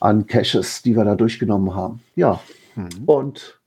an 0.00 0.26
Caches, 0.26 0.82
die 0.82 0.96
wir 0.96 1.04
da 1.04 1.14
durchgenommen 1.14 1.74
haben. 1.74 2.00
Ja, 2.16 2.40
und 3.06 3.60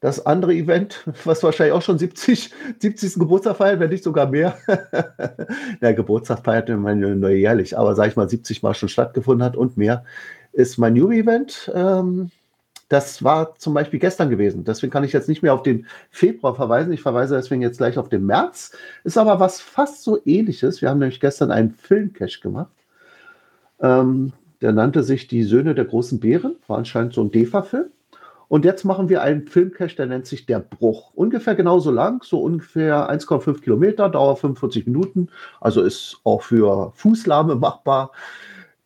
das 0.00 0.24
andere 0.24 0.54
Event, 0.54 1.04
was 1.24 1.42
wahrscheinlich 1.42 1.74
auch 1.74 1.82
schon 1.82 1.98
70, 1.98 2.50
70. 2.78 3.14
Geburtstag 3.14 3.56
feiert, 3.56 3.80
wenn 3.80 3.90
nicht 3.90 4.04
sogar 4.04 4.26
mehr. 4.26 4.56
Der 5.80 5.94
Geburtstag 5.94 6.44
feiert 6.44 6.68
man 6.68 7.00
nur 7.18 7.30
jährlich, 7.30 7.76
aber 7.76 7.94
sag 7.94 8.08
ich 8.08 8.16
mal 8.16 8.28
70 8.28 8.62
Mal 8.62 8.74
schon 8.74 8.88
stattgefunden 8.88 9.44
hat 9.44 9.56
und 9.56 9.76
mehr, 9.76 10.04
ist 10.52 10.78
mein 10.78 10.94
New-Event. 10.94 11.70
Ähm, 11.74 12.30
das 12.88 13.24
war 13.24 13.56
zum 13.56 13.74
Beispiel 13.74 13.98
gestern 13.98 14.30
gewesen. 14.30 14.64
Deswegen 14.64 14.92
kann 14.92 15.04
ich 15.04 15.12
jetzt 15.12 15.28
nicht 15.28 15.42
mehr 15.42 15.54
auf 15.54 15.62
den 15.62 15.86
Februar 16.10 16.54
verweisen. 16.54 16.92
Ich 16.92 17.02
verweise 17.02 17.34
deswegen 17.34 17.62
jetzt 17.62 17.78
gleich 17.78 17.98
auf 17.98 18.08
den 18.08 18.24
März. 18.24 18.72
Ist 19.02 19.18
aber 19.18 19.40
was 19.40 19.60
fast 19.60 20.04
so 20.04 20.20
ähnliches. 20.24 20.80
Wir 20.80 20.90
haben 20.90 21.00
nämlich 21.00 21.20
gestern 21.20 21.50
einen 21.50 21.72
Filmcache 21.72 22.40
gemacht. 22.40 22.70
Ähm, 23.80 24.32
der 24.60 24.72
nannte 24.72 25.02
sich 25.02 25.26
Die 25.26 25.42
Söhne 25.42 25.74
der 25.74 25.84
großen 25.84 26.20
Bären. 26.20 26.56
War 26.68 26.78
anscheinend 26.78 27.14
so 27.14 27.22
ein 27.22 27.30
DEFA-Film. 27.30 27.86
Und 28.48 28.64
jetzt 28.64 28.84
machen 28.84 29.08
wir 29.08 29.22
einen 29.22 29.48
Filmcache, 29.48 29.96
der 29.96 30.06
nennt 30.06 30.26
sich 30.26 30.46
Der 30.46 30.60
Bruch. 30.60 31.12
Ungefähr 31.14 31.56
genauso 31.56 31.90
lang, 31.90 32.22
so 32.22 32.40
ungefähr 32.40 33.10
1,5 33.10 33.60
Kilometer, 33.60 34.08
Dauer 34.08 34.36
45 34.36 34.86
Minuten. 34.86 35.28
Also 35.60 35.82
ist 35.82 36.20
auch 36.22 36.42
für 36.42 36.92
Fußlahme 36.94 37.56
machbar. 37.56 38.12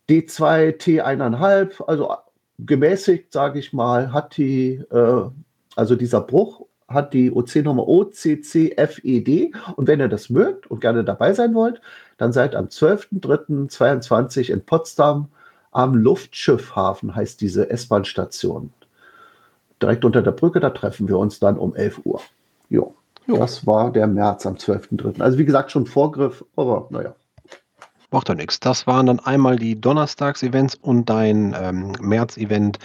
D2, 0.09 0.77
T1,5, 0.77 1.83
also 1.85 2.15
gemäßigt, 2.65 3.31
sage 3.33 3.59
ich 3.59 3.73
mal, 3.73 4.13
hat 4.13 4.37
die, 4.37 4.83
äh, 4.91 5.29
also 5.75 5.95
dieser 5.95 6.21
Bruch 6.21 6.65
hat 6.87 7.13
die 7.13 7.31
OC-Nummer 7.31 7.87
OCCFED. 7.87 9.53
Und 9.75 9.87
wenn 9.87 9.99
ihr 9.99 10.09
das 10.09 10.29
mögt 10.29 10.69
und 10.69 10.81
gerne 10.81 11.03
dabei 11.03 11.33
sein 11.33 11.53
wollt, 11.53 11.81
dann 12.17 12.33
seid 12.33 12.55
am 12.55 12.65
12.03.22 12.65 14.51
in 14.51 14.61
Potsdam 14.61 15.29
am 15.71 15.95
Luftschiffhafen, 15.95 17.15
heißt 17.15 17.39
diese 17.41 17.69
S-Bahn-Station. 17.69 18.71
Direkt 19.81 20.05
unter 20.05 20.21
der 20.21 20.31
Brücke, 20.31 20.59
da 20.59 20.69
treffen 20.69 21.07
wir 21.07 21.17
uns 21.17 21.39
dann 21.39 21.57
um 21.57 21.75
11 21.75 22.01
Uhr. 22.05 22.21
Jo. 22.69 22.93
Das 23.27 23.65
war 23.65 23.91
der 23.91 24.07
März 24.07 24.45
am 24.45 24.55
12.03. 24.55 25.21
Also 25.21 25.37
wie 25.37 25.45
gesagt, 25.45 25.71
schon 25.71 25.85
Vorgriff, 25.85 26.43
aber 26.55 26.87
naja. 26.89 27.15
Macht 28.11 28.27
doch 28.27 28.35
nichts. 28.35 28.59
Das 28.59 28.87
waren 28.87 29.05
dann 29.05 29.19
einmal 29.19 29.55
die 29.55 29.79
Donnerstags-Events 29.79 30.75
und 30.75 31.09
dein 31.09 31.55
ähm, 31.57 31.93
März-Event 32.01 32.77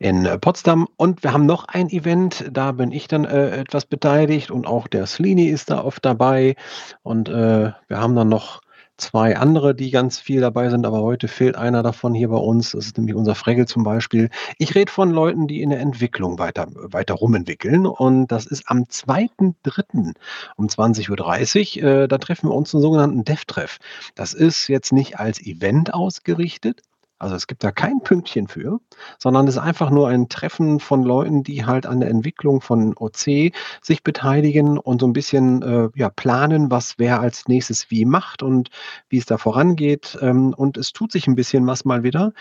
in 0.00 0.26
äh, 0.26 0.38
Potsdam. 0.38 0.88
Und 0.96 1.22
wir 1.22 1.32
haben 1.32 1.46
noch 1.46 1.66
ein 1.68 1.88
Event, 1.88 2.44
da 2.50 2.72
bin 2.72 2.90
ich 2.90 3.06
dann 3.06 3.24
äh, 3.24 3.60
etwas 3.60 3.86
beteiligt 3.86 4.50
und 4.50 4.66
auch 4.66 4.88
der 4.88 5.06
Slini 5.06 5.46
ist 5.46 5.70
da 5.70 5.84
oft 5.84 6.04
dabei. 6.04 6.56
Und 7.02 7.28
äh, 7.28 7.72
wir 7.86 8.00
haben 8.00 8.16
dann 8.16 8.28
noch 8.28 8.60
zwei 9.00 9.36
andere, 9.36 9.74
die 9.74 9.90
ganz 9.90 10.20
viel 10.20 10.40
dabei 10.40 10.70
sind, 10.70 10.86
aber 10.86 11.00
heute 11.00 11.28
fehlt 11.28 11.56
einer 11.56 11.82
davon 11.82 12.14
hier 12.14 12.28
bei 12.28 12.36
uns. 12.36 12.72
Das 12.72 12.86
ist 12.86 12.98
nämlich 12.98 13.16
unser 13.16 13.34
Fregel 13.34 13.66
zum 13.66 13.82
Beispiel. 13.82 14.30
Ich 14.58 14.74
rede 14.74 14.92
von 14.92 15.10
Leuten, 15.10 15.48
die 15.48 15.62
in 15.62 15.70
der 15.70 15.80
Entwicklung 15.80 16.38
weiter, 16.38 16.68
weiter 16.70 17.14
rumentwickeln. 17.14 17.86
Und 17.86 18.28
das 18.28 18.46
ist 18.46 18.64
am 18.66 18.84
2.3. 18.84 20.14
um 20.56 20.66
20.30 20.66 21.82
Uhr. 21.82 21.90
Äh, 21.90 22.08
da 22.08 22.18
treffen 22.18 22.48
wir 22.50 22.54
uns 22.54 22.74
einen 22.74 22.82
sogenannten 22.82 23.24
Dev-Treff. 23.24 23.78
Das 24.14 24.34
ist 24.34 24.68
jetzt 24.68 24.92
nicht 24.92 25.18
als 25.18 25.40
Event 25.44 25.92
ausgerichtet, 25.94 26.82
also 27.20 27.36
es 27.36 27.46
gibt 27.46 27.62
da 27.62 27.70
kein 27.70 28.00
Pünktchen 28.00 28.48
für, 28.48 28.80
sondern 29.18 29.46
es 29.46 29.54
ist 29.54 29.60
einfach 29.60 29.90
nur 29.90 30.08
ein 30.08 30.28
Treffen 30.28 30.80
von 30.80 31.02
Leuten, 31.02 31.42
die 31.42 31.66
halt 31.66 31.86
an 31.86 32.00
der 32.00 32.08
Entwicklung 32.08 32.62
von 32.62 32.96
OC 32.96 33.52
sich 33.82 34.02
beteiligen 34.02 34.78
und 34.78 35.00
so 35.00 35.06
ein 35.06 35.12
bisschen 35.12 35.62
äh, 35.62 35.88
ja, 35.94 36.08
planen, 36.08 36.70
was 36.70 36.94
wer 36.98 37.20
als 37.20 37.46
nächstes 37.46 37.90
wie 37.90 38.06
macht 38.06 38.42
und 38.42 38.70
wie 39.10 39.18
es 39.18 39.26
da 39.26 39.36
vorangeht. 39.36 40.18
Ähm, 40.22 40.54
und 40.56 40.78
es 40.78 40.92
tut 40.92 41.12
sich 41.12 41.26
ein 41.26 41.34
bisschen 41.34 41.66
was 41.66 41.84
mal 41.84 42.02
wieder. 42.02 42.32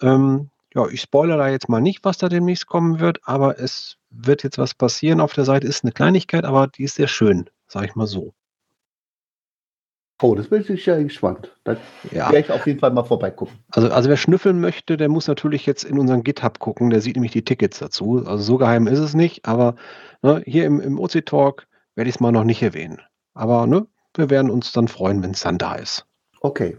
Ähm, 0.00 0.48
ja, 0.74 0.88
ich 0.88 1.02
spoilere 1.02 1.36
da 1.36 1.48
jetzt 1.48 1.68
mal 1.68 1.82
nicht, 1.82 2.02
was 2.04 2.16
da 2.16 2.30
demnächst 2.30 2.66
kommen 2.66 3.00
wird, 3.00 3.20
aber 3.24 3.60
es 3.60 3.98
wird 4.10 4.42
jetzt 4.42 4.56
was 4.56 4.74
passieren 4.74 5.20
auf 5.20 5.34
der 5.34 5.44
Seite. 5.44 5.66
Ist 5.66 5.84
eine 5.84 5.92
Kleinigkeit, 5.92 6.44
aber 6.46 6.68
die 6.68 6.84
ist 6.84 6.94
sehr 6.94 7.08
schön, 7.08 7.50
sage 7.66 7.86
ich 7.86 7.94
mal 7.94 8.06
so. 8.06 8.32
Oh, 10.22 10.36
das 10.36 10.48
bin 10.48 10.64
ich 10.66 10.86
ja 10.86 11.02
gespannt. 11.02 11.50
Da 11.64 11.76
ja. 12.12 12.30
werde 12.30 12.38
ich 12.38 12.52
auf 12.52 12.64
jeden 12.66 12.78
Fall 12.78 12.92
mal 12.92 13.02
vorbeigucken. 13.02 13.58
Also, 13.72 13.90
also 13.90 14.08
wer 14.08 14.16
schnüffeln 14.16 14.60
möchte, 14.60 14.96
der 14.96 15.08
muss 15.08 15.26
natürlich 15.26 15.66
jetzt 15.66 15.82
in 15.82 15.98
unseren 15.98 16.22
GitHub 16.22 16.60
gucken. 16.60 16.90
Der 16.90 17.00
sieht 17.00 17.16
nämlich 17.16 17.32
die 17.32 17.44
Tickets 17.44 17.80
dazu. 17.80 18.22
Also 18.24 18.42
so 18.44 18.56
geheim 18.56 18.86
ist 18.86 19.00
es 19.00 19.14
nicht, 19.14 19.46
aber 19.46 19.74
ne, 20.22 20.40
hier 20.46 20.64
im, 20.66 20.80
im 20.80 21.00
OC-Talk 21.00 21.66
werde 21.96 22.08
ich 22.08 22.16
es 22.16 22.20
mal 22.20 22.30
noch 22.30 22.44
nicht 22.44 22.62
erwähnen. 22.62 23.00
Aber 23.34 23.66
ne, 23.66 23.86
wir 24.14 24.30
werden 24.30 24.50
uns 24.50 24.70
dann 24.70 24.86
freuen, 24.86 25.24
wenn 25.24 25.32
es 25.32 25.40
dann 25.40 25.58
da 25.58 25.74
ist. 25.74 26.06
Okay. 26.40 26.76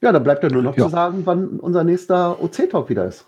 Ja, 0.00 0.10
dann 0.10 0.24
bleibt 0.24 0.42
ja 0.42 0.50
nur 0.50 0.62
noch 0.62 0.76
ja. 0.76 0.84
zu 0.84 0.90
sagen, 0.90 1.22
wann 1.26 1.60
unser 1.60 1.84
nächster 1.84 2.42
OC-Talk 2.42 2.88
wieder 2.88 3.04
ist. 3.04 3.24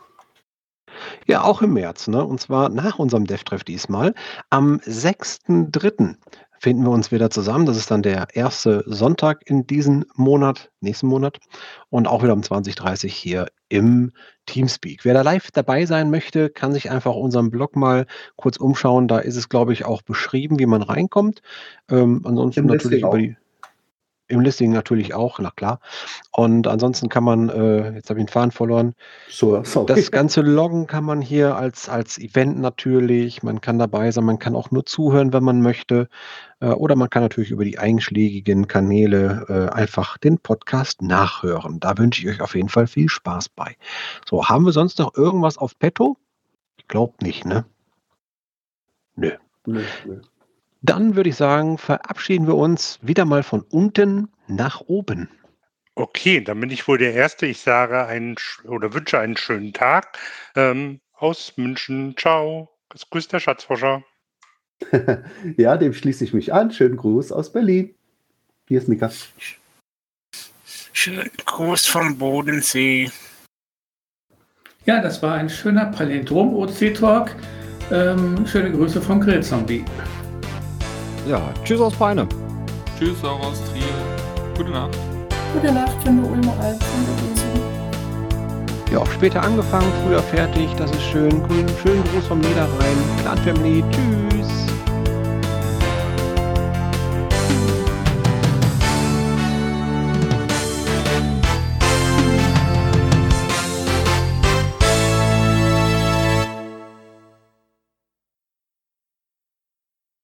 Ja, 1.27 1.45
auch 1.45 1.63
im 1.63 1.73
März, 1.73 2.09
ne? 2.09 2.25
Und 2.25 2.41
zwar 2.41 2.69
nach 2.69 2.99
unserem 2.99 3.27
Dev-Treff 3.27 3.63
diesmal 3.63 4.13
am 4.51 4.79
6.3 4.79 6.17
finden 6.61 6.85
wir 6.85 6.91
uns 6.91 7.11
wieder 7.11 7.31
zusammen. 7.31 7.65
Das 7.65 7.79
ist 7.79 7.91
dann 7.91 8.03
der 8.03 8.29
erste 8.35 8.85
Sonntag 8.87 9.41
in 9.47 9.67
diesem 9.67 10.05
Monat, 10.15 10.71
nächsten 10.81 11.07
Monat. 11.07 11.39
Und 11.89 12.07
auch 12.07 12.23
wieder 12.23 12.35
um 12.35 12.43
20.30 12.43 13.09
hier 13.09 13.47
im 13.71 14.13
Teamspeak. 14.45 15.05
Wer 15.07 15.15
da 15.15 15.23
live 15.23 15.51
dabei 15.53 15.87
sein 15.87 16.11
möchte, 16.11 16.51
kann 16.51 16.75
sich 16.75 16.91
einfach 16.91 17.15
unseren 17.15 17.51
Blog 17.51 17.77
mal 17.77 18.07
kurz 18.37 18.59
umschauen. 18.59 19.09
Da 19.09 19.19
ist 19.19 19.37
es, 19.37 19.49
glaube 19.49 19.73
ich, 19.73 19.87
auch 19.87 20.03
beschrieben, 20.03 20.59
wie 20.59 20.67
man 20.67 20.83
reinkommt. 20.83 21.41
Ähm, 21.91 22.21
ansonsten 22.25 22.67
natürlich 22.67 23.03
über 23.03 23.19
die. 23.19 23.37
Im 24.31 24.41
Listing 24.41 24.73
natürlich 24.73 25.13
auch, 25.13 25.39
na 25.41 25.51
klar. 25.51 25.81
Und 26.31 26.67
ansonsten 26.67 27.09
kann 27.09 27.25
man, 27.25 27.49
äh, 27.49 27.95
jetzt 27.95 28.11
habe 28.11 28.21
ich 28.21 28.27
den 28.27 28.33
Faden 28.33 28.53
verloren, 28.53 28.95
so, 29.29 29.63
das 29.85 30.11
ganze 30.11 30.41
Loggen 30.41 30.87
kann 30.87 31.05
man 31.05 31.21
hier 31.21 31.57
als, 31.57 31.89
als 31.89 32.19
Event 32.19 32.61
natürlich, 32.61 33.43
man 33.43 33.61
kann 33.61 33.79
dabei 33.79 34.11
sein, 34.11 34.25
man 34.25 34.39
kann 34.39 34.55
auch 34.55 34.71
nur 34.71 34.87
zuhören, 34.87 35.33
wenn 35.33 35.43
man 35.43 35.63
möchte. 35.63 36.09
Äh, 36.61 36.67
oder 36.69 36.95
man 36.95 37.11
kann 37.11 37.23
natürlich 37.23 37.51
über 37.51 37.65
die 37.65 37.79
einschlägigen 37.79 38.69
Kanäle 38.69 39.47
äh, 39.49 39.75
einfach 39.75 40.17
den 40.19 40.39
Podcast 40.39 41.03
nachhören. 41.03 41.81
Da 41.81 41.99
wünsche 41.99 42.23
ich 42.23 42.29
euch 42.29 42.41
auf 42.41 42.55
jeden 42.55 42.69
Fall 42.69 42.87
viel 42.87 43.09
Spaß 43.09 43.49
bei. 43.49 43.77
So, 44.29 44.49
haben 44.49 44.65
wir 44.65 44.73
sonst 44.73 44.99
noch 44.99 45.17
irgendwas 45.17 45.59
auf 45.59 45.79
Petto? 45.79 46.17
Ich 46.77 46.87
glaube 46.87 47.15
nicht, 47.23 47.45
ne? 47.45 47.65
Nö. 49.17 49.33
Nö, 49.67 49.83
nö. 50.07 50.21
Dann 50.83 51.15
würde 51.15 51.29
ich 51.29 51.37
sagen, 51.37 51.77
verabschieden 51.77 52.47
wir 52.47 52.57
uns 52.57 52.99
wieder 53.03 53.25
mal 53.25 53.43
von 53.43 53.63
unten 53.63 54.29
nach 54.47 54.81
oben. 54.81 55.29
Okay, 55.95 56.41
dann 56.41 56.61
bin 56.61 56.71
ich 56.71 56.89
wohl 56.89 56.97
der 56.97 57.13
Erste. 57.13 57.47
Ich 57.47 57.61
sage 57.61 58.07
einen 58.07 58.37
oder 58.65 58.95
wünsche 58.95 59.19
einen 59.19 59.37
schönen 59.37 59.75
Tag 59.75 60.19
ähm, 60.57 61.01
aus 61.13 61.53
München. 61.57 62.15
Ciao. 62.17 62.71
Das 62.89 63.09
grüßt 63.11 63.33
der 63.33 63.41
Schatzforscher. 63.41 64.03
ja, 65.57 65.77
dem 65.77 65.93
schließe 65.93 66.25
ich 66.25 66.33
mich 66.33 66.53
an. 66.53 66.71
Schönen 66.71 66.97
Gruß 66.97 67.33
aus 67.33 67.53
Berlin. 67.53 67.95
Hier 68.67 68.79
ist 68.79 68.89
Mika. 68.89 69.11
Schönen 70.93 71.31
Gruß 71.45 71.87
vom 71.87 72.17
Bodensee. 72.17 73.11
Ja, 74.87 75.03
das 75.03 75.23
war 75.23 75.35
ein 75.35 75.51
schöner 75.51 75.87
Palindrom-OC-Talk. 75.87 77.37
Ähm, 77.93 78.47
schöne 78.47 78.73
Grüße 78.73 79.03
vom 79.03 79.21
Grillzombie. 79.21 79.85
Ja, 81.27 81.41
tschüss 81.65 81.81
aus 81.81 81.95
Peine. 81.95 82.27
Tschüss 82.99 83.23
auch 83.25 83.41
aus 83.41 83.61
Trier. 83.71 83.83
Gute 84.57 84.71
Nacht. 84.71 84.97
Gute 85.53 85.73
Nacht 85.73 86.03
von 86.05 86.23
der 86.23 86.31
Ulmer 86.31 86.55
Alp. 86.61 86.79
Ja, 88.91 88.99
auch 88.99 89.11
später 89.13 89.43
angefangen, 89.43 89.87
früher 90.05 90.23
fertig. 90.23 90.69
Das 90.77 90.91
ist 90.91 91.03
schön. 91.03 91.31
Schönen 91.83 92.03
Gruß 92.13 92.27
vom 92.27 92.41
Niederrhein. 92.41 92.97
Clan 93.23 93.39
Family. 93.39 93.85
Tschüss. 93.91 94.40